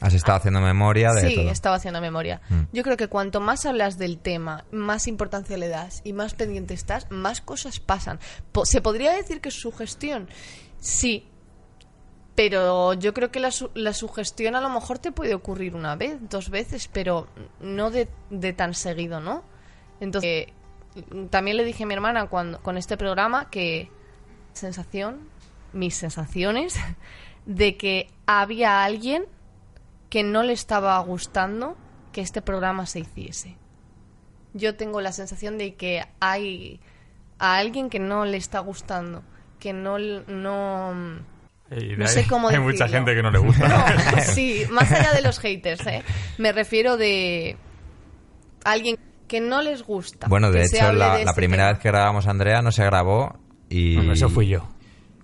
Has 0.00 0.12
estado 0.14 0.36
haciendo 0.38 0.60
memoria 0.60 1.12
de 1.12 1.28
Sí, 1.28 1.34
todo. 1.36 1.50
estaba 1.50 1.76
haciendo 1.76 2.00
memoria. 2.00 2.40
Mm. 2.50 2.62
Yo 2.72 2.82
creo 2.82 2.96
que 2.96 3.08
cuanto 3.08 3.40
más 3.40 3.64
hablas 3.64 3.96
del 3.98 4.18
tema, 4.18 4.64
más 4.70 5.06
importancia 5.08 5.56
le 5.56 5.68
das 5.68 6.02
y 6.04 6.12
más 6.12 6.34
pendiente 6.34 6.74
estás, 6.74 7.06
más 7.10 7.40
cosas 7.40 7.80
pasan. 7.80 8.18
¿Se 8.64 8.80
podría 8.82 9.12
decir 9.12 9.40
que 9.40 9.48
es 9.48 9.54
sugestión? 9.54 10.28
Sí. 10.78 11.26
Pero 12.34 12.92
yo 12.92 13.14
creo 13.14 13.30
que 13.30 13.40
la, 13.40 13.50
su- 13.50 13.70
la 13.74 13.94
sugestión 13.94 14.54
a 14.56 14.60
lo 14.60 14.68
mejor 14.68 14.98
te 14.98 15.10
puede 15.12 15.34
ocurrir 15.34 15.74
una 15.74 15.96
vez, 15.96 16.18
dos 16.28 16.50
veces, 16.50 16.88
pero 16.92 17.28
no 17.60 17.90
de, 17.90 18.08
de 18.28 18.52
tan 18.52 18.74
seguido, 18.74 19.20
¿no? 19.20 19.42
Entonces, 20.00 20.48
eh, 20.48 20.52
también 21.30 21.56
le 21.56 21.64
dije 21.64 21.84
a 21.84 21.86
mi 21.86 21.94
hermana 21.94 22.26
cuando, 22.26 22.60
con 22.60 22.76
este 22.76 22.98
programa 22.98 23.48
que 23.48 23.90
sensación, 24.52 25.30
mis 25.72 25.96
sensaciones, 25.96 26.74
de 27.46 27.78
que 27.78 28.10
había 28.26 28.84
alguien 28.84 29.24
que 30.16 30.22
no 30.22 30.42
le 30.42 30.54
estaba 30.54 30.98
gustando 31.00 31.76
que 32.10 32.22
este 32.22 32.40
programa 32.40 32.86
se 32.86 33.00
hiciese. 33.00 33.58
Yo 34.54 34.74
tengo 34.74 35.02
la 35.02 35.12
sensación 35.12 35.58
de 35.58 35.74
que 35.74 36.04
hay 36.20 36.80
a 37.38 37.58
alguien 37.58 37.90
que 37.90 37.98
no 37.98 38.24
le 38.24 38.38
está 38.38 38.60
gustando, 38.60 39.22
que 39.60 39.74
no 39.74 39.98
no 39.98 41.18
Y 41.70 41.88
de 41.88 41.96
No 41.98 42.06
ahí 42.06 42.10
sé 42.10 42.26
cómo 42.26 42.48
Hay 42.48 42.60
mucha 42.60 42.88
gente 42.88 43.14
que 43.14 43.22
no 43.22 43.30
le 43.30 43.40
gusta. 43.40 43.68
no, 43.68 44.22
sí, 44.22 44.62
más 44.70 44.90
allá 44.90 45.12
de 45.12 45.20
los 45.20 45.38
haters, 45.38 45.86
¿eh? 45.86 46.02
Me 46.38 46.50
refiero 46.50 46.96
de 46.96 47.58
alguien 48.64 48.96
que 49.28 49.42
no 49.42 49.60
les 49.60 49.82
gusta. 49.82 50.28
Bueno, 50.28 50.50
de 50.50 50.62
hecho, 50.62 50.92
la, 50.94 51.18
de 51.18 51.24
la 51.26 51.30
este 51.32 51.34
primera 51.34 51.64
tema. 51.64 51.72
vez 51.74 51.82
que 51.82 51.88
grabamos 51.90 52.26
Andrea 52.26 52.62
no 52.62 52.72
se 52.72 52.86
grabó 52.86 53.38
y... 53.68 53.96
Bueno, 53.96 54.14
eso 54.14 54.30
fui 54.30 54.48
yo. 54.48 54.66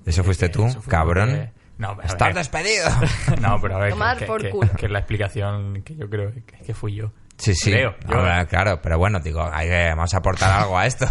¿Eso 0.05 0.22
fuiste 0.22 0.51
tú, 0.51 0.66
Eso 0.66 0.82
fui 0.82 0.90
cabrón? 0.90 1.51
No, 1.83 1.97
pero 1.97 2.09
¡Estás 2.09 2.35
despedido! 2.35 2.89
No, 3.41 3.61
pero 3.61 3.76
a 3.76 3.80
ver, 3.80 3.91
Tomar 3.91 4.16
que, 4.18 4.24
por 4.26 4.41
que- 4.43 4.51
culo. 4.51 4.70
que 4.76 4.89
la 4.89 5.01
explicación 5.01 5.83
que 5.83 5.97
yo 5.97 6.09
creo 6.09 6.33
que, 6.33 6.43
que 6.45 6.74
fui 6.74 6.95
yo. 6.95 7.12
Sí, 7.39 7.55
sí. 7.57 7.72
Creo, 7.72 7.97
yo- 8.09 8.14
Ahora, 8.18 8.45
claro, 8.47 8.80
pero 8.80 8.99
bueno, 8.99 9.18
digo, 9.18 9.43
hay 9.53 9.66
que, 9.68 9.89
vamos 9.89 10.14
a 10.14 10.18
aportar 10.18 10.53
algo 10.62 10.78
a 10.78 10.87
esto. 10.87 11.07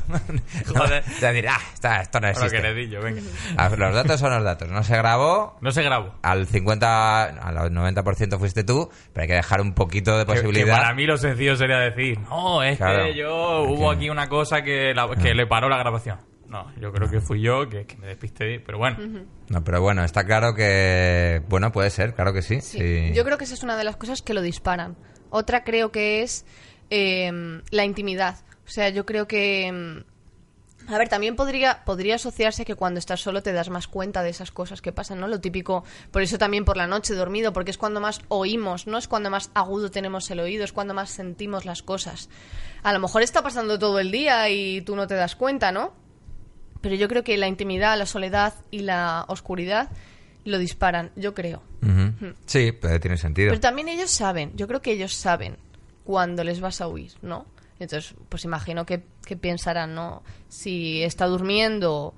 Joder. 0.73 1.03
Es 1.07 1.19
decir, 1.19 1.49
ah, 1.49 1.59
está- 1.73 2.01
esto 2.01 2.19
no 2.21 2.27
existe. 2.29 2.55
que 2.55 2.63
le 2.63 2.73
di 2.73 2.89
yo, 2.89 3.01
venga. 3.01 3.21
Los 3.77 3.93
datos 3.95 4.19
son 4.19 4.31
los 4.33 4.43
datos. 4.43 4.69
No 4.69 4.81
se 4.83 4.95
grabó. 4.95 5.57
No 5.59 5.71
se 5.71 5.83
grabó. 5.83 6.13
Al 6.21 6.47
50, 6.47 7.23
al 7.23 7.71
90% 7.73 8.39
fuiste 8.39 8.63
tú, 8.63 8.89
pero 9.11 9.23
hay 9.23 9.27
que 9.27 9.33
dejar 9.35 9.59
un 9.59 9.73
poquito 9.73 10.17
de 10.17 10.25
Que- 10.25 10.31
Que, 10.33 10.37
posibilidad. 10.41 10.77
para 10.77 10.93
mí 10.93 11.05
lo 11.05 11.17
sencillo 11.17 11.57
sería 11.57 11.79
decir, 11.79 12.17
no, 12.29 12.63
es 12.63 12.77
Claro, 12.77 13.03
que 13.05 13.15
yo 13.15 13.63
hubo 13.63 13.91
aquí 13.91 14.09
una 14.09 14.29
cosa 14.29 14.61
que, 14.61 14.93
la- 14.93 15.09
que 15.21 15.33
le 15.33 15.47
paró 15.47 15.67
la 15.67 15.77
grabación. 15.79 16.17
No, 16.51 16.69
yo 16.81 16.91
creo 16.91 17.09
que 17.09 17.21
fui 17.21 17.41
yo 17.41 17.69
que, 17.69 17.85
que 17.85 17.95
me 17.95 18.07
despisté, 18.07 18.59
pero 18.59 18.77
bueno. 18.77 19.25
No, 19.47 19.63
pero 19.63 19.79
bueno, 19.81 20.03
está 20.03 20.25
claro 20.25 20.53
que... 20.53 21.41
Bueno, 21.47 21.71
puede 21.71 21.89
ser, 21.89 22.13
claro 22.13 22.33
que 22.33 22.41
sí. 22.41 22.59
Sí. 22.59 22.77
sí. 22.77 23.11
Yo 23.13 23.23
creo 23.23 23.37
que 23.37 23.45
esa 23.45 23.53
es 23.53 23.63
una 23.63 23.77
de 23.77 23.85
las 23.85 23.95
cosas 23.95 24.21
que 24.21 24.33
lo 24.33 24.41
disparan. 24.41 24.97
Otra 25.29 25.63
creo 25.63 25.91
que 25.93 26.21
es 26.23 26.45
eh, 26.89 27.31
la 27.71 27.85
intimidad. 27.85 28.35
O 28.65 28.69
sea, 28.69 28.89
yo 28.89 29.05
creo 29.05 29.27
que... 29.29 29.71
mm, 29.71 30.91
A 30.91 30.97
ver, 30.97 31.07
también 31.07 31.37
podría, 31.37 31.85
podría 31.85 32.15
asociarse 32.15 32.65
que 32.65 32.75
cuando 32.75 32.99
estás 32.99 33.21
solo 33.21 33.41
te 33.41 33.53
das 33.53 33.69
más 33.69 33.87
cuenta 33.87 34.21
de 34.21 34.29
esas 34.31 34.51
cosas 34.51 34.81
que 34.81 34.91
pasan, 34.91 35.21
¿no? 35.21 35.27
Lo 35.29 35.39
típico, 35.39 35.85
por 36.11 36.21
eso 36.21 36.37
también 36.37 36.65
por 36.65 36.75
la 36.75 36.85
noche 36.87 37.13
dormido, 37.13 37.53
porque 37.53 37.71
es 37.71 37.77
cuando 37.77 38.01
más 38.01 38.19
oímos, 38.27 38.87
no 38.87 38.97
es 38.97 39.07
cuando 39.07 39.29
más 39.29 39.51
agudo 39.53 39.89
tenemos 39.89 40.29
el 40.31 40.41
oído, 40.41 40.65
es 40.65 40.73
cuando 40.73 40.93
más 40.93 41.11
sentimos 41.11 41.63
las 41.63 41.81
cosas. 41.81 42.29
A 42.83 42.91
lo 42.91 42.99
mejor 42.99 43.21
está 43.21 43.41
pasando 43.41 43.79
todo 43.79 43.99
el 43.99 44.11
día 44.11 44.49
y 44.49 44.81
tú 44.81 44.97
no 44.97 45.07
te 45.07 45.15
das 45.15 45.37
cuenta, 45.37 45.71
¿no? 45.71 45.93
Pero 46.81 46.95
yo 46.95 47.07
creo 47.07 47.23
que 47.23 47.37
la 47.37 47.47
intimidad, 47.47 47.97
la 47.97 48.05
soledad 48.05 48.53
y 48.71 48.79
la 48.79 49.25
oscuridad 49.27 49.89
lo 50.45 50.57
disparan, 50.57 51.11
yo 51.15 51.33
creo. 51.33 51.61
Sí, 52.45 52.71
pero 52.71 52.99
tiene 52.99 53.17
sentido. 53.17 53.49
Pero 53.49 53.59
también 53.59 53.87
ellos 53.87 54.11
saben, 54.11 54.51
yo 54.55 54.67
creo 54.67 54.81
que 54.81 54.91
ellos 54.91 55.13
saben 55.13 55.57
cuándo 56.03 56.43
les 56.43 56.59
vas 56.59 56.81
a 56.81 56.87
huir, 56.87 57.11
¿no? 57.21 57.45
Entonces, 57.79 58.15
pues 58.29 58.45
imagino 58.45 58.85
que, 58.85 59.03
que 59.25 59.35
pensarán, 59.35 59.95
¿no? 59.95 60.23
Si 60.49 61.01
está 61.03 61.25
durmiendo, 61.25 62.13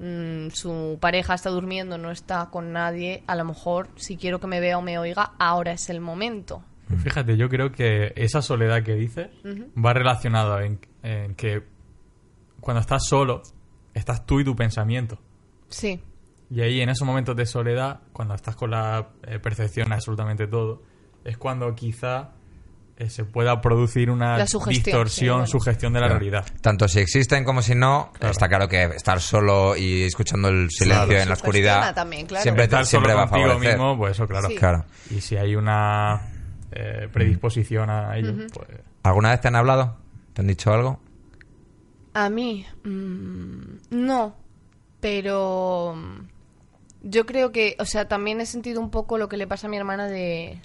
mm, 0.00 0.48
su 0.50 0.98
pareja 1.00 1.34
está 1.34 1.50
durmiendo, 1.50 1.98
no 1.98 2.10
está 2.10 2.48
con 2.50 2.72
nadie, 2.72 3.22
a 3.26 3.36
lo 3.36 3.44
mejor 3.44 3.88
si 3.96 4.16
quiero 4.16 4.40
que 4.40 4.48
me 4.48 4.60
vea 4.60 4.78
o 4.78 4.82
me 4.82 4.98
oiga, 4.98 5.32
ahora 5.38 5.72
es 5.72 5.88
el 5.88 6.00
momento. 6.00 6.64
Fíjate, 7.02 7.36
yo 7.36 7.48
creo 7.48 7.72
que 7.72 8.12
esa 8.16 8.42
soledad 8.42 8.82
que 8.82 8.94
dices 8.94 9.28
va 9.76 9.94
relacionada 9.94 10.64
en, 10.64 10.80
en 11.02 11.34
que 11.34 11.62
cuando 12.60 12.80
estás 12.80 13.04
solo, 13.06 13.42
estás 13.94 14.26
tú 14.26 14.40
y 14.40 14.44
tu 14.44 14.54
pensamiento. 14.54 15.18
Sí, 15.68 16.00
Y 16.50 16.60
ahí, 16.60 16.80
en 16.82 16.90
esos 16.90 17.06
momentos 17.06 17.34
de 17.36 17.46
soledad, 17.46 18.00
cuando 18.12 18.34
estás 18.34 18.54
con 18.54 18.70
la 18.70 19.08
eh, 19.26 19.38
percepción 19.38 19.92
absolutamente 19.92 20.46
todo, 20.46 20.82
es 21.24 21.38
cuando 21.38 21.74
quizá 21.74 22.32
eh, 22.96 23.08
se 23.08 23.24
pueda 23.24 23.60
producir 23.60 24.10
una 24.10 24.46
sí, 24.46 24.58
distorsión, 24.68 25.36
bueno. 25.38 25.46
sugestión 25.46 25.92
de 25.94 26.00
la 26.00 26.06
Claro. 26.06 26.18
realidad. 26.20 26.46
Tanto 26.60 26.86
si 26.86 27.00
existen 27.00 27.44
como 27.44 27.60
si 27.62 27.74
no, 27.74 28.12
Claro. 28.18 28.30
está 28.32 28.46
claro 28.48 28.68
que 28.68 28.84
estar 28.84 29.20
solo 29.20 29.74
y 29.74 30.02
escuchando 30.02 30.48
el 30.48 30.70
silencio 30.70 31.06
Claro. 31.06 31.22
en 31.22 31.28
la 31.28 31.34
oscuridad 31.34 31.94
también, 31.94 32.26
claro. 32.26 32.42
siempre, 32.42 32.64
Estar 32.64 32.84
siempre 32.86 33.12
solo 33.12 33.18
va 33.20 33.24
a 33.24 33.28
favorecer. 33.28 33.72
mismo, 33.78 33.96
pues 33.96 34.12
eso, 34.12 34.28
claro. 34.28 34.48
Sí. 34.48 34.54
Claro. 34.56 34.84
Y 35.10 35.20
si 35.22 35.36
hay 35.36 35.56
una 35.56 36.20
eh, 36.72 37.08
predisposición 37.12 37.88
a 37.90 38.16
ello, 38.16 38.34
pues... 38.52 38.68
¿Alguna 39.02 39.30
vez 39.30 39.40
te 39.40 39.48
han 39.48 39.56
hablado? 39.56 39.96
¿Te 40.34 40.42
han 40.42 40.46
dicho 40.46 40.72
algo? 40.72 41.00
A 42.14 42.30
mí, 42.30 42.64
mm, 42.84 43.60
no, 43.90 44.34
pero 45.00 45.94
mm, 45.96 46.28
yo 47.02 47.26
creo 47.26 47.52
que, 47.52 47.76
o 47.78 47.84
sea, 47.84 48.08
también 48.08 48.40
he 48.40 48.46
sentido 48.46 48.80
un 48.80 48.90
poco 48.90 49.18
lo 49.18 49.28
que 49.28 49.36
le 49.36 49.46
pasa 49.46 49.66
a 49.66 49.70
mi 49.70 49.76
hermana 49.76 50.06
de, 50.08 50.60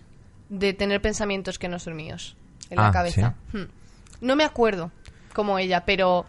de 0.49 0.73
tener 0.73 1.01
pensamientos 1.01 1.59
que 1.59 1.67
no 1.67 1.79
son 1.79 1.95
míos 1.95 2.37
en 2.69 2.79
Ah, 2.79 2.83
la 2.83 2.91
cabeza. 2.91 3.35
Hmm. 3.51 3.63
No 4.21 4.35
me 4.35 4.43
acuerdo 4.43 4.91
como 5.33 5.57
ella, 5.59 5.85
pero, 5.85 6.25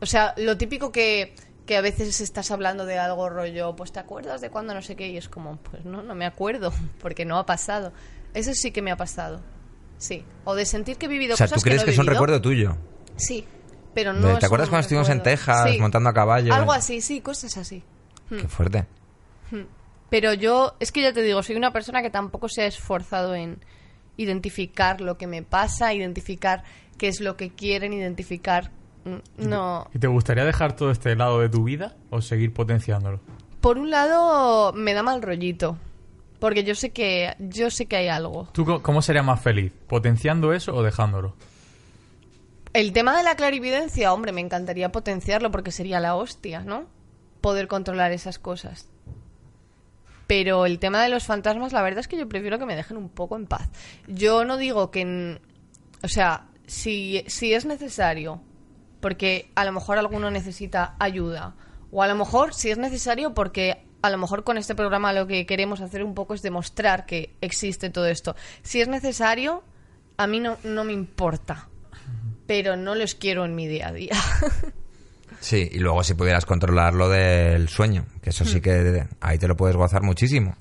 o 0.00 0.06
sea, 0.06 0.34
lo 0.36 0.56
típico 0.58 0.92
que, 0.92 1.34
que 1.66 1.76
a 1.76 1.80
veces 1.80 2.20
estás 2.20 2.50
hablando 2.50 2.84
de 2.84 2.98
algo 2.98 3.28
rollo, 3.30 3.74
pues 3.76 3.92
te 3.92 3.98
acuerdas 4.00 4.40
de 4.40 4.50
cuando 4.50 4.74
no 4.74 4.82
sé 4.82 4.94
qué, 4.94 5.08
y 5.08 5.16
es 5.16 5.28
como, 5.28 5.56
pues 5.56 5.84
no, 5.84 6.02
no 6.02 6.14
me 6.14 6.26
acuerdo, 6.26 6.72
porque 7.00 7.24
no 7.24 7.38
ha 7.38 7.46
pasado. 7.46 7.92
Eso 8.34 8.52
sí 8.54 8.70
que 8.72 8.82
me 8.82 8.90
ha 8.90 8.96
pasado. 8.96 9.40
Sí. 9.98 10.24
O 10.44 10.54
de 10.54 10.64
sentir 10.66 10.96
que 10.96 11.06
he 11.06 11.08
vivido 11.08 11.34
O 11.34 11.36
sea, 11.36 11.46
cosas 11.46 11.60
¿tú 11.60 11.64
crees 11.64 11.80
no 11.80 11.84
que, 11.86 11.90
he 11.90 11.94
es 11.94 11.98
un 11.98 12.04
vivido. 12.06 12.14
recuerdo 12.20 12.40
tuyo? 12.40 12.76
Sí, 13.16 13.44
pero 13.94 14.12
no. 14.12 14.28
¿Te 14.32 14.38
es 14.38 14.44
acuerdas 14.44 14.68
cuando 14.68 14.82
estuvimos 14.82 15.08
en. 15.08 15.22
Texas 15.22 15.70
Sí. 15.70 15.78
montando 15.80 16.08
a 16.10 16.14
caballo? 16.14 16.52
Algo 16.54 16.72
así, 16.72 17.00
sí, 17.00 17.20
cosas 17.20 17.56
así. 17.56 17.82
Qué 18.28 18.46
fuerte. 18.48 18.86
Pero 20.08 20.32
yo, 20.34 20.74
es 20.80 20.90
que 20.90 21.02
ya 21.02 21.12
te 21.12 21.22
digo, 21.22 21.42
soy 21.42 21.56
una 21.56 21.72
persona 21.72 22.02
que 22.02 22.10
tampoco 22.10 22.48
se 22.48 22.62
ha 22.62 22.66
esforzado 22.66 23.34
en 23.34 23.58
identificar 24.16 25.00
lo 25.00 25.16
que 25.16 25.26
me 25.26 25.42
pasa, 25.42 25.94
identificar 25.94 26.64
qué 26.98 27.08
es 27.08 27.20
lo 27.20 27.36
que 27.36 27.50
quieren, 27.50 27.92
identificar. 27.92 28.70
mm, 29.04 29.48
No. 29.48 29.88
¿Y 29.94 29.98
te 29.98 30.08
gustaría 30.08 30.44
dejar 30.44 30.74
todo 30.74 30.90
este 30.90 31.14
lado 31.16 31.40
de 31.40 31.48
tu 31.48 31.64
vida 31.64 31.94
o 32.10 32.20
seguir 32.20 32.52
potenciándolo? 32.52 33.20
Por 33.60 33.78
un 33.78 33.90
lado, 33.90 34.72
me 34.72 34.94
da 34.94 35.02
mal 35.02 35.22
rollito. 35.22 35.78
Porque 36.40 36.64
yo 36.64 36.74
sé 36.74 36.90
que, 36.90 37.34
yo 37.38 37.70
sé 37.70 37.86
que 37.86 37.96
hay 37.96 38.08
algo. 38.08 38.48
¿Tú 38.52 38.80
cómo 38.82 39.02
serías 39.02 39.24
más 39.24 39.40
feliz? 39.40 39.72
¿Potenciando 39.86 40.52
eso 40.54 40.74
o 40.74 40.82
dejándolo? 40.82 41.34
El 42.72 42.92
tema 42.92 43.16
de 43.16 43.24
la 43.24 43.34
clarividencia, 43.34 44.12
hombre, 44.12 44.30
me 44.30 44.40
encantaría 44.40 44.92
potenciarlo 44.92 45.50
porque 45.50 45.72
sería 45.72 45.98
la 45.98 46.14
hostia, 46.14 46.60
¿no? 46.60 46.86
Poder 47.40 47.66
controlar 47.66 48.12
esas 48.12 48.38
cosas. 48.38 48.88
Pero 50.28 50.66
el 50.66 50.78
tema 50.78 51.02
de 51.02 51.08
los 51.08 51.24
fantasmas, 51.24 51.72
la 51.72 51.82
verdad 51.82 51.98
es 51.98 52.06
que 52.06 52.16
yo 52.16 52.28
prefiero 52.28 52.60
que 52.60 52.66
me 52.66 52.76
dejen 52.76 52.96
un 52.96 53.08
poco 53.08 53.34
en 53.34 53.46
paz. 53.46 53.68
Yo 54.06 54.44
no 54.44 54.56
digo 54.56 54.92
que... 54.92 55.40
O 56.04 56.08
sea, 56.08 56.46
si, 56.64 57.24
si 57.26 57.52
es 57.54 57.64
necesario, 57.64 58.40
porque 59.00 59.50
a 59.56 59.64
lo 59.64 59.72
mejor 59.72 59.98
alguno 59.98 60.30
necesita 60.30 60.94
ayuda, 61.00 61.56
o 61.90 62.04
a 62.04 62.06
lo 62.06 62.14
mejor 62.14 62.54
si 62.54 62.70
es 62.70 62.78
necesario 62.78 63.34
porque 63.34 63.84
a 64.00 64.10
lo 64.10 64.16
mejor 64.16 64.44
con 64.44 64.56
este 64.56 64.76
programa 64.76 65.12
lo 65.12 65.26
que 65.26 65.44
queremos 65.44 65.80
hacer 65.80 66.04
un 66.04 66.14
poco 66.14 66.34
es 66.34 66.42
demostrar 66.42 67.04
que 67.04 67.34
existe 67.40 67.90
todo 67.90 68.06
esto. 68.06 68.36
Si 68.62 68.80
es 68.80 68.86
necesario, 68.86 69.64
a 70.16 70.28
mí 70.28 70.38
no, 70.38 70.56
no 70.62 70.84
me 70.84 70.92
importa 70.92 71.69
pero 72.50 72.74
no 72.76 72.96
los 72.96 73.14
quiero 73.14 73.44
en 73.44 73.54
mi 73.54 73.68
día 73.68 73.86
a 73.88 73.92
día. 73.92 74.10
Sí, 75.40 75.70
y 75.72 75.78
luego 75.78 76.02
si 76.04 76.12
pudieras 76.12 76.44
controlar 76.44 76.92
lo 76.92 77.08
del 77.08 77.68
sueño, 77.70 78.04
que 78.22 78.28
eso 78.28 78.44
sí 78.44 78.60
que 78.60 79.06
ahí 79.22 79.38
te 79.38 79.48
lo 79.48 79.56
puedes 79.56 79.74
gozar 79.74 80.02
muchísimo. 80.02 80.54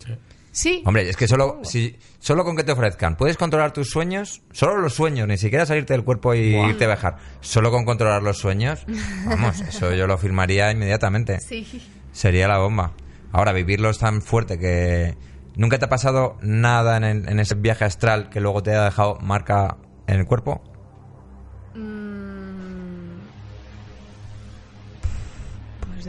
sí, 0.54 0.84
Hombre, 0.86 1.10
es 1.10 1.18
que 1.18 1.28
solo, 1.28 1.60
si, 1.64 1.98
solo 2.20 2.46
con 2.46 2.56
que 2.56 2.64
te 2.64 2.72
ofrezcan, 2.72 3.18
puedes 3.18 3.36
controlar 3.36 3.74
tus 3.74 3.90
sueños, 3.90 4.42
solo 4.54 4.78
los 4.78 4.94
sueños, 4.94 5.28
ni 5.28 5.38
siquiera 5.38 5.66
salirte 5.66 5.92
del 5.94 6.06
cuerpo 6.06 6.34
y 6.34 6.56
irte 6.56 6.86
a 6.86 6.88
viajar, 6.88 7.18
solo 7.42 7.72
con 7.72 7.84
controlar 7.84 8.24
los 8.24 8.38
sueños, 8.38 8.86
vamos, 9.26 9.60
eso 9.68 9.94
yo 9.94 10.08
lo 10.08 10.18
firmaría 10.18 10.72
inmediatamente. 10.72 11.40
sí. 11.42 11.66
Sería 12.14 12.48
la 12.48 12.60
bomba. 12.60 12.94
Ahora, 13.34 13.52
vivirlo 13.52 13.90
es 13.90 13.98
tan 14.00 14.22
fuerte 14.22 14.58
que 14.58 15.16
nunca 15.58 15.78
te 15.78 15.86
ha 15.86 15.90
pasado 15.90 16.38
nada 16.42 16.96
en, 16.98 17.04
el- 17.04 17.28
en 17.30 17.40
ese 17.42 17.56
viaje 17.56 17.84
astral 17.84 18.30
que 18.30 18.40
luego 18.40 18.64
te 18.64 18.74
ha 18.76 18.86
dejado 18.86 19.18
marca 19.22 19.76
en 20.08 20.20
el 20.22 20.26
cuerpo. 20.26 20.64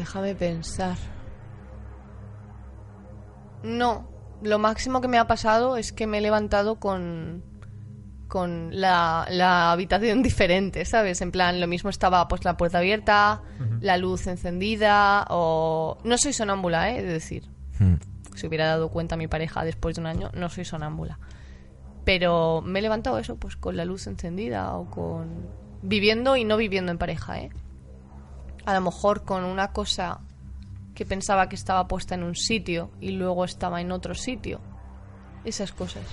Déjame 0.01 0.35
pensar. 0.35 0.97
No, 3.63 4.09
lo 4.43 4.59
máximo 4.59 5.01
que 5.01 5.09
me 5.09 5.19
ha 5.19 5.27
pasado 5.27 5.77
es 5.77 5.93
que 5.93 6.07
me 6.07 6.19
he 6.19 6.21
levantado 6.21 6.77
con 6.77 7.43
con 8.29 8.69
la, 8.81 9.27
la 9.29 9.73
habitación 9.73 10.23
diferente, 10.23 10.85
¿sabes? 10.85 11.21
En 11.21 11.33
plan, 11.33 11.61
lo 11.61 11.67
mismo 11.67 11.91
estaba 11.91 12.27
pues 12.29 12.45
la 12.45 12.57
puerta 12.57 12.79
abierta, 12.79 13.43
la 13.81 13.97
luz 13.97 14.29
encendida 14.29 15.27
o... 15.31 15.99
No 16.05 16.17
soy 16.17 16.33
sonámbula, 16.33 16.91
¿eh? 16.91 16.99
Es 17.01 17.07
decir, 17.07 17.51
Hmm. 17.81 17.95
se 18.37 18.47
hubiera 18.47 18.67
dado 18.67 18.91
cuenta 18.91 19.17
mi 19.17 19.27
pareja 19.27 19.65
después 19.65 19.97
de 19.97 20.03
un 20.03 20.07
año, 20.07 20.31
no 20.35 20.49
soy 20.49 20.65
sonámbula. 20.65 21.19
Pero 22.05 22.63
me 22.65 22.79
he 22.79 22.83
levantado 22.83 23.19
eso, 23.19 23.37
pues 23.37 23.57
con 23.57 23.77
la 23.77 23.85
luz 23.85 24.07
encendida 24.07 24.75
o 24.77 24.89
con... 24.91 25.49
Viviendo 25.83 26.37
y 26.37 26.45
no 26.45 26.57
viviendo 26.57 26.93
en 26.93 26.99
pareja, 26.99 27.41
¿eh? 27.41 27.51
A 28.71 28.75
lo 28.75 28.83
mejor 28.83 29.25
con 29.25 29.43
una 29.43 29.73
cosa 29.73 30.21
que 30.95 31.05
pensaba 31.05 31.49
que 31.49 31.57
estaba 31.57 31.89
puesta 31.89 32.15
en 32.15 32.23
un 32.23 32.37
sitio 32.37 32.93
y 33.01 33.11
luego 33.11 33.45
estaba 33.45 33.81
en 33.81 33.91
otro 33.91 34.15
sitio. 34.15 34.61
Esas 35.45 35.73
cosas. 35.73 36.05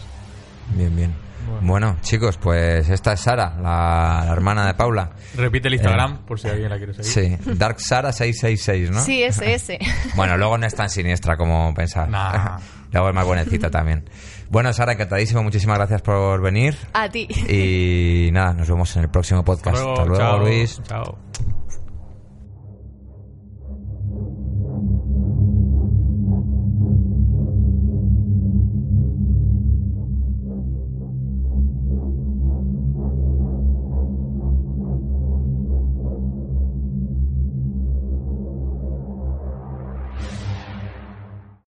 Bien, 0.73 0.95
bien. 0.95 1.13
Bueno. 1.61 1.97
chicos, 2.01 2.37
pues 2.37 2.89
esta 2.89 3.13
es 3.13 3.19
Sara, 3.19 3.55
la, 3.61 4.23
la 4.25 4.33
hermana 4.33 4.65
de 4.65 4.73
Paula. 4.73 5.11
Repite 5.35 5.67
el 5.67 5.75
Instagram 5.75 6.25
por 6.25 6.39
si 6.39 6.47
alguien 6.47 6.71
la 6.71 6.77
quiere 6.77 6.95
seguir. 6.95 7.37
Sí, 7.37 7.51
Dark 7.53 7.79
Sara 7.79 8.11
666, 8.11 8.89
¿no? 8.89 9.01
Sí, 9.01 9.21
ese, 9.21 9.53
ese. 9.53 9.77
Bueno, 10.15 10.35
luego 10.35 10.57
no 10.57 10.65
es 10.65 10.73
tan 10.73 10.89
siniestra 10.89 11.37
como 11.37 11.75
pensaba. 11.75 12.07
Nah. 12.07 12.57
luego 12.91 13.09
es 13.09 13.13
más 13.13 13.25
buenecita 13.25 13.69
también. 13.69 14.09
Bueno, 14.49 14.73
Sara, 14.73 14.93
encantadísimo. 14.93 15.43
Muchísimas 15.43 15.77
gracias 15.77 16.01
por 16.01 16.41
venir. 16.41 16.75
A 16.93 17.07
ti. 17.07 17.27
Y 17.47 18.31
nada, 18.31 18.53
nos 18.53 18.67
vemos 18.67 18.95
en 18.95 19.03
el 19.03 19.09
próximo 19.09 19.43
podcast. 19.45 19.77
Hasta 19.77 19.91
Hasta 19.91 20.05
luego, 20.05 20.17
chao. 20.17 20.39
Luis. 20.39 20.81
Chao. 20.87 21.19